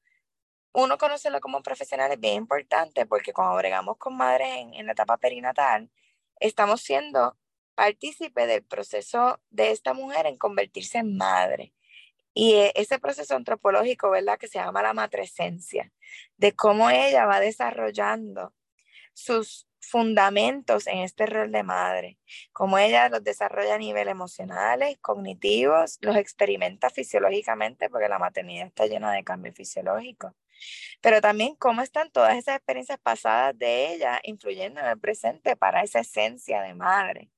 uno 0.73 0.97
conocerlo 0.97 1.41
como 1.41 1.63
profesional 1.63 2.11
es 2.11 2.19
bien 2.19 2.35
importante 2.35 3.05
porque 3.05 3.33
cuando 3.33 3.55
bregamos 3.57 3.97
con 3.97 4.15
madres 4.15 4.49
en, 4.57 4.73
en 4.73 4.85
la 4.85 4.93
etapa 4.93 5.17
perinatal, 5.17 5.91
estamos 6.39 6.81
siendo 6.81 7.37
partícipe 7.75 8.47
del 8.47 8.63
proceso 8.63 9.41
de 9.49 9.71
esta 9.71 9.93
mujer 9.93 10.27
en 10.27 10.37
convertirse 10.37 10.99
en 10.99 11.17
madre. 11.17 11.73
Y 12.33 12.53
e, 12.55 12.73
ese 12.75 12.99
proceso 12.99 13.35
antropológico, 13.35 14.09
¿verdad? 14.09 14.37
Que 14.37 14.47
se 14.47 14.59
llama 14.59 14.81
la 14.81 14.93
matresencia, 14.93 15.91
de 16.37 16.53
cómo 16.53 16.89
ella 16.89 17.25
va 17.25 17.39
desarrollando 17.39 18.53
sus 19.13 19.67
fundamentos 19.83 20.87
en 20.87 20.99
este 20.99 21.25
rol 21.25 21.51
de 21.51 21.63
madre, 21.63 22.17
cómo 22.51 22.77
ella 22.77 23.09
los 23.09 23.23
desarrolla 23.23 23.75
a 23.75 23.77
nivel 23.77 24.07
emocionales, 24.07 24.97
cognitivos, 25.01 25.97
los 26.01 26.15
experimenta 26.15 26.89
fisiológicamente, 26.89 27.89
porque 27.89 28.09
la 28.09 28.19
maternidad 28.19 28.67
está 28.67 28.87
llena 28.87 29.11
de 29.11 29.23
cambios 29.23 29.55
fisiológicos, 29.55 30.33
pero 31.01 31.21
también 31.21 31.55
cómo 31.55 31.81
están 31.81 32.11
todas 32.11 32.37
esas 32.37 32.55
experiencias 32.57 32.99
pasadas 32.99 33.57
de 33.57 33.93
ella 33.93 34.19
influyendo 34.23 34.79
en 34.81 34.87
el 34.87 34.99
presente 34.99 35.55
para 35.57 35.83
esa 35.83 35.99
esencia 35.99 36.61
de 36.61 36.73
madre. 36.75 37.32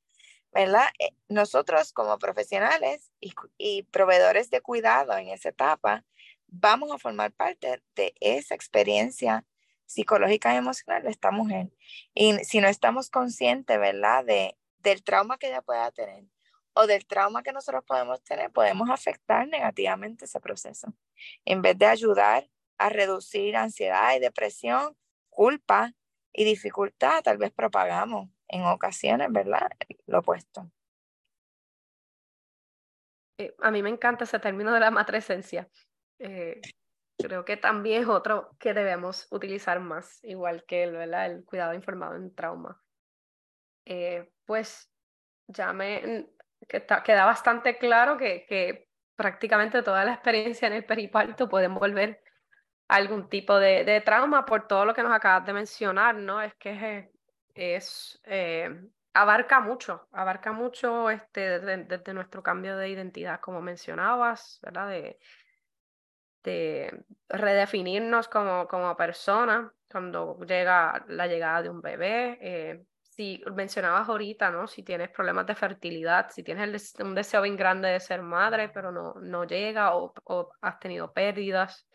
¿Verdad? 0.56 0.88
Eh, 1.00 1.12
nosotros 1.28 1.92
como 1.92 2.18
profesionales 2.18 3.12
y, 3.20 3.84
proveedores 3.84 4.50
de 4.50 4.62
cuidado 4.62 5.16
en 5.18 5.28
esa 5.28 5.50
etapa, 5.50 6.06
vamos 6.48 6.92
a 6.94 6.98
formar 6.98 7.34
parte 7.34 7.84
de 7.96 8.16
esa 8.22 8.56
experiencia 8.56 9.46
psicológica 9.86 10.54
y 10.54 10.58
emocional 10.58 11.04
de 11.04 11.10
esta 11.10 11.30
mujer. 11.30 11.74
Y 12.14 12.36
si 12.46 12.62
no 12.62 12.70
estamos 12.70 13.10
conscientes, 13.10 13.78
¿verdad? 13.78 14.24
De, 14.24 14.58
del 14.80 15.04
trauma 15.04 15.38
que 15.38 15.48
ella 15.48 15.62
pueda 15.62 15.92
tener 15.92 16.24
o 16.74 16.88
del 16.88 17.06
trauma 17.06 17.44
que 17.44 17.52
nosotros 17.52 17.84
podemos 17.86 18.24
tener, 18.24 18.52
podemos 18.52 18.90
afectar 18.90 19.48
negativamente 19.48 20.24
ese 20.24 20.40
proceso. 20.40 20.94
En 21.44 21.62
vez 21.62 21.78
de 21.78 21.86
ayudar 21.86 22.50
a 22.78 22.90
reducir 22.90 23.58
ansiedad 23.58 24.16
y 24.16 24.20
depresión, 24.20 24.96
culpa 25.30 25.94
y 26.34 26.46
dificultad, 26.46 27.24
tal 27.24 27.38
vez 27.38 27.52
propagamos 27.52 28.30
en 28.48 28.64
ocasiones, 28.66 29.32
¿verdad? 29.32 29.70
Lo 30.08 30.20
opuesto. 30.20 30.70
Eh, 33.38 33.56
a 33.62 33.72
mí 33.72 33.82
me 33.82 33.90
encanta 33.90 34.24
ese 34.24 34.40
término 34.40 34.72
de 34.72 34.80
la 34.80 34.92
matresencia. 34.92 35.70
Eh, 36.20 36.62
creo 37.18 37.44
que 37.44 37.58
también 37.58 38.04
es 38.04 38.08
otro 38.08 38.52
que 38.60 38.74
debemos 38.74 39.28
utilizar 39.32 39.80
más, 39.80 40.24
igual 40.24 40.64
que 40.66 40.84
el, 40.84 40.94
¿verdad? 40.94 41.26
el 41.26 41.46
cuidado 41.46 41.74
informado 41.74 42.16
en 42.16 42.34
trauma. 42.34 42.82
Eh, 43.86 44.32
pues 44.46 44.92
ya 45.48 45.74
me 45.74 46.28
queda 46.68 47.26
bastante 47.26 47.78
claro 47.78 48.18
que, 48.18 48.46
que 48.48 48.90
prácticamente 49.16 49.84
toda 49.84 50.06
la 50.06 50.14
experiencia 50.14 50.68
en 50.68 50.74
el 50.74 50.86
periparto 50.86 51.48
puede 51.48 51.66
envolver 51.66 52.24
algún 52.88 53.30
tipo 53.30 53.58
de, 53.58 53.84
de, 53.84 54.02
trauma 54.02 54.46
por 54.46 54.68
todo 54.68 54.86
lo 54.86 54.94
que 54.94 55.04
nos 55.04 55.12
acabas 55.12 55.46
de 55.46 55.54
mencionar, 55.54 56.16
¿no? 56.16 56.42
Es 56.42 56.54
que 56.56 56.72
es, 56.72 57.15
eh, 57.56 58.70
abarca 59.14 59.60
mucho, 59.62 60.08
abarca 60.12 60.52
mucho 60.52 61.10
este, 61.10 61.60
desde, 61.60 62.14
nuestro 62.14 62.44
cambio 62.44 62.78
de 62.78 62.90
identidad, 62.90 63.40
como 63.40 63.62
mencionabas, 63.62 64.60
¿verdad? 64.62 64.90
De, 64.90 65.20
de 66.44 67.06
redefinirnos 67.30 68.28
como, 68.28 68.68
como 68.68 68.96
persona 68.96 69.74
cuando 69.90 70.38
llega 70.42 71.06
la 71.08 71.28
llegada 71.28 71.64
de 71.64 71.70
un 71.70 71.82
bebé. 71.82 72.38
Eh, 72.42 72.86
si 73.02 73.42
mencionabas 73.56 74.10
ahorita, 74.10 74.52
¿no? 74.52 74.68
Si 74.68 74.84
tienes 74.84 75.10
problemas 75.10 75.46
de 75.48 75.56
fertilidad, 75.56 76.30
si 76.30 76.44
tienes 76.44 76.94
un 77.00 77.16
deseo 77.16 77.42
bien 77.42 77.56
grande 77.56 77.88
de 77.88 78.02
ser 78.02 78.22
madre, 78.22 78.68
pero 78.68 78.92
no, 78.92 79.14
no 79.22 79.46
llega 79.46 79.96
o, 79.96 80.14
o 80.26 80.50
has 80.60 80.80
tenido 80.80 81.14
pérdidas. 81.14 81.88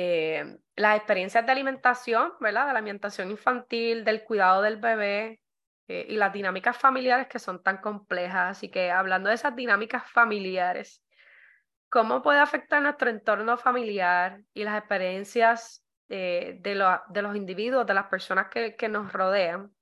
Eh, 0.00 0.58
las 0.76 0.96
experiencias 0.96 1.44
de 1.44 1.50
alimentación, 1.50 2.32
¿verdad? 2.38 2.68
De 2.68 2.72
la 2.72 2.78
alimentación 2.78 3.32
infantil, 3.32 4.04
del 4.04 4.22
cuidado 4.22 4.62
del 4.62 4.76
bebé 4.76 5.40
eh, 5.88 6.06
y 6.08 6.14
las 6.14 6.32
dinámicas 6.32 6.78
familiares 6.78 7.26
que 7.26 7.40
son 7.40 7.64
tan 7.64 7.78
complejas. 7.78 8.56
Así 8.56 8.70
que 8.70 8.92
hablando 8.92 9.28
de 9.28 9.34
esas 9.34 9.56
dinámicas 9.56 10.08
familiares, 10.08 11.02
¿cómo 11.88 12.22
puede 12.22 12.38
afectar 12.38 12.80
nuestro 12.80 13.10
entorno 13.10 13.56
familiar 13.56 14.40
y 14.54 14.62
las 14.62 14.78
experiencias 14.78 15.84
eh, 16.08 16.58
de, 16.60 16.76
los 16.76 17.34
individuos, 17.34 17.84
de 17.84 17.94
las 17.94 18.06
personas 18.06 18.46
que, 18.50 18.76
que 18.76 18.88
nos 18.88 19.12
rodean 19.12 19.74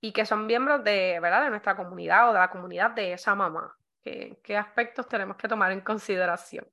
y 0.00 0.12
que 0.12 0.24
son 0.24 0.46
miembros 0.46 0.84
de, 0.84 1.18
¿verdad? 1.20 1.42
de 1.42 1.50
nuestra 1.50 1.76
comunidad 1.76 2.30
o 2.30 2.32
de 2.32 2.38
la 2.38 2.50
comunidad 2.50 2.92
de 2.92 3.14
esa 3.14 3.34
mamá? 3.34 3.76
¿Qué, 4.02 4.38
qué 4.44 4.56
aspectos 4.56 5.08
tenemos 5.08 5.36
que 5.36 5.48
tomar 5.48 5.72
en 5.72 5.80
consideración? 5.80 6.64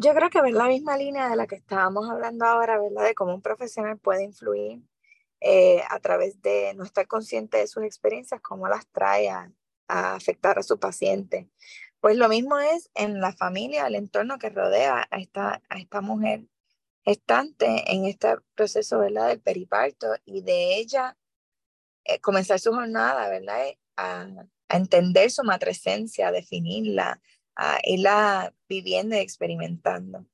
Yo 0.00 0.14
creo 0.14 0.30
que 0.30 0.40
ver 0.40 0.52
la 0.52 0.68
misma 0.68 0.96
línea 0.96 1.28
de 1.28 1.34
la 1.34 1.48
que 1.48 1.56
estábamos 1.56 2.08
hablando 2.08 2.44
ahora, 2.44 2.80
¿verdad? 2.80 3.04
De 3.04 3.16
cómo 3.16 3.34
un 3.34 3.42
profesional 3.42 3.98
puede 3.98 4.22
influir 4.22 4.80
eh, 5.40 5.82
a 5.90 5.98
través 5.98 6.40
de 6.40 6.72
no 6.74 6.84
estar 6.84 7.08
consciente 7.08 7.56
de 7.58 7.66
sus 7.66 7.82
experiencias, 7.82 8.40
cómo 8.40 8.68
las 8.68 8.86
trae 8.92 9.28
a, 9.28 9.50
afectar 9.88 10.56
a 10.56 10.62
su 10.62 10.78
paciente. 10.78 11.50
Pues 11.98 12.16
lo 12.16 12.28
mismo 12.28 12.60
es 12.60 12.90
en 12.94 13.20
la 13.20 13.32
familia, 13.32 13.88
el 13.88 13.96
entorno 13.96 14.38
que 14.38 14.50
rodea 14.50 15.08
a 15.10 15.18
esta, 15.18 15.62
a 15.68 15.78
esta 15.78 16.00
mujer 16.00 16.44
estante 17.04 17.92
en 17.92 18.04
este 18.04 18.36
proceso, 18.54 19.00
¿verdad? 19.00 19.28
Del 19.28 19.40
periparto 19.40 20.14
y 20.24 20.42
de 20.42 20.76
ella 20.76 21.16
eh, 22.04 22.20
comenzar 22.20 22.60
su 22.60 22.72
jornada, 22.72 23.28
¿verdad? 23.28 23.66
A, 23.96 24.28
a 24.68 24.76
entender 24.76 25.32
su 25.32 25.42
matresencia, 25.42 26.28
a 26.28 26.32
definirla, 26.32 27.20
a 27.58 27.78
irla 27.82 28.54
viviendo 28.68 29.16
y 29.16 29.18
experimentando. 29.18 30.24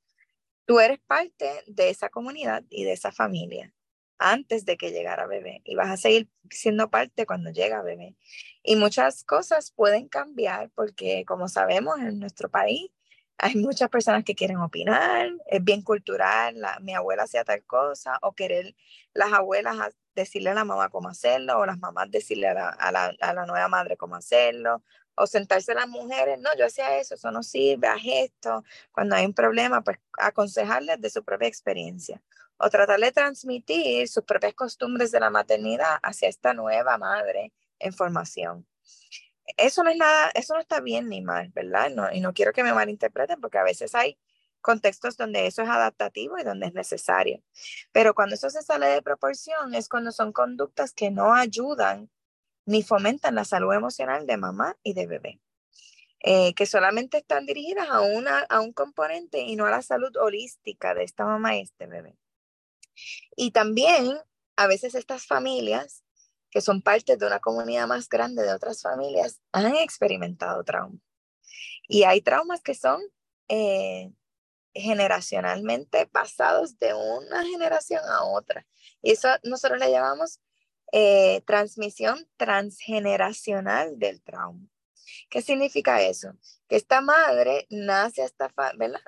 Tú 0.65 0.79
eres 0.79 0.99
parte 0.99 1.63
de 1.67 1.89
esa 1.89 2.09
comunidad 2.09 2.63
y 2.69 2.85
de 2.85 2.93
esa 2.93 3.11
familia 3.11 3.73
antes 4.17 4.63
de 4.65 4.77
que 4.77 4.91
llegara 4.91 5.27
bebé 5.27 5.61
y 5.65 5.75
vas 5.75 5.89
a 5.89 5.97
seguir 5.97 6.29
siendo 6.49 6.89
parte 6.89 7.25
cuando 7.25 7.51
llega 7.51 7.81
bebé. 7.81 8.15
Y 8.63 8.75
muchas 8.77 9.23
cosas 9.23 9.71
pueden 9.71 10.07
cambiar 10.07 10.69
porque 10.75 11.25
como 11.25 11.49
sabemos 11.49 11.99
en 11.99 12.19
nuestro 12.19 12.49
país 12.49 12.91
hay 13.37 13.55
muchas 13.55 13.89
personas 13.89 14.23
que 14.23 14.35
quieren 14.35 14.57
opinar, 14.57 15.29
es 15.47 15.61
bien 15.61 15.81
cultural, 15.81 16.55
mi 16.81 16.93
abuela 16.93 17.23
hacía 17.23 17.43
tal 17.43 17.65
cosa 17.65 18.17
o 18.21 18.33
querer 18.33 18.75
las 19.13 19.33
abuelas 19.33 19.75
decirle 20.15 20.51
a 20.51 20.53
la 20.53 20.63
mamá 20.63 20.87
cómo 20.89 21.09
hacerlo 21.09 21.59
o 21.59 21.65
las 21.65 21.77
mamás 21.77 22.09
decirle 22.09 22.47
a 22.47 22.53
la, 22.53 22.69
a 22.69 22.91
la, 22.93 23.13
a 23.19 23.33
la 23.33 23.45
nueva 23.45 23.67
madre 23.67 23.97
cómo 23.97 24.15
hacerlo 24.15 24.83
o 25.15 25.27
sentarse 25.27 25.73
las 25.73 25.87
mujeres, 25.87 26.39
no, 26.39 26.49
yo 26.57 26.65
hacía 26.65 26.97
eso, 26.97 27.15
eso 27.15 27.31
no 27.31 27.43
sirve, 27.43 27.87
haz 27.87 28.01
esto. 28.05 28.63
Cuando 28.91 29.15
hay 29.15 29.25
un 29.25 29.33
problema, 29.33 29.81
pues 29.81 29.97
aconsejarles 30.17 30.99
de 31.01 31.09
su 31.09 31.23
propia 31.23 31.47
experiencia 31.47 32.21
o 32.57 32.69
tratar 32.69 32.99
de 32.99 33.11
transmitir 33.11 34.07
sus 34.07 34.23
propias 34.23 34.53
costumbres 34.53 35.11
de 35.11 35.19
la 35.19 35.29
maternidad 35.29 35.97
hacia 36.01 36.29
esta 36.29 36.53
nueva 36.53 36.97
madre 36.97 37.53
en 37.79 37.93
formación. 37.93 38.65
Eso 39.57 39.83
no 39.83 39.91
es 39.91 39.97
nada, 39.97 40.31
eso 40.33 40.53
no 40.55 40.59
está 40.59 40.79
bien 40.79 41.09
ni 41.09 41.21
mal, 41.21 41.49
¿verdad? 41.53 41.89
No, 41.91 42.11
y 42.11 42.19
no 42.19 42.33
quiero 42.33 42.51
que 42.51 42.63
me 42.63 42.73
malinterpreten 42.73 43.39
porque 43.39 43.57
a 43.57 43.63
veces 43.63 43.93
hay 43.93 44.17
contextos 44.61 45.15
donde 45.15 45.45
eso 45.45 45.61
es 45.61 45.69
adaptativo 45.69 46.39
y 46.39 46.43
donde 46.43 46.67
es 46.67 46.73
necesario. 46.73 47.43
Pero 47.91 48.15
cuando 48.15 48.33
eso 48.35 48.49
se 48.49 48.63
sale 48.63 48.87
de 48.87 49.01
proporción 49.03 49.75
es 49.75 49.87
cuando 49.87 50.11
son 50.11 50.31
conductas 50.31 50.93
que 50.93 51.11
no 51.11 51.35
ayudan 51.35 52.09
ni 52.65 52.83
fomentan 52.83 53.35
la 53.35 53.45
salud 53.45 53.73
emocional 53.73 54.25
de 54.25 54.37
mamá 54.37 54.77
y 54.83 54.93
de 54.93 55.07
bebé. 55.07 55.41
Eh, 56.27 56.55
que 56.55 56.65
solamente 56.65 57.17
están 57.17 57.45
dirigidas 57.45 57.87
a, 57.89 58.01
una, 58.01 58.39
a 58.49 58.59
un 58.59 58.73
componente 58.73 59.41
y 59.41 59.55
no 59.55 59.67
a 59.67 59.71
la 59.71 59.83
salud 59.83 60.15
holística 60.17 60.95
de 60.95 61.03
esta 61.03 61.23
mamá 61.23 61.55
y 61.55 61.61
este 61.61 61.85
bebé. 61.85 62.17
Y 63.35 63.51
también 63.51 64.17
a 64.55 64.67
veces 64.67 64.95
estas 64.95 65.27
familias, 65.27 66.03
que 66.49 66.61
son 66.61 66.81
parte 66.81 67.17
de 67.17 67.27
una 67.27 67.39
comunidad 67.39 67.87
más 67.87 68.09
grande 68.09 68.43
de 68.43 68.53
otras 68.53 68.81
familias, 68.81 69.39
han 69.51 69.75
experimentado 69.75 70.63
trauma. 70.63 70.97
Y 71.87 72.03
hay 72.03 72.21
traumas 72.21 72.61
que 72.61 72.73
son 72.73 73.01
eh, 73.49 74.11
generacionalmente 74.73 76.07
pasados 76.07 76.79
de 76.79 76.93
una 76.93 77.43
generación 77.43 78.01
a 78.09 78.23
otra. 78.23 78.65
Y 79.01 79.11
eso 79.11 79.29
nosotros 79.43 79.79
le 79.79 79.91
llamamos 79.91 80.39
eh, 80.97 81.41
transmisión 81.45 82.25
transgeneracional 82.37 83.99
del 83.99 84.21
trauma. 84.21 84.65
¿Qué 85.29 85.41
significa 85.41 86.01
eso? 86.01 86.37
Que 86.69 86.77
esta 86.77 87.01
madre 87.01 87.67
nace 87.69 88.23
esta, 88.23 88.49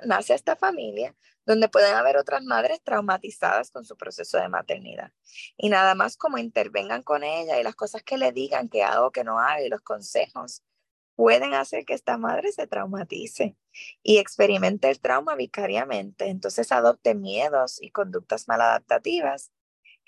nace 0.04 0.34
a 0.34 0.36
esta 0.36 0.54
familia 0.54 1.16
donde 1.46 1.70
pueden 1.70 1.94
haber 1.94 2.18
otras 2.18 2.44
madres 2.44 2.82
traumatizadas 2.82 3.70
con 3.70 3.86
su 3.86 3.96
proceso 3.96 4.36
de 4.36 4.50
maternidad. 4.50 5.12
Y 5.56 5.70
nada 5.70 5.94
más 5.94 6.18
como 6.18 6.36
intervengan 6.36 7.02
con 7.02 7.24
ella 7.24 7.58
y 7.58 7.62
las 7.62 7.74
cosas 7.74 8.02
que 8.02 8.18
le 8.18 8.32
digan 8.32 8.68
que 8.68 8.82
hago, 8.82 9.10
que 9.10 9.24
no 9.24 9.38
hago 9.38 9.64
y 9.64 9.70
los 9.70 9.80
consejos 9.80 10.62
pueden 11.14 11.54
hacer 11.54 11.86
que 11.86 11.94
esta 11.94 12.18
madre 12.18 12.52
se 12.52 12.66
traumatice 12.66 13.56
y 14.02 14.18
experimente 14.18 14.90
el 14.90 15.00
trauma 15.00 15.36
vicariamente. 15.36 16.26
Entonces 16.26 16.70
adopte 16.70 17.14
miedos 17.14 17.80
y 17.80 17.92
conductas 17.92 18.46
maladaptativas 18.46 19.52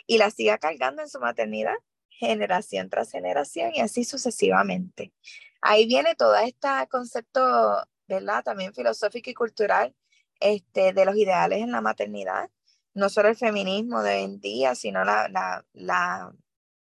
y 0.07 0.19
la 0.19 0.31
siga 0.31 0.59
cargando 0.59 1.03
en 1.03 1.09
su 1.09 1.21
maternidad 1.21 1.75
generación 2.21 2.91
tras 2.91 3.11
generación 3.11 3.73
y 3.75 3.81
así 3.81 4.05
sucesivamente. 4.05 5.13
Ahí 5.63 5.87
viene 5.87 6.15
todo 6.15 6.37
este 6.37 6.69
concepto, 6.91 7.41
¿verdad? 8.07 8.45
También 8.45 8.75
filosófico 8.75 9.31
y 9.31 9.35
cultural 9.35 9.95
este, 10.39 10.93
de 10.93 11.05
los 11.07 11.17
ideales 11.17 11.61
en 11.61 11.73
la 11.73 11.81
maternidad, 11.81 12.51
no 12.95 13.09
solo 13.09 13.29
el 13.29 13.37
feminismo 13.37 14.03
de 14.03 14.17
hoy 14.17 14.23
en 14.25 14.41
día, 14.41 14.75
sino 14.75 15.05
la, 15.05 15.29
la, 15.29 15.65
la 15.73 16.33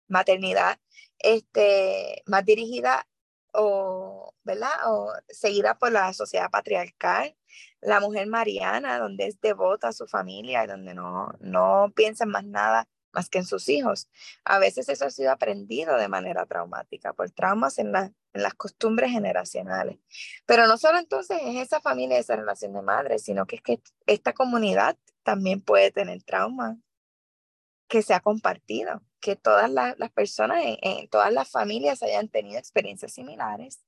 maternidad 0.07 0.79
este, 1.19 2.23
más 2.25 2.43
dirigida 2.45 3.07
o, 3.53 4.33
¿verdad? 4.43 4.71
o 4.87 5.13
seguida 5.29 5.77
por 5.77 5.91
la 5.91 6.11
sociedad 6.13 6.49
patriarcal, 6.49 7.35
la 7.81 7.99
mujer 7.99 8.27
mariana, 8.27 8.99
donde 8.99 9.27
es 9.27 9.39
devota 9.39 9.89
a 9.89 9.93
su 9.93 10.07
familia 10.07 10.63
y 10.63 10.67
donde 10.67 10.93
no, 10.93 11.33
no 11.39 11.93
piensa 11.95 12.25
en 12.25 12.31
más 12.31 12.45
nada 12.45 12.89
más 13.13 13.29
que 13.29 13.39
en 13.39 13.45
sus 13.45 13.69
hijos. 13.69 14.09
A 14.43 14.59
veces 14.59 14.89
eso 14.89 15.05
ha 15.05 15.09
sido 15.09 15.31
aprendido 15.31 15.97
de 15.97 16.07
manera 16.07 16.45
traumática 16.45 17.13
por 17.13 17.29
traumas 17.31 17.77
en, 17.77 17.95
en 17.95 18.13
las 18.33 18.53
costumbres 18.55 19.11
generacionales. 19.11 19.99
Pero 20.45 20.67
no 20.67 20.77
solo 20.77 20.97
entonces 20.97 21.37
es 21.43 21.57
esa 21.57 21.79
familia, 21.79 22.17
esa 22.17 22.35
relación 22.35 22.73
de 22.73 22.81
madre, 22.81 23.19
sino 23.19 23.45
que 23.45 23.57
es 23.57 23.61
que 23.61 23.81
esta 24.07 24.33
comunidad 24.33 24.97
también 25.23 25.61
puede 25.61 25.91
tener 25.91 26.23
trauma 26.23 26.77
que 27.87 28.01
se 28.01 28.13
ha 28.13 28.19
compartido, 28.19 29.03
que 29.19 29.35
todas 29.35 29.69
las, 29.69 29.95
personas, 30.13 30.63
en, 30.63 31.07
todas 31.09 31.31
las 31.31 31.49
familias 31.49 32.01
hayan 32.01 32.27
tenido 32.27 32.57
experiencias 32.57 33.13
similares. 33.13 33.83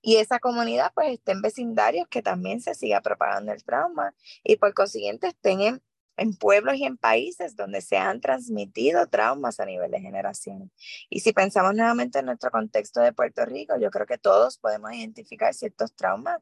Y 0.00 0.16
esa 0.16 0.38
comunidad 0.38 0.92
pues 0.94 1.12
esté 1.12 1.32
en 1.32 1.42
vecindarios 1.42 2.08
que 2.08 2.22
también 2.22 2.60
se 2.60 2.74
siga 2.74 3.00
propagando 3.00 3.52
el 3.52 3.64
trauma 3.64 4.14
y 4.42 4.56
por 4.56 4.74
consiguiente 4.74 5.28
estén 5.28 5.60
en 5.60 5.82
en 6.18 6.34
pueblos 6.36 6.76
y 6.76 6.84
en 6.84 6.96
países 6.96 7.56
donde 7.56 7.80
se 7.80 7.96
han 7.96 8.20
transmitido 8.20 9.06
traumas 9.06 9.60
a 9.60 9.64
nivel 9.64 9.90
de 9.90 10.00
generación. 10.00 10.70
Y 11.08 11.20
si 11.20 11.32
pensamos 11.32 11.74
nuevamente 11.74 12.18
en 12.18 12.26
nuestro 12.26 12.50
contexto 12.50 13.00
de 13.00 13.12
Puerto 13.12 13.44
Rico, 13.46 13.74
yo 13.80 13.90
creo 13.90 14.06
que 14.06 14.18
todos 14.18 14.58
podemos 14.58 14.92
identificar 14.92 15.54
ciertos 15.54 15.94
traumas 15.94 16.38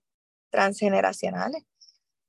transgeneracionales, 0.50 1.64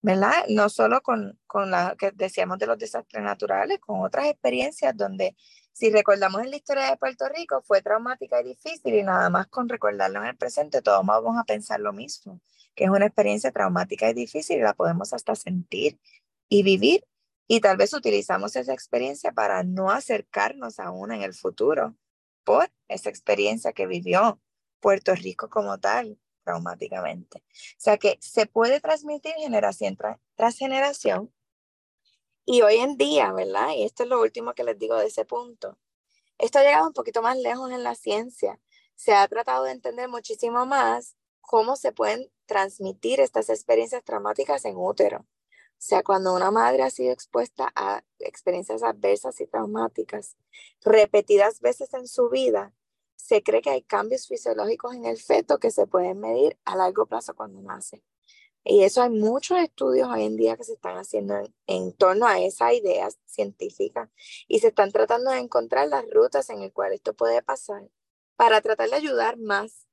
¿verdad? 0.02 0.46
No 0.50 0.70
solo 0.70 1.02
con, 1.02 1.40
con 1.48 1.72
la 1.72 1.96
que 1.98 2.12
decíamos 2.12 2.60
de 2.60 2.68
los 2.68 2.78
desastres 2.78 3.24
naturales, 3.24 3.80
con 3.80 4.02
otras 4.02 4.28
experiencias 4.28 4.96
donde 4.96 5.36
si 5.72 5.92
recordamos 5.92 6.42
en 6.42 6.50
la 6.50 6.58
historia 6.58 6.90
de 6.90 6.98
Puerto 6.98 7.30
Rico 7.30 7.62
fue 7.62 7.82
traumática 7.82 8.42
y 8.42 8.46
difícil 8.46 8.96
y 8.96 9.04
nada 9.04 9.30
más 9.30 9.48
con 9.48 9.70
recordarlo 9.70 10.22
en 10.22 10.30
el 10.30 10.36
presente 10.36 10.82
todos 10.82 11.06
vamos 11.06 11.38
a 11.38 11.44
pensar 11.44 11.80
lo 11.80 11.94
mismo, 11.94 12.42
que 12.76 12.86
es 12.86 12.90
una 12.90 13.06
experiencia 13.06 13.52
traumática 13.52 14.10
y 14.10 14.14
difícil 14.14 14.58
y 14.58 14.62
la 14.62 14.74
podemos 14.74 15.14
hasta 15.14 15.36
sentir 15.36 16.00
y 16.50 16.64
vivir 16.64 17.04
y 17.48 17.62
tal 17.62 17.78
vez 17.78 17.94
utilizamos 17.94 18.56
esa 18.56 18.74
experiencia 18.74 19.32
para 19.32 19.64
no 19.64 19.90
acercarnos 19.90 20.80
a 20.80 20.92
una 20.92 21.16
en 21.16 21.22
el 21.22 21.34
futuro 21.34 21.96
por 22.44 22.72
esa 22.88 23.10
experiencia 23.10 23.74
que 23.74 23.88
vivió 23.88 24.42
Puerto 24.80 25.16
Rico 25.16 25.50
como 25.50 25.80
tal 25.80 26.20
traumáticamente. 26.44 27.40
O 27.40 27.80
sea 27.80 27.98
que 27.98 28.18
se 28.22 28.46
puede 28.46 28.80
transmitir 28.80 29.34
generación 29.36 29.98
tras 30.36 30.58
generación. 30.58 31.34
Y 32.46 32.62
hoy 32.62 32.78
en 32.78 32.96
día, 32.96 33.34
¿verdad? 33.34 33.72
Y 33.76 33.84
esto 33.84 34.04
es 34.04 34.10
lo 34.10 34.22
último 34.22 34.54
que 34.54 34.64
les 34.64 34.80
digo 34.80 34.96
de 34.96 35.08
ese 35.08 35.26
punto. 35.26 35.78
Esto 36.38 36.60
ha 36.60 36.64
llegado 36.64 36.88
un 36.88 36.94
poquito 36.94 37.22
más 37.22 37.38
lejos 37.38 37.72
en 37.72 37.84
la 37.84 37.96
ciencia. 37.96 38.62
Se 38.96 39.14
ha 39.14 39.28
tratado 39.28 39.66
de 39.66 39.72
entender 39.72 40.08
muchísimo 40.08 40.66
más 40.66 41.18
cómo 41.42 41.76
se 41.76 41.92
pueden 41.92 42.32
transmitir 42.46 43.20
estas 43.20 43.50
experiencias 43.50 44.04
traumáticas 44.04 44.64
en 44.64 44.78
útero. 44.78 45.26
Sea, 45.78 46.04
cuando 46.04 46.34
una 46.34 46.52
madre 46.52 46.84
ha 46.84 46.90
sido 46.90 47.12
expuesta 47.12 47.72
a 47.76 48.04
experiencias 48.20 48.84
adversas 48.84 49.40
y 49.42 49.48
traumáticas 49.48 50.36
repetidas 50.84 51.62
veces 51.62 51.94
en 51.94 52.08
su 52.08 52.30
vida, 52.30 52.74
se 53.16 53.44
cree 53.44 53.62
que 53.62 53.70
hay 53.70 53.84
cambios 53.84 54.28
fisiológicos 54.28 54.96
en 54.96 55.06
el 55.06 55.18
feto 55.18 55.60
que 55.60 55.72
se 55.72 55.86
pueden 55.88 56.20
medir 56.20 56.58
a 56.66 56.76
largo 56.76 57.06
plazo 57.06 57.36
cuando 57.36 57.62
nace. 57.62 58.04
Y 58.70 58.84
eso 58.84 59.02
hay 59.02 59.10
muchos 59.10 59.60
estudios 59.60 60.10
hoy 60.10 60.24
en 60.24 60.36
día 60.36 60.58
que 60.58 60.66
se 60.66 60.74
están 60.74 60.98
haciendo 60.98 61.36
en, 61.68 61.94
torno 61.94 62.28
a 62.28 62.40
esa 62.40 62.74
idea 62.74 63.08
científica 63.26 64.12
y 64.48 64.60
se 64.60 64.68
están 64.68 64.92
tratando 64.92 65.32
de 65.32 65.40
encontrar 65.40 65.88
las 65.88 66.04
rutas 66.10 66.50
en 66.50 66.62
las 66.62 66.72
cuales 66.72 66.98
esto 66.98 67.14
puede 67.14 67.42
pasar 67.42 67.90
para 68.36 68.62
tratar 68.62 68.90
de 68.90 68.98
ayudar 68.98 69.38
más 69.38 69.88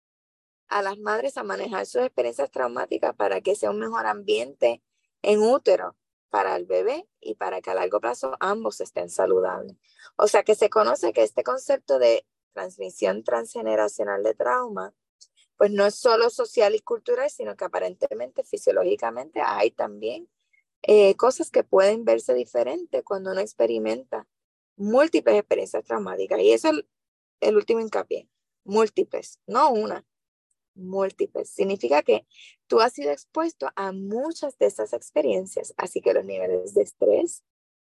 a 0.69 0.83
las 0.83 0.99
madres 0.99 1.37
a 1.37 1.45
manejar 1.45 1.87
sus 1.87 2.03
experiencias 2.03 2.51
traumáticas 2.51 3.15
para 3.15 3.41
que 3.41 3.55
sea 3.55 3.71
un 3.71 3.79
mejor 3.79 4.07
ambiente 4.07 4.83
en 5.25 5.43
útero 5.43 5.97
para 6.31 6.57
el 6.57 6.67
bebé 6.67 7.09
y 7.21 7.35
para 7.35 7.61
que 7.61 7.71
a 7.71 7.75
largo 7.75 8.01
plazo 8.01 8.37
ambos 8.41 8.81
estén 8.81 9.09
saludables. 9.09 9.77
O 10.17 10.29
sea 10.29 10.43
que 10.43 10.55
se 10.55 10.69
conoce 10.69 11.13
que 11.13 11.23
este 11.23 11.43
concepto 11.43 11.99
de 11.99 12.27
transmisión 12.53 13.25
transgeneracional 13.25 14.23
de 14.23 14.35
trauma, 14.35 14.95
pues 15.57 15.71
no 15.71 15.87
es 15.87 15.95
solo 15.95 16.31
social 16.31 16.75
y 16.75 16.81
cultural, 16.81 17.31
sino 17.31 17.57
que 17.57 17.65
aparentemente 17.65 18.45
fisiológicamente 18.45 19.41
hay 19.45 19.71
también 19.71 20.29
eh, 20.83 21.15
cosas 21.17 21.51
que 21.51 21.65
pueden 21.65 22.05
verse 22.05 22.35
diferentes 22.35 23.03
cuando 23.05 23.33
uno 23.33 23.41
experimenta 23.41 24.27
múltiples 24.77 25.37
experiencias 25.37 25.85
traumáticas. 25.85 26.41
Y 26.41 26.53
eso 26.53 26.69
es 26.69 26.75
el, 26.75 26.89
el 27.41 27.57
último 27.57 27.81
hincapié, 27.81 28.29
múltiples, 28.65 29.41
no 29.47 29.71
una, 29.71 30.05
múltiples. 30.75 31.51
Significa 31.51 32.03
que 32.03 32.27
tú 32.67 32.81
has 32.81 32.93
sido 32.93 33.11
expuesto 33.11 33.69
a 33.77 33.93
muchas 33.93 34.59
de 34.59 34.67
esas 34.67 34.93
experiencias, 34.93 35.75
así 35.77 36.01
que 36.01 36.15
los 36.15 36.25
niveles 36.25 36.75
de 36.75 36.83
estrés, 36.83 37.43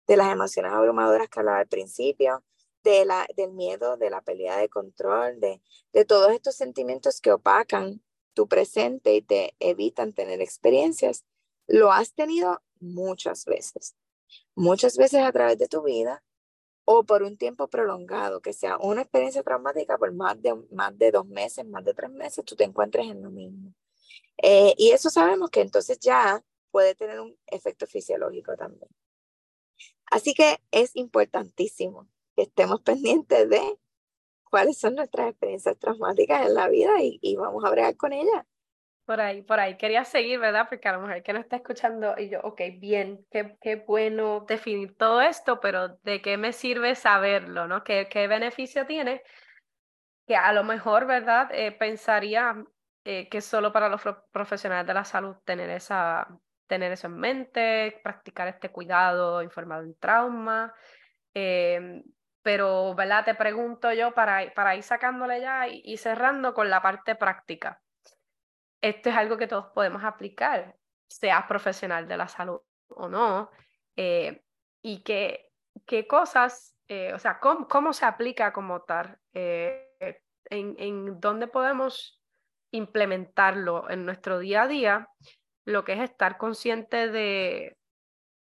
de 0.08 0.18
las 0.18 0.32
emociones 0.32 0.72
abrumadoras 0.72 1.30
que 1.30 1.40
hablaba 1.40 1.60
al 1.60 1.68
principio, 1.68 2.44
de 2.84 3.06
la, 3.06 3.28
del 3.36 3.52
miedo, 3.52 3.98
de 3.98 4.10
la 4.10 4.22
pelea 4.22 4.58
de 4.58 4.70
control, 4.70 5.40
de, 5.40 5.62
de 5.94 6.06
todos 6.06 6.32
estos 6.32 6.56
sentimientos 6.56 7.22
que 7.22 7.32
opacan 7.32 8.02
tu 8.34 8.48
presente 8.48 9.16
y 9.16 9.22
te 9.22 9.56
evitan 9.60 10.14
tener 10.14 10.42
experiencias, 10.42 11.26
lo 11.68 11.92
has 11.92 12.14
tenido 12.14 12.62
muchas 12.80 13.46
veces. 13.46 13.96
Muchas 14.56 14.98
veces 14.98 15.22
a 15.22 15.32
través 15.32 15.58
de 15.58 15.68
tu 15.68 15.84
vida 15.84 16.24
o 16.92 17.04
por 17.04 17.22
un 17.22 17.38
tiempo 17.38 17.68
prolongado, 17.68 18.42
que 18.42 18.52
sea 18.52 18.80
una 18.80 19.02
experiencia 19.02 19.44
traumática 19.44 20.00
por 20.00 20.12
más 20.12 20.42
de, 20.42 20.56
más 20.72 20.98
de 20.98 21.12
dos 21.12 21.28
meses, 21.28 21.64
más 21.68 21.86
de 21.86 21.94
tres 21.94 22.10
meses, 22.10 22.44
tú 22.44 22.56
te 22.56 22.64
encuentres 22.64 23.06
en 23.06 23.22
lo 23.22 23.30
mismo. 23.30 23.76
Eh, 24.42 24.74
y 24.76 24.90
eso 24.90 25.12
sabemos 25.12 25.52
que 25.52 25.62
entonces 25.62 26.00
ya 26.00 26.44
puede 26.72 26.96
tener 26.96 27.20
un 27.20 27.38
efecto 27.46 27.86
fisiológico 27.86 28.56
también. 28.58 28.90
Así 30.08 30.34
que 30.34 30.58
es 30.72 30.96
importantísimo 30.96 32.08
que 32.36 32.42
estemos 32.44 32.82
pendientes 32.82 33.48
de 33.48 33.78
cuáles 34.50 34.80
son 34.80 34.96
nuestras 34.96 35.30
experiencias 35.30 35.78
traumáticas 35.78 36.48
en 36.48 36.56
la 36.56 36.70
vida 36.70 37.04
y, 37.04 37.20
y 37.22 37.36
vamos 37.36 37.64
a 37.66 37.70
bregar 37.70 37.96
con 37.98 38.14
ellas. 38.14 38.48
Por 39.10 39.22
ahí, 39.22 39.41
por 39.41 39.60
ahí. 39.60 39.76
Quería 39.76 40.05
seguir, 40.05 40.38
¿verdad? 40.38 40.68
Porque 40.70 40.88
a 40.88 40.93
lo 40.93 41.01
mejor 41.01 41.24
que 41.24 41.34
no 41.34 41.39
está 41.39 41.55
escuchando 41.55 42.14
y 42.16 42.30
yo, 42.30 42.41
ok, 42.41 42.62
bien, 42.78 43.26
qué, 43.32 43.57
qué 43.60 43.78
bueno 43.78 44.45
definir 44.47 44.95
todo 44.95 45.20
esto, 45.20 45.60
pero 45.60 45.97
¿de 46.03 46.22
qué 46.22 46.38
me 46.38 46.53
sirve 46.53 46.93
saberlo, 46.93 47.68
no? 47.68 47.84
¿Qué, 47.84 48.07
qué 48.07 48.28
beneficio 48.28 48.86
tiene? 48.86 49.24
Que 50.28 50.36
a 50.36 50.53
lo 50.53 50.64
mejor, 50.64 51.07
¿verdad? 51.07 51.49
Eh, 51.51 51.72
pensaría 51.72 52.64
eh, 53.03 53.28
que 53.30 53.41
solo 53.41 53.74
para 53.74 53.89
los 53.89 53.99
profesionales 54.32 54.86
de 54.86 54.93
la 54.93 55.03
salud 55.03 55.38
tener, 55.43 55.72
esa, 55.72 56.28
tener 56.68 56.91
eso 56.91 57.07
en 57.07 57.18
mente, 57.18 57.99
practicar 58.03 58.47
este 58.47 58.70
cuidado 58.70 59.41
informado 59.41 59.82
en 59.86 59.97
trauma. 59.97 60.72
Em, 61.34 62.03
pero, 62.43 62.93
¿verdad? 62.93 63.26
Te 63.26 63.34
pregunto 63.34 63.91
yo 63.91 64.14
para, 64.14 64.53
para 64.53 64.76
ir 64.76 64.84
sacándole 64.84 65.41
ya 65.41 65.68
y, 65.68 65.97
cerrando 65.97 66.53
con 66.53 66.70
la 66.70 66.84
parte 66.84 67.16
práctica. 67.16 67.82
Esto 68.82 69.10
es 69.10 69.16
algo 69.16 69.38
que 69.38 69.48
todos 69.48 69.68
podemos 69.74 70.04
aplicar, 70.04 70.76
seas 71.10 71.46
profesional 71.46 72.08
de 72.08 72.18
la 72.18 72.28
salud 72.28 72.62
o 72.90 73.08
no, 73.08 73.50
eh, 73.96 74.44
y 74.82 75.04
qué, 75.04 75.52
cosas, 76.08 76.78
eh, 76.88 77.14
o 77.14 77.20
sea, 77.20 77.40
cómo, 77.40 77.68
cómo, 77.68 77.94
se 77.94 78.06
aplica 78.06 78.54
como 78.54 78.82
tal, 78.82 79.18
eh, 79.34 79.90
en, 80.46 80.76
en 80.80 81.20
dónde 81.20 81.48
podemos 81.48 82.22
implementarlo 82.72 83.90
en 83.90 84.06
nuestro 84.06 84.40
día 84.40 84.64
a 84.64 84.68
día, 84.68 85.10
lo 85.66 85.84
que 85.84 85.94
es 85.94 86.00
estar 86.00 86.38
consciente 86.38 87.10
de, 87.10 87.78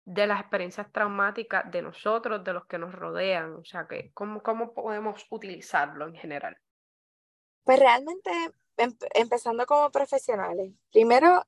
de 0.05 0.27
las 0.27 0.41
experiencias 0.41 0.91
traumáticas 0.93 1.71
de 1.71 1.83
nosotros, 1.83 2.43
de 2.43 2.53
los 2.53 2.67
que 2.67 2.79
nos 2.79 2.95
rodean, 2.95 3.55
o 3.55 3.65
sea, 3.65 3.87
que 3.87 4.11
cómo, 4.13 4.43
cómo 4.43 4.75
podemos 4.75 5.27
utilizarlo 5.31 6.07
en 6.07 6.15
general. 6.15 6.57
Pues 7.65 7.79
realmente, 7.79 8.31
empezando 8.77 9.67
como 9.67 9.91
profesionales, 9.91 10.73
primero 10.93 11.47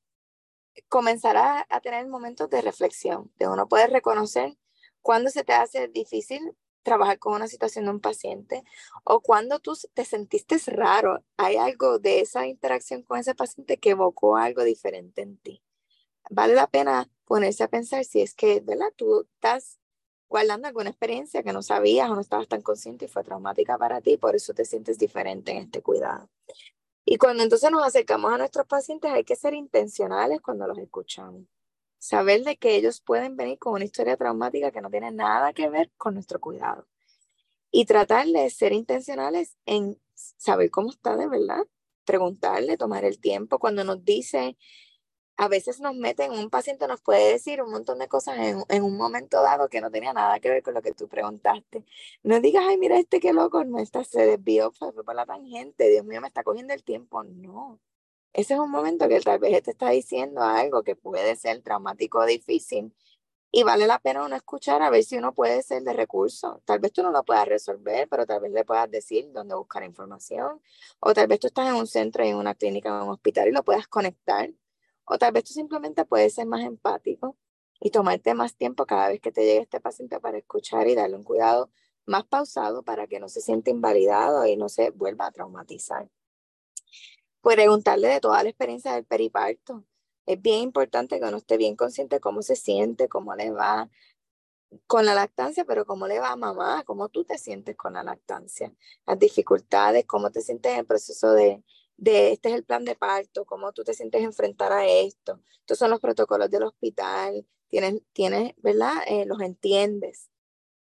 comenzar 0.89 1.37
a, 1.37 1.67
a, 1.69 1.81
tener 1.81 2.07
momentos 2.09 2.51
de 2.51 2.63
reflexión, 2.63 3.33
de 3.39 3.49
uno 3.49 3.69
poder 3.69 3.91
reconocer 3.91 4.57
cuándo 5.03 5.31
se 5.31 5.45
te 5.45 5.53
hace 5.53 5.89
difícil 5.89 6.57
trabajar 6.85 7.19
con 7.19 7.35
una 7.35 7.49
situación 7.49 7.87
de 7.87 7.91
un 7.93 8.01
paciente 8.01 8.63
o 9.03 9.21
cuando 9.21 9.59
tú 9.59 9.73
te 9.95 10.05
sentiste 10.05 10.57
raro, 10.67 11.25
hay 11.37 11.57
algo 11.57 11.99
de 11.99 12.21
esa 12.21 12.47
interacción 12.47 13.03
con 13.03 13.19
ese 13.19 13.35
paciente 13.35 13.79
que 13.79 13.91
evocó 13.91 14.37
algo 14.37 14.63
diferente 14.63 15.23
en 15.23 15.39
ti. 15.39 15.63
Vale 16.31 16.55
la 16.55 16.69
pena 16.69 17.11
ponerse 17.25 17.65
a 17.65 17.69
pensar 17.69 18.05
si 18.05 18.21
es 18.23 18.35
que, 18.35 18.61
¿verdad? 18.61 18.93
Tú 18.97 19.27
estás 19.35 19.79
guardando 20.29 20.69
alguna 20.69 20.91
experiencia 20.91 21.43
que 21.43 21.53
no 21.53 21.63
sabías 21.63 22.11
o 22.11 22.15
no 22.15 22.21
estabas 22.21 22.49
tan 22.49 22.63
consciente 22.63 23.07
y 23.07 23.09
fue 23.09 23.25
traumática 23.25 23.79
para 23.79 24.01
ti, 24.01 24.17
por 24.17 24.35
eso 24.37 24.55
te 24.55 24.65
sientes 24.65 24.99
diferente 24.99 25.53
en 25.53 25.59
este 25.59 25.83
cuidado. 25.83 26.29
Y 27.05 27.19
cuando 27.19 27.43
entonces 27.43 27.71
nos 27.71 27.85
acercamos 27.85 28.33
a 28.33 28.39
nuestros 28.39 28.67
pacientes 28.67 29.11
hay 29.13 29.25
que 29.25 29.37
ser 29.37 29.55
intencionales 29.55 30.41
cuando 30.41 30.67
los 30.67 30.79
escuchamos. 30.79 31.43
Saber 31.99 32.45
de 32.45 32.57
que 32.57 32.77
ellos 32.77 33.01
pueden 33.01 33.37
venir 33.37 33.59
con 33.59 33.75
una 33.75 33.85
historia 33.85 34.17
traumática 34.17 34.71
que 34.71 34.81
no 34.81 34.91
tiene 34.91 35.11
nada 35.11 35.53
que 35.53 35.69
ver 35.69 35.91
con 35.97 36.15
nuestro 36.15 36.41
cuidado. 36.41 36.87
Y 37.71 37.87
tratar 37.87 38.27
de 38.27 38.49
ser 38.51 38.73
intencionales 38.73 39.57
en 39.67 40.01
saber 40.15 40.71
cómo 40.71 40.91
está 40.91 41.17
de 41.17 41.29
verdad, 41.29 41.67
preguntarle, 42.05 42.77
tomar 42.77 43.05
el 43.05 43.19
tiempo. 43.19 43.59
Cuando 43.59 43.85
nos 43.85 44.05
dice 44.05 44.57
a 45.37 45.49
veces 45.49 45.81
nos 45.81 45.95
meten, 45.97 46.33
un 46.33 46.51
paciente 46.51 46.87
nos 46.87 47.01
puede 47.01 47.33
decir 47.33 47.63
un 47.63 47.71
montón 47.71 47.99
de 47.99 48.09
cosas 48.09 48.39
en, 48.39 48.63
en, 48.69 48.83
un 48.85 48.97
momento 48.97 49.43
dado 49.43 49.69
que 49.69 49.81
no 49.81 49.91
tenía 49.91 50.13
nada 50.13 50.39
que 50.41 50.51
ver 50.51 50.63
con 50.63 50.75
lo 50.75 50.83
que 50.83 50.93
tú 50.93 51.09
preguntaste. 51.09 51.85
No 52.23 52.41
digas, 52.41 52.65
ay, 52.69 52.79
mira 52.79 52.99
este 52.99 53.21
qué 53.21 53.33
loco, 53.33 53.65
no, 53.65 53.79
esta 53.79 54.05
se 54.05 54.27
desvió, 54.27 54.73
fue 54.73 54.93
por 54.93 55.15
la 55.15 55.27
tangente, 55.27 55.89
Dios 55.89 56.05
mío, 56.05 56.21
me 56.21 56.29
está 56.29 56.45
cogiendo 56.45 56.73
el 56.75 56.85
tiempo. 56.85 57.25
No, 57.25 57.81
ese 58.33 58.55
es 58.55 58.61
un 58.61 58.71
momento 58.71 59.09
que 59.09 59.21
tal 59.21 59.39
vez 59.39 59.63
te 59.63 59.71
está 59.73 59.91
diciendo 59.91 60.43
algo 60.43 60.83
que 60.83 60.97
puede 60.97 61.37
ser 61.37 61.63
traumático 61.63 62.19
o 62.19 62.27
difícil 62.27 62.93
y 63.57 63.63
vale 63.63 63.87
la 63.87 64.01
pena 64.01 64.25
uno 64.25 64.35
escuchar 64.35 64.83
a 64.83 64.91
ver 64.91 65.05
si 65.05 65.17
uno 65.17 65.33
puede 65.33 65.63
ser 65.63 65.85
de 65.85 65.93
recurso. 65.93 66.61
Tal 66.65 66.81
vez 66.81 66.93
tú 66.93 67.05
no 67.05 67.13
lo 67.13 67.23
puedas 67.25 67.47
resolver, 67.47 68.09
pero 68.09 68.27
tal 68.27 68.41
vez 68.41 68.51
le 68.51 68.65
puedas 68.65 68.91
decir 68.91 69.31
dónde 69.33 69.55
buscar 69.55 69.85
información 69.85 70.61
o 70.99 71.15
tal 71.15 71.29
vez 71.29 71.39
tú 71.39 71.47
estás 71.47 71.69
en 71.69 71.77
un 71.77 71.87
centro, 71.87 72.25
en 72.25 72.37
una 72.37 72.57
clínica, 72.57 72.89
en 72.89 73.05
un 73.05 73.11
hospital 73.11 73.49
y 73.49 73.53
lo 73.53 73.63
puedas 73.63 73.87
conectar 73.87 74.51
o 75.05 75.19
tal 75.19 75.33
vez 75.33 75.45
tú 75.45 75.53
simplemente 75.53 76.05
puedes 76.05 76.35
ser 76.35 76.47
más 76.47 76.65
empático 76.65 77.37
y 77.81 77.91
tomarte 77.91 78.35
más 78.35 78.57
tiempo 78.57 78.87
cada 78.87 79.09
vez 79.09 79.21
que 79.21 79.33
te 79.33 79.43
llegue 79.43 79.61
este 79.61 79.81
paciente 79.81 80.21
para 80.21 80.39
escuchar 80.39 80.89
y 80.89 80.95
darle 80.95 81.17
un 81.17 81.25
cuidado 81.25 81.71
más 82.07 82.25
pausado 82.25 82.83
para 82.83 83.07
que 83.07 83.21
no 83.21 83.29
se 83.29 83.41
sienta 83.41 83.71
invalidado 83.71 84.47
y 84.47 84.57
no 84.57 84.69
se 84.69 84.91
vuelva 84.91 85.27
a 85.27 85.33
traumatizar. 85.33 86.09
Preguntarle 87.43 88.09
de 88.09 88.21
toda 88.21 88.43
la 88.43 88.49
experiencia 88.49 88.95
del 88.95 89.05
periparto. 89.05 89.85
Es 90.27 90.41
bien 90.41 90.61
importante 90.61 91.21
que 91.21 91.27
uno 91.27 91.37
esté 91.37 91.59
bien 91.59 91.77
consciente 91.77 92.17
de 92.17 92.21
cómo 92.21 92.41
se 92.41 92.57
siente, 92.57 93.09
cómo 93.09 93.35
le 93.35 93.51
va 93.51 93.91
con 94.87 95.05
la 95.05 95.15
lactancia, 95.15 95.65
pero 95.65 95.85
cómo 95.85 96.07
le 96.07 96.21
va 96.21 96.31
a 96.31 96.37
mamá, 96.37 96.83
cómo 96.85 97.09
tú 97.11 97.25
te 97.25 97.39
sientes 97.39 97.77
con 97.77 97.93
la 97.93 98.03
lactancia, 98.03 98.73
las 99.07 99.19
dificultades, 99.19 100.07
cómo 100.07 100.31
te 100.31 100.41
sientes 100.41 100.73
en 100.73 100.79
el 100.81 100.87
proceso 100.87 101.33
de, 101.33 101.63
de 101.97 102.33
este 102.33 102.49
es 102.51 102.55
el 102.55 102.65
plan 102.65 102.85
de 102.85 102.97
parto, 102.97 103.45
cómo 103.45 103.73
tú 103.73 103.85
te 103.85 103.95
sientes 103.95 104.23
enfrentar 104.23 104.73
a 104.73 104.87
esto. 104.87 105.41
Estos 105.61 105.79
son 105.79 105.91
los 105.91 106.01
protocolos 106.01 106.51
del 106.51 106.65
hospital, 106.65 107.47
tienes, 107.69 108.03
tienes 108.13 108.55
¿verdad? 108.59 108.95
Eh, 109.07 109.25
los 109.27 109.41
entiendes. 109.41 110.31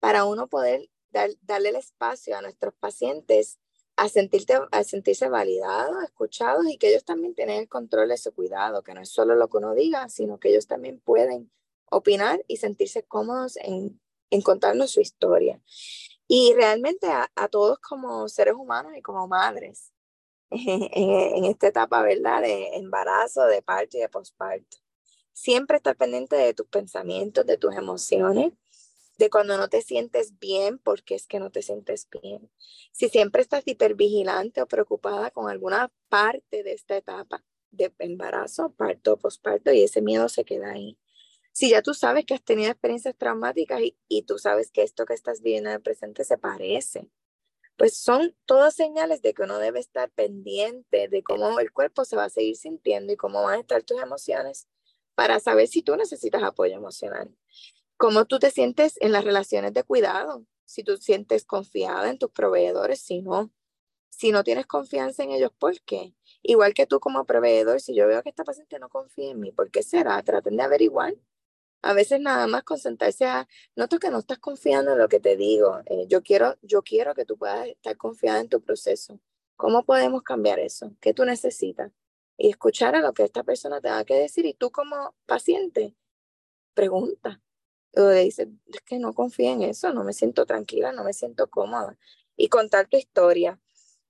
Para 0.00 0.24
uno 0.24 0.48
poder 0.48 0.88
dar, 1.10 1.30
darle 1.42 1.70
el 1.70 1.76
espacio 1.76 2.36
a 2.36 2.42
nuestros 2.42 2.74
pacientes 2.74 3.58
a, 3.96 4.08
sentirte, 4.08 4.54
a 4.70 4.84
sentirse 4.84 5.28
validados, 5.28 6.04
escuchados 6.04 6.64
y 6.68 6.78
que 6.78 6.90
ellos 6.90 7.04
también 7.04 7.34
tienen 7.34 7.62
el 7.62 7.68
control 7.68 8.08
de 8.08 8.16
su 8.16 8.32
cuidado, 8.32 8.82
que 8.82 8.94
no 8.94 9.00
es 9.00 9.08
solo 9.10 9.34
lo 9.34 9.48
que 9.48 9.56
uno 9.56 9.74
diga, 9.74 10.08
sino 10.08 10.38
que 10.38 10.50
ellos 10.50 10.68
también 10.68 11.00
pueden 11.00 11.50
opinar 11.90 12.44
y 12.46 12.58
sentirse 12.58 13.02
cómodos 13.02 13.56
en, 13.56 14.00
en 14.30 14.40
contarnos 14.42 14.92
su 14.92 15.00
historia. 15.00 15.60
Y 16.28 16.54
realmente 16.54 17.08
a, 17.08 17.28
a 17.34 17.48
todos 17.48 17.80
como 17.80 18.28
seres 18.28 18.54
humanos 18.54 18.92
y 18.96 19.02
como 19.02 19.26
madres, 19.26 19.92
en, 20.50 21.44
esta 21.44 21.68
etapa, 21.68 22.02
¿verdad? 22.02 22.42
De 22.42 22.76
embarazo, 22.76 23.44
de 23.46 23.62
parto 23.62 23.96
y 23.96 24.00
de 24.00 24.08
posparto. 24.08 24.78
Siempre 25.32 25.76
estar 25.76 25.96
pendiente 25.96 26.36
de 26.36 26.54
tus 26.54 26.66
pensamientos, 26.66 27.46
de 27.46 27.58
tus 27.58 27.74
emociones, 27.76 28.52
de 29.18 29.30
cuando 29.30 29.56
no 29.56 29.68
te 29.68 29.82
sientes 29.82 30.38
bien, 30.38 30.78
porque 30.78 31.14
es 31.14 31.26
que 31.26 31.38
no 31.38 31.50
te 31.50 31.62
sientes 31.62 32.08
bien. 32.22 32.50
Si 32.92 33.08
siempre 33.08 33.42
estás 33.42 33.62
hipervigilante 33.66 34.62
o 34.62 34.66
preocupada 34.66 35.30
con 35.30 35.50
alguna 35.50 35.92
parte 36.08 36.62
de 36.62 36.72
esta 36.72 36.96
etapa 36.96 37.44
de 37.70 37.92
embarazo, 37.98 38.72
parto, 38.72 39.18
posparto, 39.18 39.72
y 39.72 39.82
ese 39.82 40.00
miedo 40.02 40.28
se 40.28 40.44
queda 40.44 40.72
ahí. 40.72 40.98
Si 41.52 41.70
ya 41.70 41.82
tú 41.82 41.92
sabes 41.94 42.24
que 42.24 42.34
has 42.34 42.42
tenido 42.42 42.70
experiencias 42.70 43.16
traumáticas 43.16 43.80
y, 43.80 43.98
y 44.08 44.22
tú 44.22 44.38
sabes 44.38 44.70
que 44.70 44.82
esto 44.82 45.04
que 45.04 45.14
estás 45.14 45.42
viviendo 45.42 45.70
en 45.70 45.76
el 45.76 45.82
presente 45.82 46.24
se 46.24 46.38
parece 46.38 47.10
pues 47.78 47.96
son 47.96 48.34
todas 48.44 48.74
señales 48.74 49.22
de 49.22 49.32
que 49.32 49.42
uno 49.42 49.58
debe 49.58 49.78
estar 49.78 50.10
pendiente 50.10 51.06
de 51.06 51.22
cómo 51.22 51.60
el 51.60 51.72
cuerpo 51.72 52.04
se 52.04 52.16
va 52.16 52.24
a 52.24 52.28
seguir 52.28 52.56
sintiendo 52.56 53.12
y 53.12 53.16
cómo 53.16 53.44
van 53.44 53.54
a 53.54 53.60
estar 53.60 53.84
tus 53.84 54.02
emociones 54.02 54.66
para 55.14 55.38
saber 55.38 55.68
si 55.68 55.82
tú 55.82 55.96
necesitas 55.96 56.42
apoyo 56.42 56.74
emocional. 56.74 57.32
Cómo 57.96 58.24
tú 58.26 58.40
te 58.40 58.50
sientes 58.50 58.96
en 59.00 59.12
las 59.12 59.24
relaciones 59.24 59.72
de 59.74 59.84
cuidado, 59.84 60.44
si 60.64 60.82
tú 60.82 60.96
sientes 60.96 61.44
confiada 61.44 62.10
en 62.10 62.18
tus 62.18 62.32
proveedores, 62.32 63.00
si 63.00 63.22
no, 63.22 63.52
si 64.10 64.32
no 64.32 64.42
tienes 64.42 64.66
confianza 64.66 65.22
en 65.22 65.30
ellos, 65.30 65.52
¿por 65.56 65.80
qué? 65.82 66.14
Igual 66.42 66.74
que 66.74 66.86
tú 66.86 66.98
como 66.98 67.26
proveedor, 67.26 67.80
si 67.80 67.94
yo 67.94 68.08
veo 68.08 68.24
que 68.24 68.30
esta 68.30 68.42
paciente 68.42 68.80
no 68.80 68.88
confía 68.88 69.30
en 69.30 69.38
mí, 69.38 69.52
¿por 69.52 69.70
qué 69.70 69.84
será? 69.84 70.20
Traten 70.24 70.56
de 70.56 70.64
averiguar 70.64 71.14
a 71.82 71.92
veces 71.92 72.20
nada 72.20 72.46
más 72.46 72.64
concentrarse 72.64 73.26
a, 73.26 73.48
noto 73.76 73.98
que 73.98 74.10
no 74.10 74.18
estás 74.18 74.38
confiando 74.38 74.92
en 74.92 74.98
lo 74.98 75.08
que 75.08 75.20
te 75.20 75.36
digo, 75.36 75.80
eh, 75.86 76.06
yo, 76.08 76.22
quiero, 76.22 76.56
yo 76.62 76.82
quiero 76.82 77.14
que 77.14 77.24
tú 77.24 77.36
puedas 77.36 77.66
estar 77.68 77.96
confiada 77.96 78.40
en 78.40 78.48
tu 78.48 78.60
proceso. 78.60 79.20
¿Cómo 79.56 79.84
podemos 79.84 80.22
cambiar 80.22 80.58
eso? 80.60 80.92
¿Qué 81.00 81.14
tú 81.14 81.24
necesitas? 81.24 81.92
Y 82.36 82.50
escuchar 82.50 82.94
a 82.94 83.00
lo 83.00 83.12
que 83.12 83.24
esta 83.24 83.42
persona 83.42 83.80
te 83.80 83.88
va 83.88 84.04
que 84.04 84.14
decir 84.14 84.46
y 84.46 84.54
tú 84.54 84.70
como 84.70 85.14
paciente, 85.26 85.94
pregunta. 86.74 87.40
O 87.96 88.02
le 88.02 88.24
dices, 88.24 88.48
es 88.66 88.80
que 88.82 88.98
no 88.98 89.14
confío 89.14 89.50
en 89.50 89.62
eso, 89.62 89.92
no 89.92 90.04
me 90.04 90.12
siento 90.12 90.46
tranquila, 90.46 90.92
no 90.92 91.04
me 91.04 91.12
siento 91.12 91.48
cómoda. 91.48 91.98
Y 92.36 92.48
contar 92.48 92.86
tu 92.88 92.96
historia. 92.96 93.60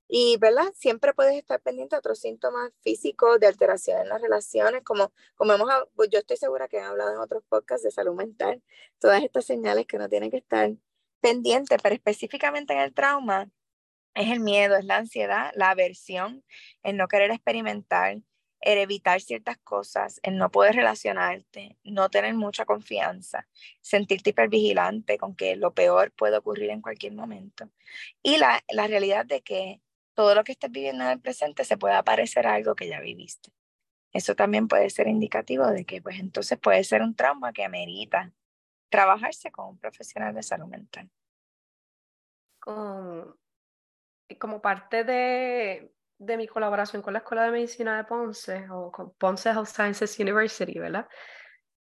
Y, 0.09 0.38
¿verdad? 0.38 0.72
Siempre 0.74 1.12
puedes 1.12 1.36
estar 1.36 1.61
pendiente 1.61 1.94
de 1.96 1.98
otros 1.98 2.18
síntomas 2.18 2.72
físicos, 2.80 3.38
de 3.40 3.46
alteración 3.46 4.00
en 4.00 4.09
las 4.09 4.22
relaciones, 4.22 4.82
como, 4.82 5.12
como 5.36 5.52
hemos, 5.52 5.70
pues, 5.94 6.09
yo 6.11 6.18
estoy 6.18 6.38
segura 6.38 6.66
que 6.68 6.78
he 6.78 6.80
hablado 6.80 7.12
en 7.12 7.18
otros 7.18 7.44
podcasts 7.48 7.84
de 7.84 7.90
salud 7.90 8.14
mental, 8.14 8.62
todas 8.98 9.22
estas 9.22 9.44
señales 9.44 9.86
que 9.86 9.96
uno 9.96 10.09
tiene 10.09 10.30
que 10.30 10.38
estar 10.38 10.72
pendiente, 11.20 11.76
pero 11.82 11.94
específicamente 11.94 12.72
en 12.72 12.80
el 12.80 12.94
trauma, 12.94 13.50
es 14.14 14.30
el 14.30 14.40
miedo, 14.40 14.76
es 14.76 14.84
la 14.84 14.96
ansiedad, 14.96 15.52
la 15.54 15.70
aversión, 15.70 16.44
el 16.82 16.96
no 16.96 17.06
querer 17.09 17.30
experimentar, 17.30 18.18
el 18.61 18.78
evitar 18.78 19.20
ciertas 19.20 19.59
cosas, 19.59 20.20
el 20.22 20.36
no 20.36 20.50
poder 20.50 20.74
relacionarte, 20.74 21.78
no 21.84 22.09
tener 22.11 22.34
mucha 22.34 22.64
confianza, 22.64 23.46
sentirte 23.80 24.30
hipervigilante 24.30 25.18
con 25.18 25.36
que 25.36 25.56
lo 25.56 25.72
peor 25.74 26.12
puede 26.12 26.36
ocurrir 26.36 26.70
en 26.70 26.82
cualquier 26.82 27.12
momento. 27.12 27.70
Y 28.22 28.38
la, 28.38 28.64
la 28.70 28.88
realidad 28.88 29.24
de 29.26 29.42
que 29.42 29.80
todo 30.18 30.34
lo 30.34 30.42
que 30.42 30.50
estés 30.50 30.72
viviendo 30.72 31.04
en 31.04 31.10
el 31.10 31.20
presente 31.20 31.62
se 31.62 31.76
puede 31.76 32.02
parecer 32.02 32.48
a 32.48 32.54
algo 32.54 32.74
que 32.74 32.88
ya 32.88 32.98
viviste. 32.98 33.52
Eso 34.12 34.34
también 34.34 34.66
puede 34.66 34.90
ser 34.90 35.06
indicativo 35.06 35.64
de 35.68 35.84
que, 35.84 36.02
pues 36.02 36.18
entonces 36.18 36.58
puede 36.58 36.82
ser 36.82 37.02
un 37.02 37.14
trauma 37.14 37.52
que 37.52 37.62
amerita 37.62 38.32
trabajarse 38.88 39.52
con 39.52 39.68
un 39.68 39.78
profesional 39.78 40.34
de 40.34 40.42
salud 40.42 40.66
mental. 40.66 41.08
como 44.40 44.60
parte 44.60 45.04
de, 45.04 45.92
de 46.18 46.36
mi 46.36 46.48
colaboración 46.48 47.00
con 47.00 47.12
la 47.12 47.20
Escuela 47.20 47.44
de 47.44 47.52
Medicina 47.52 47.96
de 47.96 48.02
Ponce 48.02 48.68
o 48.70 48.90
con 48.90 49.14
Ponce 49.14 49.50
Health 49.50 49.68
Sciences 49.68 50.18
University, 50.18 50.80
¿verdad? 50.80 51.06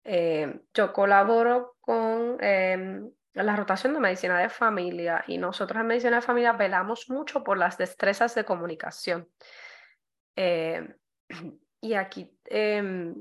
Eh, 0.03 0.61
yo 0.75 0.93
colaboro 0.93 1.75
con 1.81 2.38
em, 2.39 3.11
la 3.43 3.55
rotación 3.55 3.93
de 3.93 3.99
medicina 3.99 4.39
de 4.39 4.49
familia 4.49 5.23
y 5.27 5.38
nosotros 5.38 5.79
en 5.79 5.88
medicina 5.88 6.17
de 6.17 6.21
familia 6.21 6.53
velamos 6.53 7.09
mucho 7.09 7.43
por 7.43 7.57
las 7.57 7.77
destrezas 7.77 8.35
de 8.35 8.45
comunicación. 8.45 9.29
Eh, 10.35 10.88
y 11.81 11.93
aquí 11.93 12.31
em, 12.45 13.15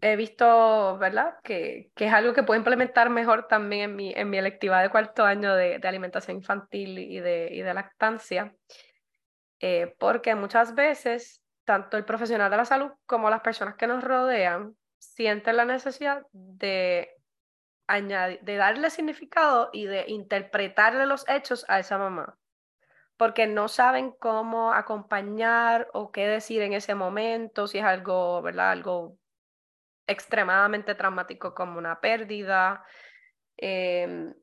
he 0.00 0.16
visto, 0.16 0.98
¿verdad? 0.98 1.34
Que, 1.42 1.90
que, 1.94 2.06
es 2.06 2.12
algo 2.12 2.32
que 2.32 2.42
puedo 2.42 2.58
implementar 2.58 3.10
mejor 3.10 3.46
también 3.46 3.90
en 3.90 3.96
mi, 3.96 4.12
en 4.14 4.30
mi 4.30 4.38
electiva 4.38 4.80
de 4.80 4.90
cuarto 4.90 5.24
año 5.24 5.54
de, 5.54 5.80
alimentación 5.82 6.38
infantil 6.38 6.98
y 6.98 7.20
de, 7.20 7.48
y 7.52 7.60
de 7.60 7.74
lactancia, 7.74 8.54
eh, 9.60 9.94
porque 9.98 10.34
muchas 10.34 10.74
veces 10.74 11.42
tanto 11.64 11.96
el 11.96 12.04
profesional 12.04 12.50
de 12.50 12.56
la 12.56 12.64
salud 12.64 12.90
como 13.06 13.30
las 13.30 13.42
personas 13.42 13.76
que 13.76 13.86
nos 13.86 14.02
rodean 14.02 14.74
sienten 14.98 15.56
la 15.56 15.64
necesidad 15.64 16.26
de 16.32 17.19
añadir, 17.90 18.40
de 18.42 18.56
darle 18.56 18.90
significado 18.90 19.70
y 19.72 19.86
de 19.86 20.04
interpretarle 20.08 21.06
los 21.06 21.28
hechos 21.28 21.64
a 21.68 21.78
esa 21.78 21.98
mamá, 21.98 22.38
porque 23.16 23.46
no 23.46 23.68
saben 23.68 24.12
cómo 24.12 24.72
acompañar 24.72 25.88
o 25.92 26.12
qué 26.12 26.26
decir 26.26 26.62
en 26.62 26.72
ese 26.72 26.94
momento, 26.94 27.66
si 27.66 27.78
es 27.78 27.84
algo, 27.84 28.42
¿verdad? 28.42 28.70
Algo 28.70 29.18
extremadamente 30.06 30.94
traumático 30.94 31.54
como 31.54 31.78
una 31.78 32.00
pérdida. 32.00 32.84
Em, 33.56 34.34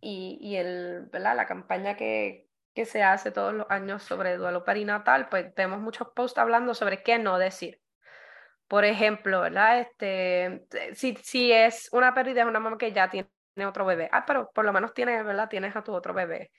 y, 0.00 0.38
y 0.40 0.56
el, 0.56 1.06
¿verdad? 1.12 1.36
la 1.36 1.46
campaña 1.46 1.96
que, 1.96 2.48
que 2.74 2.84
se 2.84 3.02
hace 3.02 3.30
todos 3.30 3.54
los 3.54 3.66
años 3.70 4.02
sobre 4.02 4.36
duelo 4.36 4.64
perinatal, 4.64 5.28
pues 5.28 5.54
vemos 5.54 5.80
muchos 5.80 6.08
posts 6.14 6.38
hablando 6.38 6.74
sobre 6.74 7.02
qué 7.02 7.18
no 7.18 7.38
decir. 7.38 7.80
Por 8.68 8.84
ejemplo, 8.84 9.42
¿verdad? 9.42 9.80
Este, 9.80 10.66
si, 10.94 11.16
si 11.16 11.52
es 11.52 11.88
una 11.92 12.14
pérdida, 12.14 12.42
es 12.42 12.46
una 12.48 12.60
mamá 12.60 12.78
que 12.78 12.92
ya 12.92 13.08
tiene 13.08 13.28
otro 13.64 13.86
bebé. 13.86 14.08
Ah, 14.12 14.24
pero 14.26 14.50
por 14.52 14.64
lo 14.64 14.72
menos 14.72 14.92
tienes, 14.92 15.24
¿verdad? 15.24 15.48
Tienes 15.48 15.76
a 15.76 15.84
tu 15.84 15.92
otro 15.92 16.14
bebé. 16.14 16.50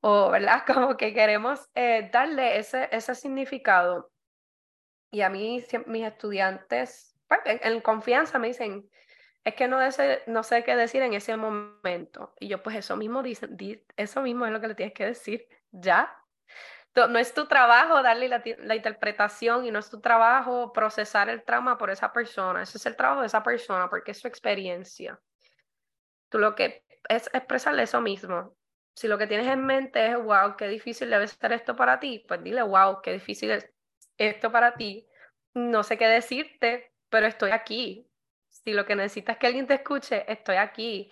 O, 0.00 0.30
¿verdad? 0.30 0.64
Como 0.66 0.96
que 0.96 1.12
queremos 1.14 1.70
eh, 1.74 2.08
darle 2.12 2.58
ese, 2.58 2.88
ese 2.92 3.14
significado. 3.14 4.10
Y 5.10 5.20
a 5.20 5.28
mí, 5.28 5.64
mis 5.86 6.04
estudiantes, 6.04 7.16
pues, 7.28 7.40
en, 7.44 7.80
confianza 7.80 8.38
me 8.38 8.48
dicen, 8.48 8.90
es 9.44 9.54
que 9.54 9.68
no, 9.68 9.78
no 10.26 10.42
sé 10.42 10.64
qué 10.64 10.76
decir 10.76 11.02
en 11.02 11.14
ese 11.14 11.36
momento. 11.36 12.34
Y 12.40 12.48
yo, 12.48 12.62
pues 12.62 12.76
eso 12.76 12.96
mismo, 12.96 13.22
dicen, 13.22 13.56
eso 13.96 14.22
mismo 14.22 14.46
es 14.46 14.52
lo 14.52 14.60
que 14.60 14.68
le 14.68 14.74
tienes 14.74 14.94
que 14.94 15.06
decir, 15.06 15.46
ya. 15.70 16.16
No 16.94 17.18
es 17.18 17.34
tu 17.34 17.46
trabajo 17.46 18.02
darle 18.02 18.28
la, 18.28 18.42
la, 18.58 18.76
interpretación 18.76 19.64
y 19.64 19.72
no 19.72 19.80
es 19.80 19.90
tu 19.90 20.00
trabajo 20.00 20.72
procesar 20.72 21.28
el 21.28 21.42
trauma 21.42 21.76
por 21.76 21.90
esa 21.90 22.12
persona. 22.12 22.62
Ese 22.62 22.78
es 22.78 22.86
el 22.86 22.94
trabajo 22.94 23.22
de 23.22 23.26
esa 23.26 23.42
persona 23.42 23.90
porque 23.90 24.12
es 24.12 24.20
su 24.20 24.28
experiencia. 24.28 25.20
Tú 26.28 26.38
lo 26.38 26.54
que 26.54 26.84
es 27.08 27.28
expresarle 27.32 27.82
eso 27.82 28.00
mismo. 28.00 28.56
Si 28.94 29.08
lo 29.08 29.18
que 29.18 29.26
tienes 29.26 29.48
en 29.48 29.66
mente 29.66 30.06
es, 30.06 30.16
wow, 30.16 30.56
qué 30.56 30.68
difícil 30.68 31.10
debe 31.10 31.26
ser 31.26 31.52
esto 31.52 31.74
para 31.74 31.98
ti, 31.98 32.24
pues 32.28 32.42
dile, 32.44 32.62
wow, 32.62 33.00
qué 33.02 33.12
difícil 33.12 33.50
es 33.50 33.68
esto 34.16 34.52
para 34.52 34.74
ti. 34.74 35.08
No 35.52 35.82
sé 35.82 35.98
qué 35.98 36.06
decirte, 36.06 36.92
pero 37.08 37.26
estoy 37.26 37.50
aquí. 37.50 38.08
Si 38.48 38.72
lo 38.72 38.86
que 38.86 38.94
necesitas 38.94 39.34
es 39.34 39.40
que 39.40 39.46
alguien 39.48 39.66
te 39.66 39.74
escuche, 39.74 40.30
estoy 40.30 40.56
aquí. 40.56 41.10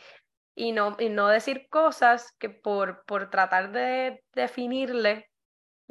Y 0.54 0.70
no, 0.72 0.96
y 0.98 1.08
no 1.08 1.28
decir 1.28 1.68
cosas 1.68 2.32
que 2.38 2.50
por, 2.50 3.04
por 3.04 3.30
tratar 3.30 3.72
de 3.72 4.22
definirle 4.32 5.31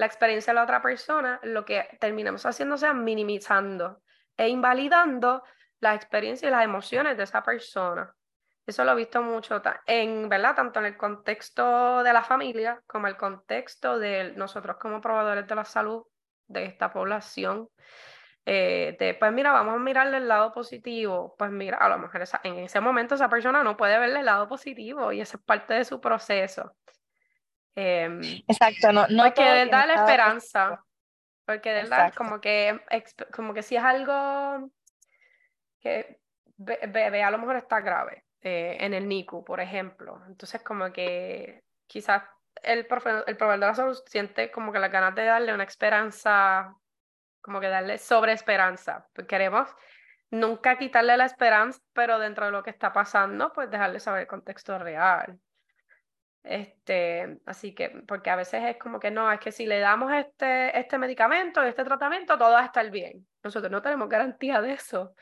la 0.02 0.08
experiencia 0.08 0.52
de 0.52 0.56
la 0.56 0.64
otra 0.64 0.82
persona, 0.82 1.40
lo 1.44 1.64
que 1.64 1.88
terminamos 2.00 2.44
haciendo 2.48 2.76
sea 2.76 2.92
minimizando 2.92 4.02
e 4.36 4.48
invalidando 4.48 5.44
la 5.80 5.94
experiencia 5.94 6.48
y 6.48 6.52
las 6.52 6.64
emociones 6.64 7.18
de 7.18 7.24
esa 7.24 7.44
persona. 7.44 8.12
Eso 8.66 8.84
lo 8.84 8.94
he 8.94 8.96
visto 8.96 9.22
mucho 9.22 9.62
en, 9.86 10.28
¿verdad? 10.28 10.56
Tanto 10.56 10.80
en 10.80 10.88
el 10.88 10.98
contexto 10.98 12.02
de 12.02 12.14
la 12.14 12.24
familia 12.24 12.82
como 12.88 13.06
el 13.06 13.16
contexto 13.16 14.00
de 14.00 14.34
nosotros 14.36 14.78
como 14.78 15.02
probadores 15.02 15.46
de 15.46 15.54
la 15.54 15.66
salud 15.66 16.04
de 16.48 16.66
esta 16.66 16.92
población. 16.92 17.70
Eh, 18.44 19.16
pues 19.20 19.32
mira, 19.32 19.52
vamos 19.52 19.76
a 19.76 19.78
mirarle 19.78 20.18
el 20.18 20.28
lado 20.28 20.52
positivo. 20.52 21.36
Pues 21.38 21.52
mira, 21.52 21.78
a 21.78 21.90
lo 21.90 22.00
mejor 22.00 22.24
en 22.44 22.58
ese 22.58 22.80
momento 22.80 23.14
esa 23.14 23.30
persona 23.30 23.64
no 23.64 23.78
puede 23.78 24.00
verle 24.00 24.22
el 24.22 24.26
lado 24.26 24.48
positivo 24.48 25.12
y 25.12 25.22
esa 25.22 25.38
es 25.38 25.44
parte 25.44 25.76
de 25.76 25.86
su 25.86 26.02
proceso. 26.02 26.76
Em, 27.76 28.22
Exacto, 28.48 28.92
no, 28.92 29.08
no 29.08 29.24
porque 29.24 29.44
de 29.44 29.66
la 29.66 29.94
esperanza. 29.94 30.84
Porque 31.46 31.70
de 31.72 31.84
verdad, 31.84 32.14
como 32.14 32.40
que, 32.40 32.80
como 33.34 33.54
que 33.54 33.64
si 33.64 33.76
es 33.76 33.84
algo 33.84 34.70
que 35.80 36.20
bebé 36.58 37.24
a 37.24 37.32
lo 37.32 37.40
mejor 37.40 37.56
está 37.56 37.82
grave 37.82 38.26
eh, 38.42 38.78
en 38.80 38.94
el 38.94 39.08
NICU, 39.08 39.44
por 39.44 39.60
ejemplo. 39.60 40.22
Entonces, 40.28 40.62
como 40.62 40.92
que 40.94 41.64
quizás 41.88 42.24
el, 42.62 42.80
el 42.80 42.88
proveedor 43.38 43.60
de 43.60 43.66
la 43.66 43.74
salud 43.74 43.98
siente 44.06 44.52
como 44.52 44.72
que 44.72 44.80
la 44.80 44.90
ganas 44.90 45.16
de 45.16 45.26
darle 45.26 45.54
una 45.54 45.64
esperanza, 45.64 46.76
como 47.42 47.60
que 47.60 47.68
darle 47.68 47.98
sobre 47.98 48.34
esperanza. 48.34 49.08
Pues 49.14 49.28
queremos 49.28 49.68
nunca 50.30 50.78
quitarle 50.78 51.18
la 51.18 51.26
esperanza, 51.26 51.80
pero 51.94 52.20
dentro 52.20 52.46
de 52.46 52.52
lo 52.52 52.64
que 52.64 52.70
está 52.70 52.94
pasando, 52.94 53.52
pues 53.54 53.70
dejarle 53.70 54.00
saber 54.00 54.22
el 54.22 54.28
contexto 54.28 54.78
real. 54.78 55.40
Este, 56.44 57.40
así 57.46 57.76
que, 57.76 57.90
porque 58.08 58.30
a 58.30 58.36
veces 58.36 58.64
es 58.64 58.78
como 58.78 59.00
que 59.00 59.12
no, 59.12 59.32
es 59.32 59.40
que 59.40 59.52
si 59.52 59.66
le 59.66 59.80
damos 59.80 60.12
este, 60.12 60.78
este 60.78 60.98
medicamento, 60.98 61.62
este 61.62 61.84
tratamiento, 61.84 62.38
todo 62.38 62.52
va 62.52 62.62
a 62.62 62.66
estar 62.66 62.90
bien. 62.90 63.28
Nosotros 63.44 63.72
no 63.72 63.82
tenemos 63.82 64.10
garantía 64.10 64.62
de 64.62 64.74
eso. 64.74 65.14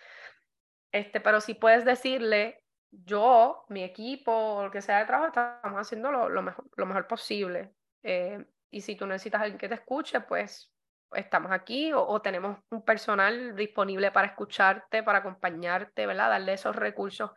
Este, 0.92 1.20
pero 1.20 1.42
si 1.42 1.54
puedes 1.54 1.86
decirle, 1.86 2.64
yo, 2.92 3.66
mi 3.70 3.84
equipo, 3.84 4.32
o 4.32 4.64
lo 4.66 4.72
que 4.72 4.82
sea 4.82 5.00
de 5.00 5.06
trabajo, 5.06 5.28
estamos 5.28 5.80
haciendo 5.80 6.12
lo, 6.12 6.30
lo, 6.30 6.42
mejor, 6.42 6.66
lo 6.76 6.86
mejor 6.86 7.08
posible. 7.08 7.74
Eh, 8.04 8.44
y 8.72 8.82
si 8.82 8.96
tú 8.96 9.06
necesitas 9.06 9.42
alguien 9.42 9.58
que 9.58 9.68
te 9.68 9.76
escuche, 9.76 10.22
pues 10.22 10.72
estamos 11.12 11.52
aquí 11.52 11.92
o, 11.92 12.06
o, 12.06 12.22
tenemos 12.22 12.60
un 12.70 12.84
personal 12.84 13.56
disponible 13.56 14.12
para 14.12 14.28
escucharte, 14.28 15.04
para 15.04 15.20
acompañarte, 15.20 16.06
¿verdad? 16.06 16.30
Darle 16.30 16.54
esos 16.54 16.76
recursos 16.76 17.32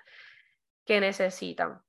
que 0.84 1.00
necesitan. 1.00 1.82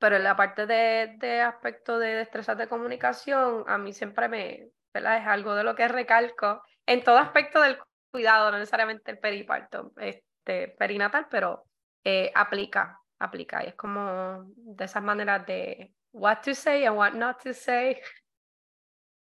Pero 0.00 0.16
en 0.16 0.24
la 0.24 0.34
parte 0.34 0.66
de, 0.66 1.14
de 1.18 1.42
aspecto 1.42 1.98
de 1.98 2.14
destrezas 2.14 2.56
de 2.58 2.68
comunicación, 2.68 3.64
a 3.68 3.78
mí 3.78 3.92
siempre 3.92 4.28
me, 4.28 4.70
¿verdad? 4.92 5.18
Es 5.18 5.26
algo 5.26 5.54
de 5.54 5.62
lo 5.62 5.76
que 5.76 5.86
recalco 5.86 6.62
en 6.86 7.04
todo 7.04 7.18
aspecto 7.18 7.60
del 7.60 7.78
cuidado, 8.10 8.50
no 8.50 8.58
necesariamente 8.58 9.12
el 9.12 9.18
periparto, 9.18 9.92
este, 9.98 10.68
perinatal, 10.68 11.28
pero 11.30 11.64
eh, 12.02 12.32
aplica, 12.34 12.98
aplica. 13.18 13.62
Y 13.62 13.68
es 13.68 13.74
como 13.74 14.44
de 14.56 14.84
esas 14.84 15.02
maneras 15.02 15.46
de 15.46 15.92
what 16.12 16.38
to 16.42 16.54
say 16.54 16.84
and 16.86 16.96
what 16.96 17.12
not 17.12 17.42
to 17.42 17.52
say. 17.52 18.00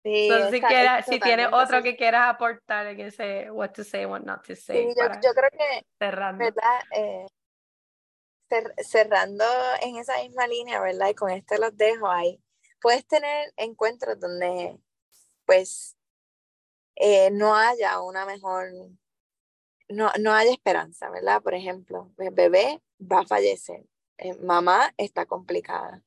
Sí, 0.06 0.30
si, 0.52 0.60
si 1.10 1.18
tienes 1.18 1.48
otro 1.50 1.82
que 1.82 1.96
quieras 1.96 2.28
aportar 2.28 2.86
en 2.86 3.00
ese 3.00 3.50
what 3.50 3.70
to 3.70 3.82
say, 3.82 4.06
what 4.06 4.20
not 4.20 4.46
to 4.46 4.54
say. 4.54 4.88
Sí, 4.88 4.94
yo, 4.96 5.32
creo 5.34 5.50
que, 5.50 5.84
cerrando. 5.98 6.44
¿verdad? 6.44 6.80
Eh, 6.94 7.26
cerrando 8.78 9.44
en 9.82 9.96
esa 9.96 10.22
misma 10.22 10.46
línea, 10.46 10.80
¿verdad? 10.80 11.08
Y 11.08 11.14
con 11.14 11.30
esto 11.30 11.56
los 11.58 11.76
dejo 11.76 12.08
ahí. 12.08 12.42
Puedes 12.80 13.06
tener 13.06 13.52
encuentros 13.56 14.18
donde, 14.20 14.78
pues, 15.44 15.96
eh, 16.96 17.30
no 17.30 17.56
haya 17.56 18.00
una 18.00 18.26
mejor, 18.26 18.70
no, 19.88 20.10
no 20.20 20.32
haya 20.32 20.52
esperanza, 20.52 21.10
¿verdad? 21.10 21.42
Por 21.42 21.54
ejemplo, 21.54 22.12
bebé 22.16 22.82
va 23.00 23.20
a 23.20 23.26
fallecer, 23.26 23.84
eh, 24.18 24.34
mamá 24.40 24.94
está 24.96 25.26
complicada, 25.26 26.02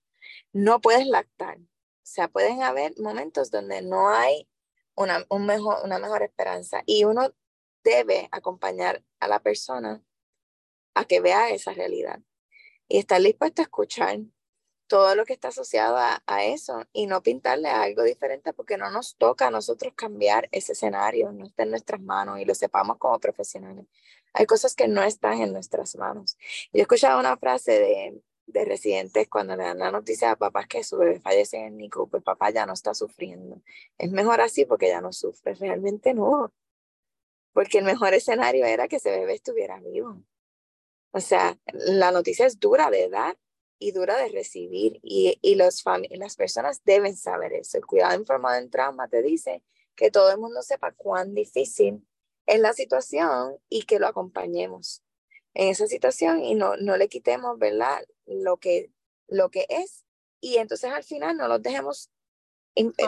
no 0.54 0.82
puedes 0.82 1.08
lactar. 1.08 1.58
O 1.60 2.12
sea, 2.12 2.28
pueden 2.28 2.64
haber 2.64 2.94
momentos 3.00 3.52
donde 3.52 3.82
no 3.84 4.10
hay 4.10 4.50
una, 4.96 5.26
un 5.30 5.46
mejor, 5.46 5.78
una 5.84 6.00
mejor 6.00 6.24
esperanza 6.24 6.82
y 6.86 7.04
uno 7.04 7.34
debe 7.84 8.30
acompañar 8.32 9.04
a 9.20 9.28
la 9.28 9.40
persona 9.42 10.04
a 10.96 11.06
que 11.06 11.22
vea 11.22 11.50
esa 11.52 11.72
realidad 11.74 12.20
y 12.90 12.98
estar 12.98 13.22
dispuesto 13.22 13.62
a 13.62 13.64
escuchar 13.64 14.20
todo 14.88 15.16
lo 15.16 15.24
que 15.24 15.34
está 15.34 15.50
asociado 15.50 15.98
a, 15.98 16.44
eso 16.46 16.84
y 16.92 17.06
no 17.06 17.22
pintarle 17.22 17.70
algo 17.70 18.04
diferente 18.04 18.54
porque 18.54 18.78
no 18.78 18.90
nos 18.90 19.16
toca 19.18 19.48
a 19.48 19.52
nosotros 19.52 19.94
cambiar 19.96 20.50
ese 20.52 20.74
escenario, 20.74 21.32
no 21.32 21.46
está 21.46 21.64
en 21.64 21.70
nuestras 21.70 22.02
manos 22.02 22.40
y 22.40 22.46
lo 22.46 22.56
sepamos 22.56 22.98
como 22.98 23.20
profesionales. 23.20 23.86
Hay 24.34 24.48
cosas 24.48 24.76
que 24.76 24.88
no 24.88 25.04
están 25.04 25.42
en 25.42 25.54
nuestras 25.54 25.96
manos. 25.96 26.38
Yo 26.74 26.80
he 26.80 26.82
escuchado 26.82 27.20
una 27.20 27.38
frase 27.38 27.74
de, 27.74 28.24
de 28.48 28.66
residentes 28.66 29.30
cuando 29.30 29.56
le 29.56 29.64
dan 29.64 29.80
la 29.80 29.92
noticia 29.92 30.32
a 30.32 30.36
papás 30.36 30.68
que 30.68 30.84
su 30.84 30.98
bebé 30.98 31.20
fallece 31.20 31.58
en 31.58 31.78
NICU, 31.78 32.10
pues 32.10 32.24
papá 32.24 32.50
ya 32.50 32.66
no 32.66 32.74
está 32.74 32.96
sufriendo. 32.96 33.62
Es 33.98 34.12
mejor 34.12 34.42
así 34.42 34.66
porque 34.66 34.88
ya 34.88 35.02
no 35.02 35.14
sufre. 35.14 35.54
Realmente 35.54 36.16
no. 36.16 36.52
Porque 37.54 37.80
el 37.80 37.86
mejor 37.86 38.14
escenario 38.16 38.66
era 38.66 38.88
que 38.88 38.98
ese 38.98 39.12
bebé 39.12 39.34
estuviera 39.36 39.80
vivo. 39.80 40.24
O 41.12 41.20
sea, 41.20 41.58
la 41.74 42.12
noticia 42.12 42.46
es 42.46 42.60
dura 42.60 42.90
de 42.90 43.10
dar 43.10 43.38
y 43.80 43.92
dura 43.92 44.18
de 44.18 44.30
recibir 44.30 45.00
y, 45.02 45.40
y 45.42 45.56
los 45.56 45.84
las 46.12 46.36
personas 46.36 46.84
deben 46.84 47.16
saber 47.16 47.54
eso. 47.54 47.78
El 47.78 47.86
cuidado 47.86 48.20
informado 48.20 48.58
en 48.58 48.70
trauma 48.70 49.08
te 49.08 49.22
dice 49.22 49.64
que 49.96 50.12
todo 50.12 50.32
el 50.32 50.38
mundo 50.38 50.62
sepa 50.62 50.92
cuán 50.92 51.34
difícil 51.34 52.06
es 52.46 52.60
la 52.60 52.74
situación 52.74 53.58
y 53.70 53.84
que 53.84 54.00
lo 54.00 54.08
acompañemos. 54.08 55.04
en 55.54 55.70
esa 55.70 55.88
situación 55.88 56.44
y 56.44 56.56
no, 56.56 56.78
no 56.78 56.98
le 56.98 57.10
quitemos, 57.10 57.58
¿verdad? 57.58 58.06
Lo 58.26 58.58
que, 58.58 58.92
lo 59.28 59.50
que 59.50 59.66
es. 59.70 60.06
Y 60.42 60.58
entonces 60.58 60.92
al 60.92 61.04
final 61.04 61.38
no 61.38 61.48
los 61.48 61.62
dejemos 61.62 62.10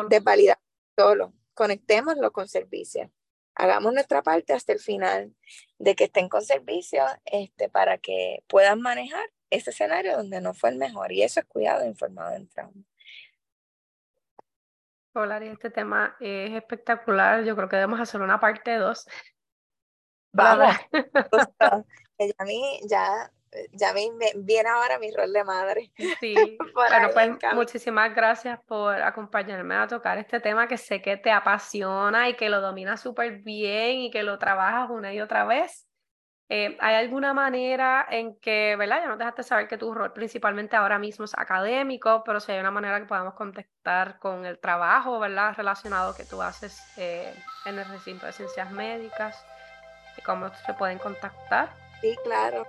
desvalidar 0.09 0.59
solo. 0.97 1.33
Conectémoslo 1.53 2.31
con 2.31 2.47
servicio. 2.47 3.11
Hagamos 3.55 3.93
nuestra 3.93 4.21
parte 4.21 4.53
hasta 4.53 4.73
el 4.73 4.79
final 4.79 5.35
de 5.77 5.95
que 5.95 6.05
estén 6.05 6.29
con 6.29 6.41
servicio 6.41 7.03
este, 7.25 7.69
para 7.69 7.97
que 7.97 8.43
puedan 8.47 8.81
manejar 8.81 9.29
ese 9.49 9.71
escenario 9.71 10.17
donde 10.17 10.41
no 10.41 10.53
fue 10.53 10.69
el 10.69 10.77
mejor. 10.77 11.11
Y 11.11 11.23
eso 11.23 11.41
es 11.41 11.45
cuidado 11.45 11.85
informado 11.85 12.35
en 12.35 12.47
trauma. 12.47 12.83
Hola, 15.13 15.43
este 15.43 15.69
tema 15.69 16.15
es 16.21 16.53
espectacular. 16.53 17.43
Yo 17.43 17.55
creo 17.55 17.67
que 17.67 17.75
debemos 17.75 17.99
hacer 17.99 18.21
una 18.21 18.39
parte 18.39 18.75
2. 18.75 19.07
Vamos. 20.31 20.73
ya 22.17 22.33
a 22.37 22.45
mí, 22.45 22.79
ya, 22.89 23.31
ya 23.71 23.93
me 23.93 24.09
viene 24.35 24.69
ahora 24.69 24.99
mi 24.99 25.11
rol 25.11 25.31
de 25.33 25.43
madre. 25.43 25.91
Sí, 26.19 26.57
bueno, 26.73 27.09
pues 27.13 27.31
muchísimas 27.53 28.13
gracias 28.15 28.59
por 28.65 29.01
acompañarme 29.01 29.75
a 29.75 29.87
tocar 29.87 30.17
este 30.17 30.39
tema 30.39 30.67
que 30.67 30.77
sé 30.77 31.01
que 31.01 31.17
te 31.17 31.31
apasiona 31.31 32.29
y 32.29 32.35
que 32.35 32.49
lo 32.49 32.61
dominas 32.61 33.01
súper 33.01 33.39
bien 33.39 33.97
y 34.01 34.11
que 34.11 34.23
lo 34.23 34.37
trabajas 34.37 34.89
una 34.89 35.13
y 35.13 35.21
otra 35.21 35.45
vez. 35.45 35.87
Eh, 36.53 36.77
¿Hay 36.81 36.95
alguna 36.95 37.33
manera 37.33 38.05
en 38.09 38.37
que, 38.39 38.75
¿verdad? 38.77 38.99
Ya 39.01 39.07
nos 39.07 39.17
dejaste 39.17 39.41
saber 39.41 39.69
que 39.69 39.77
tu 39.77 39.93
rol 39.93 40.11
principalmente 40.11 40.75
ahora 40.75 40.99
mismo 40.99 41.23
es 41.23 41.33
académico, 41.37 42.23
pero 42.25 42.41
si 42.41 42.51
hay 42.51 42.59
una 42.59 42.71
manera 42.71 42.99
que 42.99 43.05
podamos 43.05 43.35
contactar 43.35 44.19
con 44.19 44.45
el 44.45 44.59
trabajo, 44.59 45.17
¿verdad? 45.17 45.53
Relacionado 45.55 46.13
que 46.13 46.25
tú 46.25 46.41
haces 46.41 46.83
eh, 46.97 47.33
en 47.65 47.79
el 47.79 47.85
recinto 47.85 48.25
de 48.25 48.33
ciencias 48.33 48.69
médicas 48.69 49.45
y 50.17 50.21
cómo 50.23 50.53
se 50.65 50.73
pueden 50.73 50.99
contactar. 50.99 51.69
Sí, 52.01 52.17
claro. 52.25 52.67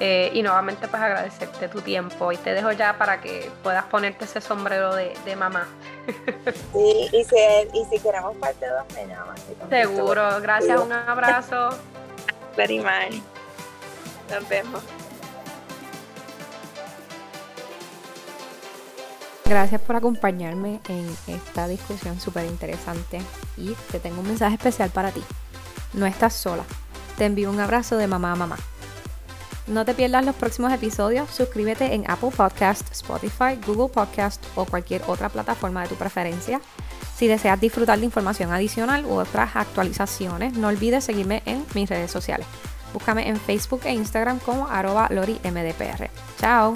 Eh, 0.00 0.30
y 0.32 0.42
nuevamente 0.42 0.86
pues 0.86 1.02
agradecerte 1.02 1.66
tu 1.66 1.80
tiempo 1.80 2.30
y 2.30 2.36
te 2.36 2.54
dejo 2.54 2.70
ya 2.70 2.96
para 2.96 3.20
que 3.20 3.50
puedas 3.64 3.84
ponerte 3.86 4.26
ese 4.26 4.40
sombrero 4.40 4.94
de, 4.94 5.12
de 5.24 5.36
mamá. 5.36 5.66
Sí, 6.72 7.08
y 7.12 7.24
si, 7.24 7.36
y 7.74 7.84
si 7.90 7.98
queremos 7.98 8.36
parte 8.36 8.66
2 8.66 8.94
me 8.94 9.06
llamas. 9.06 9.40
Seguro, 9.68 10.40
gracias, 10.40 10.80
un 10.80 10.92
abrazo. 10.92 11.70
Very 12.56 12.78
Nos 12.78 14.48
vemos. 14.48 14.82
Gracias 19.48 19.80
por 19.80 19.96
acompañarme 19.96 20.80
en 20.88 21.08
esta 21.26 21.66
discusión 21.66 22.20
súper 22.20 22.44
interesante 22.44 23.18
y 23.56 23.74
te 23.90 23.98
tengo 23.98 24.20
un 24.20 24.26
mensaje 24.26 24.56
especial 24.56 24.90
para 24.90 25.10
ti. 25.10 25.22
No 25.94 26.04
estás 26.04 26.34
sola. 26.34 26.64
Te 27.16 27.24
envío 27.24 27.50
un 27.50 27.58
abrazo 27.58 27.96
de 27.96 28.06
mamá 28.06 28.32
a 28.32 28.36
mamá. 28.36 28.56
No 29.66 29.86
te 29.86 29.94
pierdas 29.94 30.26
los 30.26 30.34
próximos 30.34 30.70
episodios. 30.70 31.30
Suscríbete 31.30 31.94
en 31.94 32.10
Apple 32.10 32.30
Podcast, 32.36 32.92
Spotify, 32.92 33.58
Google 33.66 33.88
Podcast 33.88 34.44
o 34.54 34.66
cualquier 34.66 35.02
otra 35.06 35.30
plataforma 35.30 35.82
de 35.82 35.88
tu 35.88 35.94
preferencia. 35.94 36.60
Si 37.16 37.26
deseas 37.26 37.58
disfrutar 37.58 37.98
de 37.98 38.04
información 38.04 38.52
adicional 38.52 39.06
u 39.06 39.14
otras 39.14 39.56
actualizaciones, 39.56 40.58
no 40.58 40.68
olvides 40.68 41.04
seguirme 41.04 41.42
en 41.46 41.64
mis 41.74 41.88
redes 41.88 42.10
sociales. 42.10 42.46
Búscame 42.92 43.26
en 43.26 43.40
Facebook 43.40 43.80
e 43.84 43.94
Instagram 43.94 44.40
como 44.40 44.68
arroba 44.68 45.08
lorimdpr. 45.10 46.10
Chao. 46.38 46.74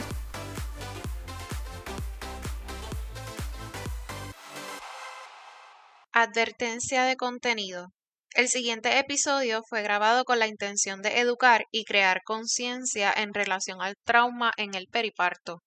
Advertencia 6.14 7.04
de 7.04 7.16
contenido. 7.16 7.94
El 8.34 8.48
siguiente 8.48 8.98
episodio 8.98 9.62
fue 9.66 9.82
grabado 9.82 10.24
con 10.26 10.38
la 10.38 10.46
intención 10.46 11.00
de 11.00 11.20
educar 11.20 11.64
y 11.70 11.84
crear 11.84 12.20
conciencia 12.22 13.10
en 13.16 13.32
relación 13.32 13.80
al 13.80 13.94
trauma 14.04 14.52
en 14.58 14.74
el 14.74 14.88
periparto. 14.88 15.60